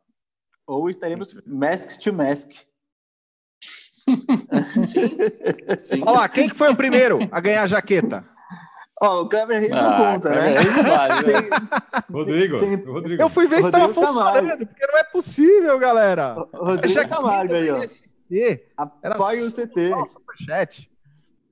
Ou 0.65 0.89
estaremos 0.89 1.35
mask 1.45 1.95
to 2.01 2.11
mask. 2.11 2.49
Sim. 3.61 5.17
Sim. 5.83 6.01
Olha 6.07 6.21
lá, 6.21 6.29
quem 6.29 6.49
que 6.49 6.55
foi 6.55 6.71
o 6.71 6.75
primeiro 6.75 7.19
a 7.31 7.39
ganhar 7.39 7.61
a 7.61 7.67
jaqueta? 7.67 8.27
Ó, 8.99 9.19
oh, 9.19 9.21
o 9.21 9.29
Clever 9.29 9.59
Reis 9.59 9.71
ah, 9.73 9.81
não 9.81 10.13
conta, 10.13 10.29
né? 10.29 10.55
Vale? 10.55 11.33
Rodrigo, 12.11 12.59
tem... 12.59 12.75
Rodrigo. 12.77 13.21
Eu 13.21 13.29
fui 13.29 13.45
ver 13.45 13.61
se 13.61 13.67
estava 13.67 13.93
funcionando, 13.93 14.65
porque 14.65 14.87
não 14.87 14.97
é 14.97 15.03
possível, 15.03 15.77
galera. 15.77 16.33
Rodrigo 16.51 17.07
Camargo 17.07 17.53
aí, 17.53 17.69
ó. 17.69 17.79
Apoie 18.77 19.41
o 19.41 19.51
CT. 19.51 19.91
superchat. 20.07 20.89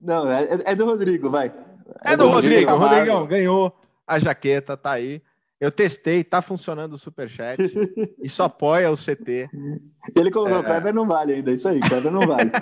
Não, 0.01 0.31
é, 0.31 0.47
é, 0.65 0.75
do 0.75 0.85
Rodrigo, 0.85 1.29
vai. 1.29 1.47
É, 2.05 2.13
é 2.13 2.17
do, 2.17 2.23
do 2.23 2.29
Rodrigo. 2.29 2.71
O 2.71 2.77
Rodrigão 2.77 3.27
ganhou 3.27 3.75
a 4.07 4.17
jaqueta, 4.17 4.77
tá 4.77 4.91
aí. 4.91 5.21
Eu 5.59 5.71
testei, 5.71 6.23
tá 6.23 6.41
funcionando 6.41 6.93
o 6.93 6.97
superchat. 6.97 7.59
Isso 8.23 8.41
apoia 8.41 8.89
o 8.89 8.95
CT. 8.95 9.49
Ele 10.15 10.31
colocou, 10.31 10.59
é... 10.59 10.63
Kleber 10.63 10.93
não 10.93 11.05
vale 11.05 11.33
ainda, 11.33 11.51
isso 11.51 11.67
aí, 11.67 11.81
Kleber 11.81 12.11
não 12.11 12.21
vale. 12.21 12.49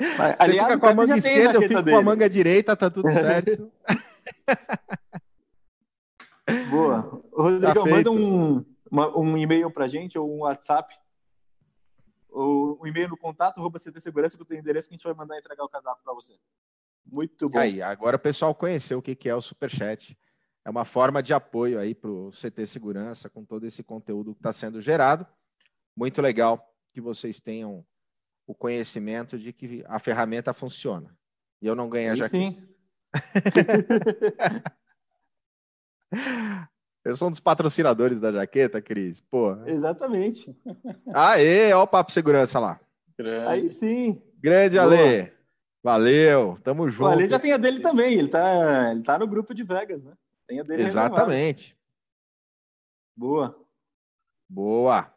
Mas, 0.00 0.16
Você 0.16 0.36
aliás, 0.38 0.68
fica 0.72 0.78
com 0.80 0.86
a 0.86 0.94
manga 0.94 1.16
esquerda, 1.16 1.58
eu 1.58 1.62
fico 1.62 1.82
dele. 1.82 1.96
com 1.96 2.00
a 2.00 2.02
manga 2.02 2.28
direita, 2.28 2.74
tá 2.74 2.88
tudo 2.88 3.10
certo. 3.12 3.70
Boa. 6.70 7.22
Rodrigo, 7.32 7.74
tá 7.74 7.90
manda 7.90 8.10
um, 8.10 8.64
uma, 8.90 9.18
um 9.18 9.36
e-mail 9.36 9.70
pra 9.70 9.88
gente 9.88 10.18
ou 10.18 10.34
um 10.34 10.38
WhatsApp 10.40 10.94
o, 12.32 12.78
o 12.80 12.86
e-mail 12.86 13.08
no 13.08 13.16
contato, 13.16 13.58
arroba 13.58 13.78
CT 13.78 14.00
Segurança, 14.00 14.36
que 14.36 14.42
eu 14.42 14.46
tenho 14.46 14.60
endereço 14.60 14.88
que 14.88 14.94
a 14.94 14.96
gente 14.96 15.04
vai 15.04 15.14
mandar 15.14 15.38
entregar 15.38 15.64
o 15.64 15.68
casaco 15.68 16.02
para 16.02 16.14
você. 16.14 16.38
Muito 17.04 17.48
bom. 17.48 17.58
Aí, 17.58 17.82
agora 17.82 18.16
o 18.16 18.20
pessoal 18.20 18.54
conheceu 18.54 18.98
o 18.98 19.02
que, 19.02 19.14
que 19.14 19.28
é 19.28 19.34
o 19.34 19.40
Superchat. 19.40 20.16
É 20.64 20.70
uma 20.70 20.84
forma 20.84 21.22
de 21.22 21.32
apoio 21.32 21.78
aí 21.78 21.94
para 21.94 22.10
o 22.10 22.30
CT 22.30 22.66
Segurança, 22.66 23.30
com 23.30 23.44
todo 23.44 23.66
esse 23.66 23.82
conteúdo 23.82 24.34
que 24.34 24.40
está 24.40 24.52
sendo 24.52 24.80
gerado. 24.80 25.26
Muito 25.96 26.20
legal 26.20 26.74
que 26.92 27.00
vocês 27.00 27.40
tenham 27.40 27.84
o 28.46 28.54
conhecimento 28.54 29.38
de 29.38 29.52
que 29.52 29.84
a 29.86 29.98
ferramenta 29.98 30.52
funciona. 30.52 31.16
E 31.62 31.66
eu 31.66 31.74
não 31.74 31.88
ganho 31.88 32.12
a 32.12 32.14
jaqueta. 32.14 32.36
Sim. 32.36 32.68
Eu 37.04 37.16
sou 37.16 37.28
um 37.28 37.30
dos 37.30 37.40
patrocinadores 37.40 38.20
da 38.20 38.30
jaqueta, 38.30 38.80
Cris. 38.80 39.20
Pô. 39.20 39.56
Exatamente. 39.66 40.54
Aê, 41.14 41.72
ó 41.72 41.82
o 41.82 41.86
Papo 41.86 42.12
Segurança 42.12 42.58
lá. 42.58 42.78
Grande. 43.18 43.46
Aí 43.48 43.68
sim. 43.68 44.20
Grande 44.42 44.76
Boa. 44.76 44.86
Ale. 44.86 45.32
Valeu, 45.82 46.58
tamo 46.62 46.90
junto. 46.90 47.08
O 47.08 47.10
Ale 47.10 47.26
já 47.26 47.38
tem 47.38 47.52
a 47.52 47.56
dele 47.56 47.80
também, 47.80 48.18
ele 48.18 48.28
tá, 48.28 48.92
ele 48.92 49.02
tá 49.02 49.18
no 49.18 49.26
grupo 49.26 49.54
de 49.54 49.62
Vegas, 49.64 50.04
né? 50.04 50.12
Tem 50.46 50.60
a 50.60 50.62
dele 50.62 50.82
Exatamente. 50.82 51.74
Renovado. 51.74 51.80
Boa. 53.16 53.66
Boa. 54.46 55.14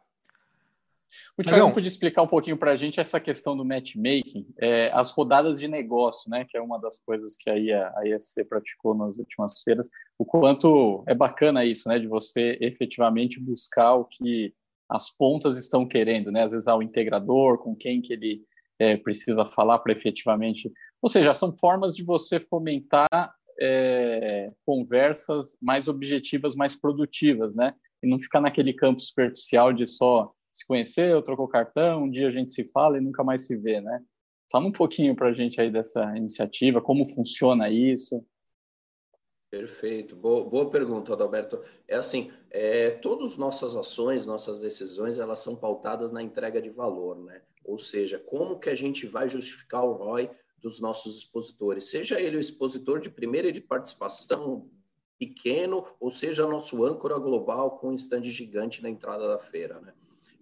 O 1.36 1.42
Thiago 1.42 1.72
podia 1.72 1.88
explicar 1.88 2.22
um 2.22 2.28
pouquinho 2.28 2.56
para 2.56 2.72
a 2.72 2.76
gente 2.76 3.00
essa 3.00 3.18
questão 3.18 3.56
do 3.56 3.64
matchmaking, 3.64 4.46
é, 4.60 4.90
as 4.92 5.10
rodadas 5.10 5.58
de 5.58 5.66
negócio, 5.66 6.30
né, 6.30 6.44
que 6.48 6.56
é 6.56 6.60
uma 6.60 6.78
das 6.78 7.00
coisas 7.00 7.36
que 7.36 7.50
a, 7.50 7.58
IA, 7.58 7.92
a 7.96 8.06
ISC 8.06 8.44
praticou 8.44 8.94
nas 8.94 9.18
últimas 9.18 9.60
feiras, 9.62 9.90
o 10.18 10.24
quanto 10.24 11.02
é 11.08 11.14
bacana 11.14 11.64
isso, 11.64 11.88
né, 11.88 11.98
de 11.98 12.06
você 12.06 12.56
efetivamente 12.60 13.40
buscar 13.40 13.94
o 13.94 14.04
que 14.04 14.54
as 14.88 15.10
pontas 15.10 15.56
estão 15.56 15.86
querendo, 15.86 16.30
né, 16.30 16.44
às 16.44 16.52
vezes 16.52 16.68
ao 16.68 16.82
integrador, 16.82 17.58
com 17.58 17.74
quem 17.74 18.00
que 18.00 18.12
ele 18.12 18.42
é, 18.78 18.96
precisa 18.96 19.44
falar 19.44 19.78
para 19.80 19.92
efetivamente, 19.92 20.72
ou 21.02 21.08
seja, 21.08 21.34
são 21.34 21.52
formas 21.56 21.96
de 21.96 22.04
você 22.04 22.38
fomentar 22.38 23.34
é, 23.60 24.52
conversas 24.64 25.56
mais 25.60 25.88
objetivas, 25.88 26.54
mais 26.54 26.76
produtivas, 26.76 27.56
né, 27.56 27.74
e 28.02 28.08
não 28.08 28.20
ficar 28.20 28.40
naquele 28.40 28.72
campo 28.72 29.00
superficial 29.00 29.72
de 29.72 29.86
só 29.86 30.32
se 30.54 30.64
conheceu, 30.66 31.20
trocou 31.20 31.48
cartão, 31.48 32.04
um 32.04 32.10
dia 32.10 32.28
a 32.28 32.30
gente 32.30 32.52
se 32.52 32.64
fala 32.70 32.96
e 32.96 33.00
nunca 33.00 33.24
mais 33.24 33.44
se 33.44 33.56
vê, 33.56 33.80
né? 33.80 34.00
Fala 34.52 34.66
um 34.66 34.72
pouquinho 34.72 35.16
para 35.16 35.28
a 35.28 35.32
gente 35.32 35.60
aí 35.60 35.68
dessa 35.68 36.16
iniciativa, 36.16 36.80
como 36.80 37.04
funciona 37.04 37.68
isso. 37.68 38.24
Perfeito, 39.50 40.14
boa, 40.14 40.48
boa 40.48 40.70
pergunta, 40.70 41.12
Adalberto. 41.12 41.60
É 41.88 41.96
assim, 41.96 42.30
é, 42.50 42.90
todas 42.90 43.36
nossas 43.36 43.74
ações, 43.74 44.26
nossas 44.26 44.60
decisões, 44.60 45.18
elas 45.18 45.40
são 45.40 45.56
pautadas 45.56 46.12
na 46.12 46.22
entrega 46.22 46.62
de 46.62 46.70
valor, 46.70 47.18
né? 47.24 47.42
Ou 47.64 47.78
seja, 47.78 48.18
como 48.18 48.58
que 48.58 48.70
a 48.70 48.74
gente 48.76 49.06
vai 49.06 49.28
justificar 49.28 49.84
o 49.84 49.92
ROI 49.92 50.30
dos 50.58 50.80
nossos 50.80 51.18
expositores, 51.18 51.90
seja 51.90 52.20
ele 52.20 52.36
o 52.36 52.40
expositor 52.40 53.00
de 53.00 53.10
primeira 53.10 53.52
de 53.52 53.60
participação 53.60 54.70
pequeno, 55.18 55.84
ou 55.98 56.10
seja, 56.10 56.46
nosso 56.46 56.84
âncora 56.84 57.18
global 57.18 57.78
com 57.78 57.88
um 57.88 57.96
stand 57.96 58.24
gigante 58.24 58.82
na 58.82 58.88
entrada 58.88 59.26
da 59.28 59.38
feira, 59.38 59.80
né? 59.80 59.92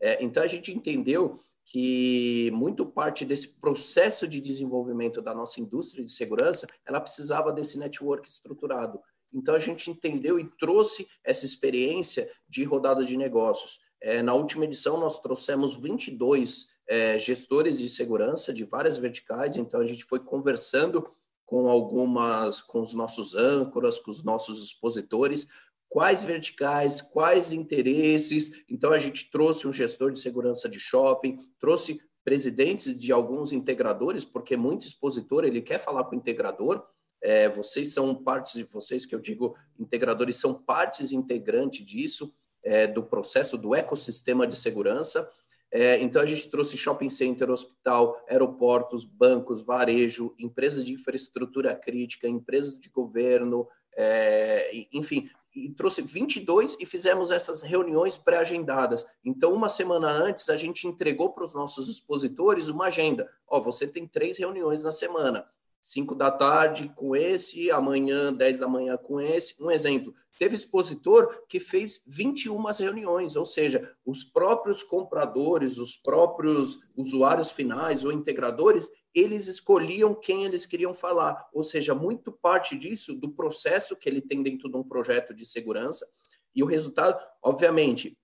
É, 0.02 0.22
então, 0.22 0.42
a 0.42 0.48
gente 0.48 0.72
entendeu 0.72 1.38
que 1.64 2.50
muito 2.52 2.84
parte 2.84 3.24
desse 3.24 3.48
processo 3.60 4.26
de 4.26 4.40
desenvolvimento 4.40 5.22
da 5.22 5.32
nossa 5.32 5.60
indústria 5.60 6.04
de 6.04 6.10
segurança, 6.10 6.66
ela 6.84 7.00
precisava 7.00 7.52
desse 7.52 7.78
network 7.78 8.28
estruturado. 8.28 9.00
Então, 9.32 9.54
a 9.54 9.60
gente 9.60 9.88
entendeu 9.88 10.40
e 10.40 10.50
trouxe 10.58 11.06
essa 11.24 11.46
experiência 11.46 12.28
de 12.48 12.64
rodadas 12.64 13.06
de 13.06 13.16
negócios. 13.16 13.78
É, 14.00 14.20
na 14.20 14.34
última 14.34 14.64
edição, 14.64 14.98
nós 14.98 15.20
trouxemos 15.20 15.76
22 15.76 16.66
é, 16.88 17.18
gestores 17.18 17.78
de 17.78 17.88
segurança 17.88 18.52
de 18.52 18.64
várias 18.64 18.96
verticais, 18.96 19.56
então 19.56 19.80
a 19.80 19.86
gente 19.86 20.04
foi 20.04 20.18
conversando 20.18 21.08
com 21.46 21.70
algumas, 21.70 22.60
com 22.60 22.80
os 22.80 22.92
nossos 22.92 23.34
âncoras, 23.34 23.98
com 23.98 24.10
os 24.10 24.24
nossos 24.24 24.64
expositores, 24.64 25.46
quais 25.92 26.24
verticais, 26.24 27.02
quais 27.02 27.52
interesses. 27.52 28.50
Então, 28.68 28.92
a 28.92 28.98
gente 28.98 29.30
trouxe 29.30 29.68
um 29.68 29.72
gestor 29.72 30.10
de 30.10 30.18
segurança 30.18 30.66
de 30.66 30.80
shopping, 30.80 31.36
trouxe 31.60 32.00
presidentes 32.24 32.96
de 32.96 33.12
alguns 33.12 33.52
integradores, 33.52 34.24
porque 34.24 34.56
muito 34.56 34.86
expositor 34.86 35.44
ele 35.44 35.60
quer 35.60 35.78
falar 35.78 36.04
com 36.04 36.16
o 36.16 36.18
integrador. 36.18 36.82
É, 37.22 37.46
vocês 37.48 37.92
são 37.92 38.14
partes 38.14 38.54
de 38.54 38.64
vocês 38.64 39.04
que 39.04 39.14
eu 39.14 39.20
digo 39.20 39.54
integradores 39.78 40.36
são 40.36 40.54
partes 40.54 41.12
integrantes 41.12 41.84
disso 41.84 42.34
é, 42.64 42.86
do 42.86 43.02
processo 43.02 43.58
do 43.58 43.74
ecossistema 43.74 44.46
de 44.46 44.56
segurança. 44.56 45.28
É, 45.70 45.98
então 46.00 46.20
a 46.22 46.26
gente 46.26 46.50
trouxe 46.50 46.76
shopping 46.76 47.10
center, 47.10 47.50
hospital, 47.50 48.22
aeroportos, 48.28 49.04
bancos, 49.04 49.64
varejo, 49.64 50.34
empresas 50.38 50.84
de 50.84 50.92
infraestrutura 50.92 51.74
crítica, 51.74 52.28
empresas 52.28 52.78
de 52.78 52.88
governo, 52.88 53.66
é, 53.96 54.86
enfim, 54.92 55.28
e 55.54 55.70
trouxe 55.70 56.02
22 56.02 56.76
e 56.80 56.86
fizemos 56.86 57.30
essas 57.30 57.62
reuniões 57.62 58.16
pré-agendadas. 58.16 59.06
Então, 59.24 59.52
uma 59.52 59.68
semana 59.68 60.08
antes, 60.08 60.48
a 60.48 60.56
gente 60.56 60.86
entregou 60.86 61.30
para 61.30 61.44
os 61.44 61.54
nossos 61.54 61.88
expositores 61.88 62.68
uma 62.68 62.86
agenda. 62.86 63.30
Ó, 63.46 63.60
você 63.60 63.86
tem 63.86 64.06
três 64.06 64.38
reuniões 64.38 64.82
na 64.82 64.92
semana. 64.92 65.46
5 65.80 66.14
da 66.14 66.30
tarde 66.30 66.92
com 66.94 67.16
esse, 67.16 67.70
amanhã, 67.70 68.32
10 68.32 68.60
da 68.60 68.68
manhã 68.68 68.96
com 68.96 69.20
esse. 69.20 69.60
Um 69.60 69.70
exemplo, 69.70 70.14
teve 70.42 70.56
expositor 70.56 71.44
que 71.48 71.60
fez 71.60 72.02
21 72.04 72.60
reuniões, 72.72 73.36
ou 73.36 73.46
seja, 73.46 73.94
os 74.04 74.24
próprios 74.24 74.82
compradores, 74.82 75.78
os 75.78 75.94
próprios 75.94 76.78
usuários 76.96 77.52
finais 77.52 78.04
ou 78.04 78.10
integradores, 78.10 78.90
eles 79.14 79.46
escolhiam 79.46 80.16
quem 80.16 80.44
eles 80.44 80.66
queriam 80.66 80.92
falar, 80.92 81.48
ou 81.52 81.62
seja, 81.62 81.94
muito 81.94 82.32
parte 82.32 82.76
disso 82.76 83.14
do 83.14 83.30
processo 83.30 83.94
que 83.94 84.08
ele 84.08 84.20
tem 84.20 84.42
dentro 84.42 84.68
de 84.68 84.76
um 84.76 84.82
projeto 84.82 85.32
de 85.32 85.46
segurança. 85.46 86.04
E 86.52 86.60
o 86.60 86.66
resultado, 86.66 87.24
obviamente, 87.40 88.18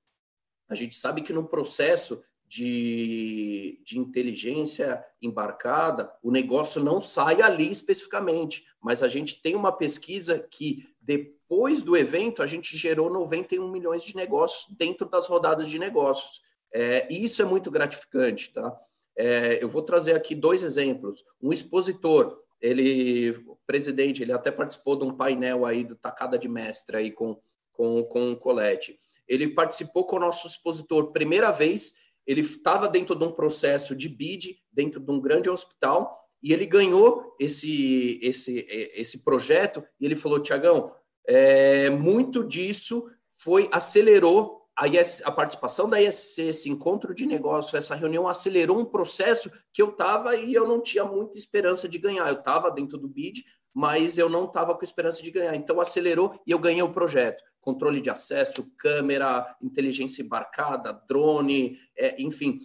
a 0.69 0.75
gente 0.75 0.97
sabe 0.97 1.23
que 1.23 1.33
no 1.33 1.47
processo 1.47 2.21
de, 2.49 3.81
de 3.85 3.97
inteligência 3.97 5.05
embarcada, 5.21 6.11
o 6.21 6.33
negócio 6.33 6.83
não 6.83 7.01
sai 7.01 7.43
ali 7.43 7.71
especificamente, 7.71 8.64
mas 8.83 9.03
a 9.03 9.09
gente 9.09 9.41
tem 9.41 9.55
uma 9.55 9.71
pesquisa 9.71 10.39
que 10.51 10.89
depois 11.09 11.80
do 11.80 11.96
evento 11.96 12.42
a 12.42 12.46
gente 12.46 12.76
gerou 12.76 13.09
91 13.09 13.70
milhões 13.70 14.04
de 14.04 14.14
negócios 14.14 14.76
dentro 14.76 15.09
das 15.09 15.26
rodadas 15.26 15.66
de 15.66 15.78
negócios. 15.78 16.42
É, 16.70 17.09
e 17.11 17.24
isso 17.24 17.40
é 17.40 17.46
muito 17.46 17.70
gratificante, 17.70 18.52
tá? 18.52 18.78
É, 19.16 19.62
eu 19.62 19.70
vou 19.70 19.80
trazer 19.80 20.14
aqui 20.14 20.34
dois 20.34 20.62
exemplos. 20.62 21.24
Um 21.40 21.50
expositor, 21.50 22.38
ele, 22.61 23.42
presidente, 23.66 24.22
ele 24.22 24.32
até 24.32 24.50
participou 24.50 24.96
de 24.96 25.04
um 25.06 25.16
painel 25.16 25.64
aí 25.64 25.82
do 25.82 25.96
Tacada 25.96 26.38
de 26.38 26.46
Mestre 26.46 26.98
aí 26.98 27.11
com, 27.11 27.40
com, 27.72 28.04
com 28.04 28.32
o 28.32 28.36
Colette. 28.36 29.00
Ele 29.26 29.48
participou 29.48 30.04
com 30.04 30.16
o 30.16 30.20
nosso 30.20 30.46
expositor 30.46 31.11
primeira 31.11 31.50
vez 31.50 31.94
ele 32.28 32.42
estava 32.42 32.86
dentro 32.86 33.16
de 33.16 33.24
um 33.24 33.32
processo 33.32 33.96
de 33.96 34.06
bid, 34.06 34.62
dentro 34.70 35.00
de 35.00 35.11
um 35.11 35.18
grande 35.18 35.48
hospital, 35.48 36.28
e 36.43 36.53
ele 36.53 36.66
ganhou 36.66 37.34
esse, 37.39 38.18
esse, 38.22 38.66
esse 38.95 39.24
projeto, 39.24 39.84
e 40.01 40.05
ele 40.05 40.16
falou, 40.16 40.41
Tiagão, 40.41 40.93
é, 41.26 41.91
muito 41.91 42.43
disso 42.45 43.11
foi, 43.43 43.68
acelerou 43.70 44.59
a, 44.78 44.86
IS, 44.86 45.22
a 45.24 45.32
participação 45.32 45.91
da 45.91 46.01
ISC, 46.01 46.43
esse 46.43 46.70
encontro 46.70 47.12
de 47.12 47.26
negócio, 47.26 47.76
essa 47.76 47.97
reunião 47.97 48.28
acelerou 48.28 48.78
um 48.78 48.84
processo 48.84 49.51
que 49.72 49.82
eu 49.82 49.91
estava 49.91 50.36
e 50.36 50.55
eu 50.55 50.66
não 50.68 50.80
tinha 50.80 51.05
muita 51.05 51.36
esperança 51.36 51.89
de 51.89 51.99
ganhar. 51.99 52.28
Eu 52.28 52.39
estava 52.39 52.70
dentro 52.70 52.97
do 52.97 53.09
BID, 53.09 53.45
mas 53.74 54.18
eu 54.18 54.28
não 54.28 54.45
estava 54.45 54.76
com 54.76 54.84
esperança 54.84 55.20
de 55.20 55.32
ganhar. 55.32 55.57
Então 55.57 55.80
acelerou 55.80 56.41
e 56.47 56.53
eu 56.53 56.59
ganhei 56.61 56.82
o 56.82 56.93
projeto. 56.93 57.43
Controle 57.61 58.01
de 58.01 58.09
acesso, 58.09 58.70
câmera, 58.78 59.57
inteligência 59.61 60.22
embarcada, 60.22 60.93
drone, 61.09 61.76
é, 61.97 62.20
enfim. 62.22 62.61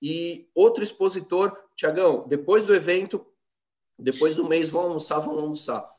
E 0.00 0.48
outro 0.54 0.82
expositor, 0.82 1.56
Tiagão, 1.74 2.26
depois 2.28 2.66
do 2.66 2.74
evento, 2.74 3.26
depois 3.98 4.36
do 4.36 4.46
mês, 4.46 4.68
vão 4.68 4.82
almoçar, 4.82 5.18
vão 5.20 5.38
almoçar. 5.38 5.94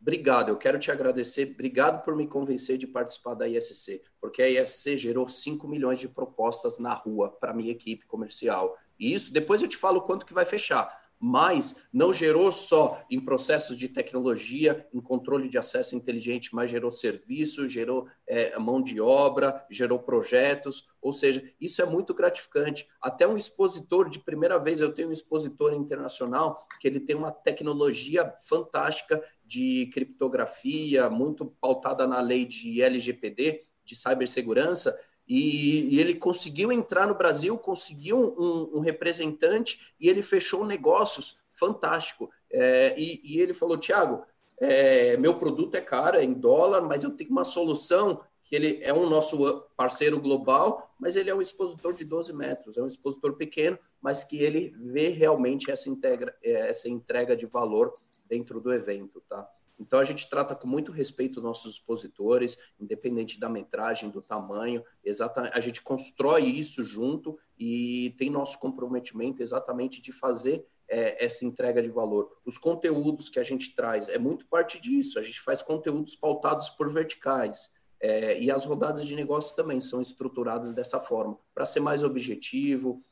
Obrigado, 0.00 0.50
eu 0.50 0.56
quero 0.56 0.78
te 0.78 0.90
agradecer. 0.90 1.50
Obrigado 1.52 2.04
por 2.04 2.14
me 2.14 2.26
convencer 2.26 2.78
de 2.78 2.86
participar 2.86 3.34
da 3.34 3.48
ISC, 3.48 4.02
porque 4.20 4.42
a 4.42 4.48
ISC 4.48 4.96
gerou 4.96 5.28
5 5.28 5.66
milhões 5.66 5.98
de 5.98 6.08
propostas 6.08 6.78
na 6.78 6.94
rua 6.94 7.30
para 7.30 7.52
minha 7.52 7.72
equipe 7.72 8.06
comercial. 8.06 8.76
E 8.98 9.12
isso, 9.12 9.32
depois 9.32 9.62
eu 9.62 9.68
te 9.68 9.76
falo 9.76 10.02
quanto 10.02 10.24
que 10.24 10.34
vai 10.34 10.44
fechar 10.44 10.97
mas 11.20 11.84
não 11.92 12.12
gerou 12.12 12.52
só 12.52 13.04
em 13.10 13.20
processos 13.20 13.76
de 13.76 13.88
tecnologia, 13.88 14.86
em 14.92 15.00
controle 15.00 15.48
de 15.48 15.58
acesso 15.58 15.96
inteligente, 15.96 16.54
mas 16.54 16.70
gerou 16.70 16.90
serviço, 16.90 17.66
gerou 17.66 18.06
é, 18.26 18.56
mão 18.58 18.80
de 18.80 19.00
obra, 19.00 19.64
gerou 19.68 19.98
projetos, 19.98 20.86
ou 21.02 21.12
seja, 21.12 21.42
isso 21.60 21.82
é 21.82 21.86
muito 21.86 22.14
gratificante. 22.14 22.86
Até 23.02 23.26
um 23.26 23.36
expositor, 23.36 24.08
de 24.08 24.18
primeira 24.18 24.58
vez, 24.58 24.80
eu 24.80 24.92
tenho 24.92 25.08
um 25.08 25.12
expositor 25.12 25.72
internacional 25.72 26.66
que 26.80 26.86
ele 26.86 27.00
tem 27.00 27.16
uma 27.16 27.32
tecnologia 27.32 28.32
fantástica 28.48 29.22
de 29.44 29.90
criptografia, 29.92 31.08
muito 31.08 31.46
pautada 31.60 32.06
na 32.06 32.20
lei 32.20 32.44
de 32.44 32.82
LGPD, 32.82 33.64
de 33.84 33.96
cibersegurança, 33.96 34.96
e, 35.28 35.94
e, 35.94 36.00
ele 36.00 36.14
conseguiu 36.14 36.72
entrar 36.72 37.06
no 37.06 37.14
Brasil, 37.14 37.58
conseguiu 37.58 38.34
um, 38.38 38.78
um 38.78 38.80
representante 38.80 39.92
e 40.00 40.08
ele 40.08 40.22
fechou 40.22 40.64
negócios 40.64 41.36
fantástico. 41.50 42.30
É, 42.50 42.98
e, 42.98 43.20
e, 43.22 43.40
ele 43.40 43.52
falou, 43.52 43.76
Tiago, 43.76 44.24
é, 44.58 45.16
meu 45.18 45.38
produto 45.38 45.74
é 45.74 45.80
caro, 45.80 46.16
é 46.16 46.24
em 46.24 46.32
dólar, 46.32 46.80
mas 46.80 47.04
eu 47.04 47.10
tenho 47.10 47.30
uma 47.30 47.44
solução 47.44 48.20
que 48.42 48.56
ele 48.56 48.80
é 48.82 48.94
um 48.94 49.08
nosso 49.08 49.60
parceiro 49.76 50.18
global, 50.18 50.94
mas 50.98 51.14
ele 51.14 51.28
é 51.28 51.34
um 51.34 51.42
expositor 51.42 51.92
de 51.92 52.04
12 52.04 52.32
metros, 52.32 52.78
é 52.78 52.82
um 52.82 52.86
expositor 52.86 53.34
pequeno, 53.34 53.78
mas 54.00 54.24
que 54.24 54.42
ele 54.42 54.74
vê 54.78 55.08
realmente 55.08 55.70
essa, 55.70 55.90
integra, 55.90 56.34
é, 56.42 56.70
essa 56.70 56.88
entrega 56.88 57.36
de 57.36 57.44
valor 57.44 57.92
dentro 58.26 58.58
do 58.60 58.72
evento, 58.72 59.22
tá? 59.28 59.46
Então 59.78 59.98
a 59.98 60.04
gente 60.04 60.28
trata 60.28 60.54
com 60.54 60.66
muito 60.66 60.90
respeito 60.90 61.40
nossos 61.40 61.74
expositores, 61.74 62.58
independente 62.80 63.38
da 63.38 63.48
metragem, 63.48 64.10
do 64.10 64.20
tamanho, 64.20 64.82
exatamente, 65.04 65.56
a 65.56 65.60
gente 65.60 65.80
constrói 65.82 66.44
isso 66.44 66.84
junto 66.84 67.38
e 67.58 68.14
tem 68.18 68.30
nosso 68.30 68.58
comprometimento 68.58 69.42
exatamente 69.42 70.02
de 70.02 70.12
fazer 70.12 70.66
é, 70.88 71.24
essa 71.24 71.44
entrega 71.44 71.82
de 71.82 71.88
valor. 71.88 72.30
Os 72.44 72.56
conteúdos 72.56 73.28
que 73.28 73.38
a 73.38 73.44
gente 73.44 73.74
traz 73.74 74.08
é 74.08 74.18
muito 74.18 74.46
parte 74.46 74.80
disso. 74.80 75.18
A 75.18 75.22
gente 75.22 75.40
faz 75.40 75.60
conteúdos 75.62 76.16
pautados 76.16 76.70
por 76.70 76.90
verticais. 76.90 77.76
É, 78.00 78.40
e 78.40 78.50
as 78.50 78.64
rodadas 78.64 79.04
de 79.04 79.14
negócio 79.14 79.54
também 79.56 79.80
são 79.80 80.00
estruturadas 80.00 80.72
dessa 80.72 81.00
forma, 81.00 81.36
para 81.52 81.66
ser 81.66 81.80
mais 81.80 82.04
objetivo, 82.04 83.02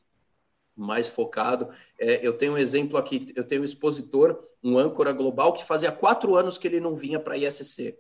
mais 0.77 1.07
focado. 1.07 1.69
É, 1.99 2.27
eu 2.27 2.35
tenho 2.35 2.53
um 2.53 2.59
exemplo 2.59 2.99
aqui, 2.99 3.33
eu 3.35 3.45
tenho 3.45 3.63
um 3.63 3.65
expositor, 3.65 4.39
um 4.63 4.79
âncora 4.79 5.13
global, 5.13 5.53
que 5.53 5.65
fazia 5.65 5.91
quatro 5.91 6.37
anos 6.37 6.59
que 6.59 6.69
ele 6.69 6.81
não 6.81 6.95
vinha 6.95 7.19
para 7.19 7.35
a 7.35 7.39
ISC. 7.39 7.99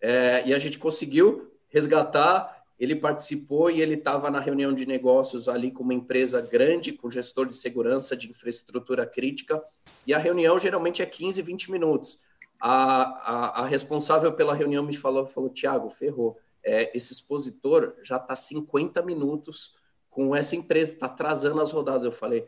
É, 0.00 0.42
e 0.46 0.54
a 0.54 0.58
gente 0.58 0.78
conseguiu 0.78 1.52
resgatar, 1.68 2.64
ele 2.78 2.96
participou 2.96 3.70
e 3.70 3.80
ele 3.80 3.94
estava 3.94 4.30
na 4.30 4.40
reunião 4.40 4.72
de 4.72 4.84
negócios 4.84 5.48
ali 5.48 5.70
com 5.70 5.82
uma 5.82 5.94
empresa 5.94 6.40
grande, 6.40 6.92
com 6.92 7.10
gestor 7.10 7.46
de 7.46 7.56
segurança 7.56 8.16
de 8.16 8.28
infraestrutura 8.30 9.06
crítica, 9.06 9.62
e 10.06 10.12
a 10.12 10.18
reunião 10.18 10.58
geralmente 10.58 11.02
é 11.02 11.06
15, 11.06 11.40
20 11.42 11.70
minutos. 11.70 12.18
A, 12.60 13.02
a, 13.02 13.62
a 13.62 13.66
responsável 13.66 14.32
pela 14.32 14.54
reunião 14.54 14.84
me 14.84 14.96
falou, 14.96 15.26
falou 15.26 15.50
Tiago, 15.50 15.90
ferrou, 15.90 16.38
é, 16.64 16.96
esse 16.96 17.12
expositor 17.12 17.94
já 18.02 18.16
está 18.16 18.36
50 18.36 19.02
minutos 19.02 19.74
com 20.12 20.36
essa 20.36 20.54
empresa, 20.54 20.92
está 20.92 21.06
atrasando 21.06 21.60
as 21.60 21.72
rodadas. 21.72 22.04
Eu 22.04 22.12
falei, 22.12 22.46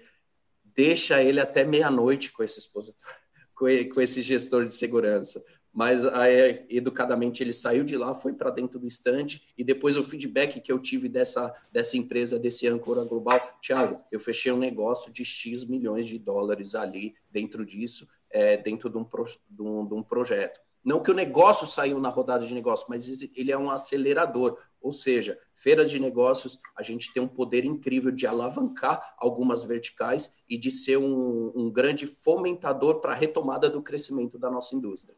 deixa 0.62 1.20
ele 1.22 1.40
até 1.40 1.64
meia-noite 1.64 2.30
com 2.30 2.44
esse 2.44 2.60
expositor, 2.60 3.10
com 3.56 4.00
esse 4.00 4.22
gestor 4.22 4.66
de 4.66 4.74
segurança. 4.74 5.42
Mas 5.72 6.06
aí, 6.06 6.64
educadamente 6.68 7.42
ele 7.42 7.52
saiu 7.52 7.82
de 7.82 7.96
lá, 7.96 8.14
foi 8.14 8.32
para 8.32 8.50
dentro 8.50 8.78
do 8.78 8.86
estande 8.86 9.42
e 9.58 9.64
depois 9.64 9.96
o 9.96 10.04
feedback 10.04 10.60
que 10.60 10.70
eu 10.70 10.78
tive 10.78 11.08
dessa, 11.08 11.52
dessa 11.72 11.96
empresa, 11.96 12.38
desse 12.38 12.68
âncora 12.68 13.02
global, 13.02 13.40
Thiago, 13.60 13.96
eu 14.12 14.20
fechei 14.20 14.52
um 14.52 14.56
negócio 14.56 15.12
de 15.12 15.24
X 15.24 15.64
milhões 15.64 16.06
de 16.06 16.16
dólares 16.16 16.76
ali 16.76 17.16
dentro 17.28 17.66
disso, 17.66 18.06
é, 18.30 18.56
dentro 18.56 18.88
de 18.88 18.96
um, 18.96 19.02
pro, 19.02 19.24
de, 19.24 19.62
um, 19.62 19.84
de 19.84 19.94
um 19.94 20.02
projeto. 20.02 20.60
Não 20.84 21.02
que 21.02 21.10
o 21.10 21.14
negócio 21.14 21.66
saiu 21.66 21.98
na 21.98 22.10
rodada 22.10 22.46
de 22.46 22.54
negócio, 22.54 22.86
mas 22.88 23.08
ele 23.34 23.50
é 23.50 23.58
um 23.58 23.70
acelerador. 23.70 24.58
Ou 24.80 24.92
seja, 24.92 25.38
feiras 25.54 25.90
de 25.90 25.98
negócios, 25.98 26.58
a 26.76 26.82
gente 26.82 27.12
tem 27.12 27.22
um 27.22 27.28
poder 27.28 27.64
incrível 27.64 28.10
de 28.10 28.26
alavancar 28.26 29.14
algumas 29.18 29.64
verticais 29.64 30.34
e 30.48 30.58
de 30.58 30.70
ser 30.70 30.96
um, 30.96 31.52
um 31.54 31.70
grande 31.70 32.06
fomentador 32.06 33.00
para 33.00 33.12
a 33.12 33.16
retomada 33.16 33.70
do 33.70 33.82
crescimento 33.82 34.38
da 34.38 34.50
nossa 34.50 34.74
indústria. 34.74 35.14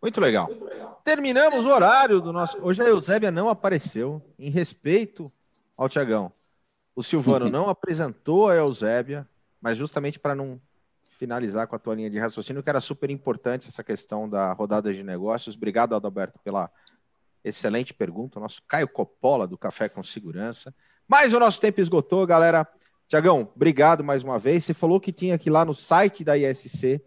Muito 0.00 0.20
legal. 0.20 0.48
Muito 0.48 0.64
legal. 0.64 1.00
Terminamos 1.02 1.64
o 1.64 1.70
horário 1.70 2.20
do 2.20 2.32
nosso. 2.32 2.58
Hoje 2.60 2.82
a 2.82 2.88
Eusébia 2.88 3.30
não 3.30 3.48
apareceu, 3.48 4.20
em 4.38 4.50
respeito 4.50 5.24
ao 5.76 5.88
Tiagão. 5.88 6.30
O 6.94 7.02
Silvano 7.02 7.48
não 7.48 7.68
apresentou 7.70 8.48
a 8.48 8.56
Eusébia, 8.56 9.26
mas 9.60 9.78
justamente 9.78 10.18
para 10.18 10.34
não 10.34 10.60
finalizar 11.10 11.66
com 11.66 11.74
a 11.74 11.78
tua 11.78 11.94
linha 11.94 12.10
de 12.10 12.18
raciocínio, 12.18 12.62
que 12.62 12.68
era 12.68 12.80
super 12.80 13.08
importante 13.08 13.68
essa 13.68 13.82
questão 13.82 14.28
da 14.28 14.52
rodada 14.52 14.92
de 14.92 15.02
negócios. 15.02 15.56
Obrigado, 15.56 15.94
Adalberto, 15.94 16.38
pela 16.40 16.70
Excelente 17.44 17.92
pergunta. 17.92 18.38
O 18.38 18.42
nosso 18.42 18.62
Caio 18.66 18.88
Coppola, 18.88 19.46
do 19.46 19.58
Café 19.58 19.88
com 19.88 20.02
Segurança. 20.02 20.74
Mas 21.06 21.34
o 21.34 21.38
nosso 21.38 21.60
tempo 21.60 21.80
esgotou, 21.80 22.26
galera. 22.26 22.66
Tiagão, 23.06 23.52
obrigado 23.54 24.02
mais 24.02 24.22
uma 24.22 24.38
vez. 24.38 24.64
Você 24.64 24.72
falou 24.72 24.98
que 24.98 25.12
tinha 25.12 25.34
aqui 25.34 25.50
lá 25.50 25.64
no 25.64 25.74
site 25.74 26.24
da 26.24 26.38
ISC 26.38 27.02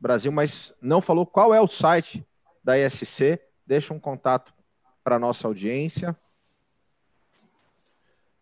Brasil, 0.00 0.32
mas 0.32 0.74
não 0.80 1.00
falou 1.00 1.26
qual 1.26 1.54
é 1.54 1.60
o 1.60 1.66
site 1.66 2.26
da 2.62 2.78
ISC. 2.78 3.38
Deixa 3.66 3.92
um 3.92 4.00
contato 4.00 4.54
para 5.02 5.18
nossa 5.18 5.46
audiência. 5.46 6.16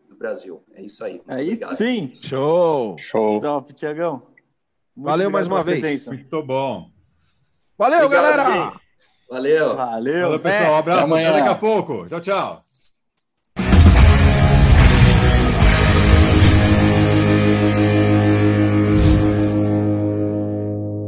do 0.08 0.14
Brasil. 0.14 0.62
É 0.72 0.82
isso 0.82 1.04
aí. 1.04 1.20
Aí 1.26 1.48
obrigado. 1.48 1.76
sim. 1.76 2.12
Show. 2.14 2.96
Show. 2.98 3.40
Top, 3.40 3.72
Tiagão. 3.74 4.22
Valeu 4.96 5.30
mais 5.30 5.48
uma 5.48 5.64
vez. 5.64 5.80
Presença. 5.80 6.12
Muito 6.12 6.42
bom. 6.42 6.90
Valeu, 7.82 8.06
obrigado, 8.06 8.36
galera. 8.36 8.72
Valeu. 9.28 9.74
Valeu. 9.74 10.22
Valeu, 10.22 10.40
pessoal. 10.40 10.72
Um 10.72 10.78
abraço. 10.78 11.14
Até, 11.14 11.26
Até 11.26 11.38
daqui 11.38 11.48
a 11.48 11.54
pouco. 11.56 12.08
Tchau, 12.08 12.20
tchau. 12.20 12.58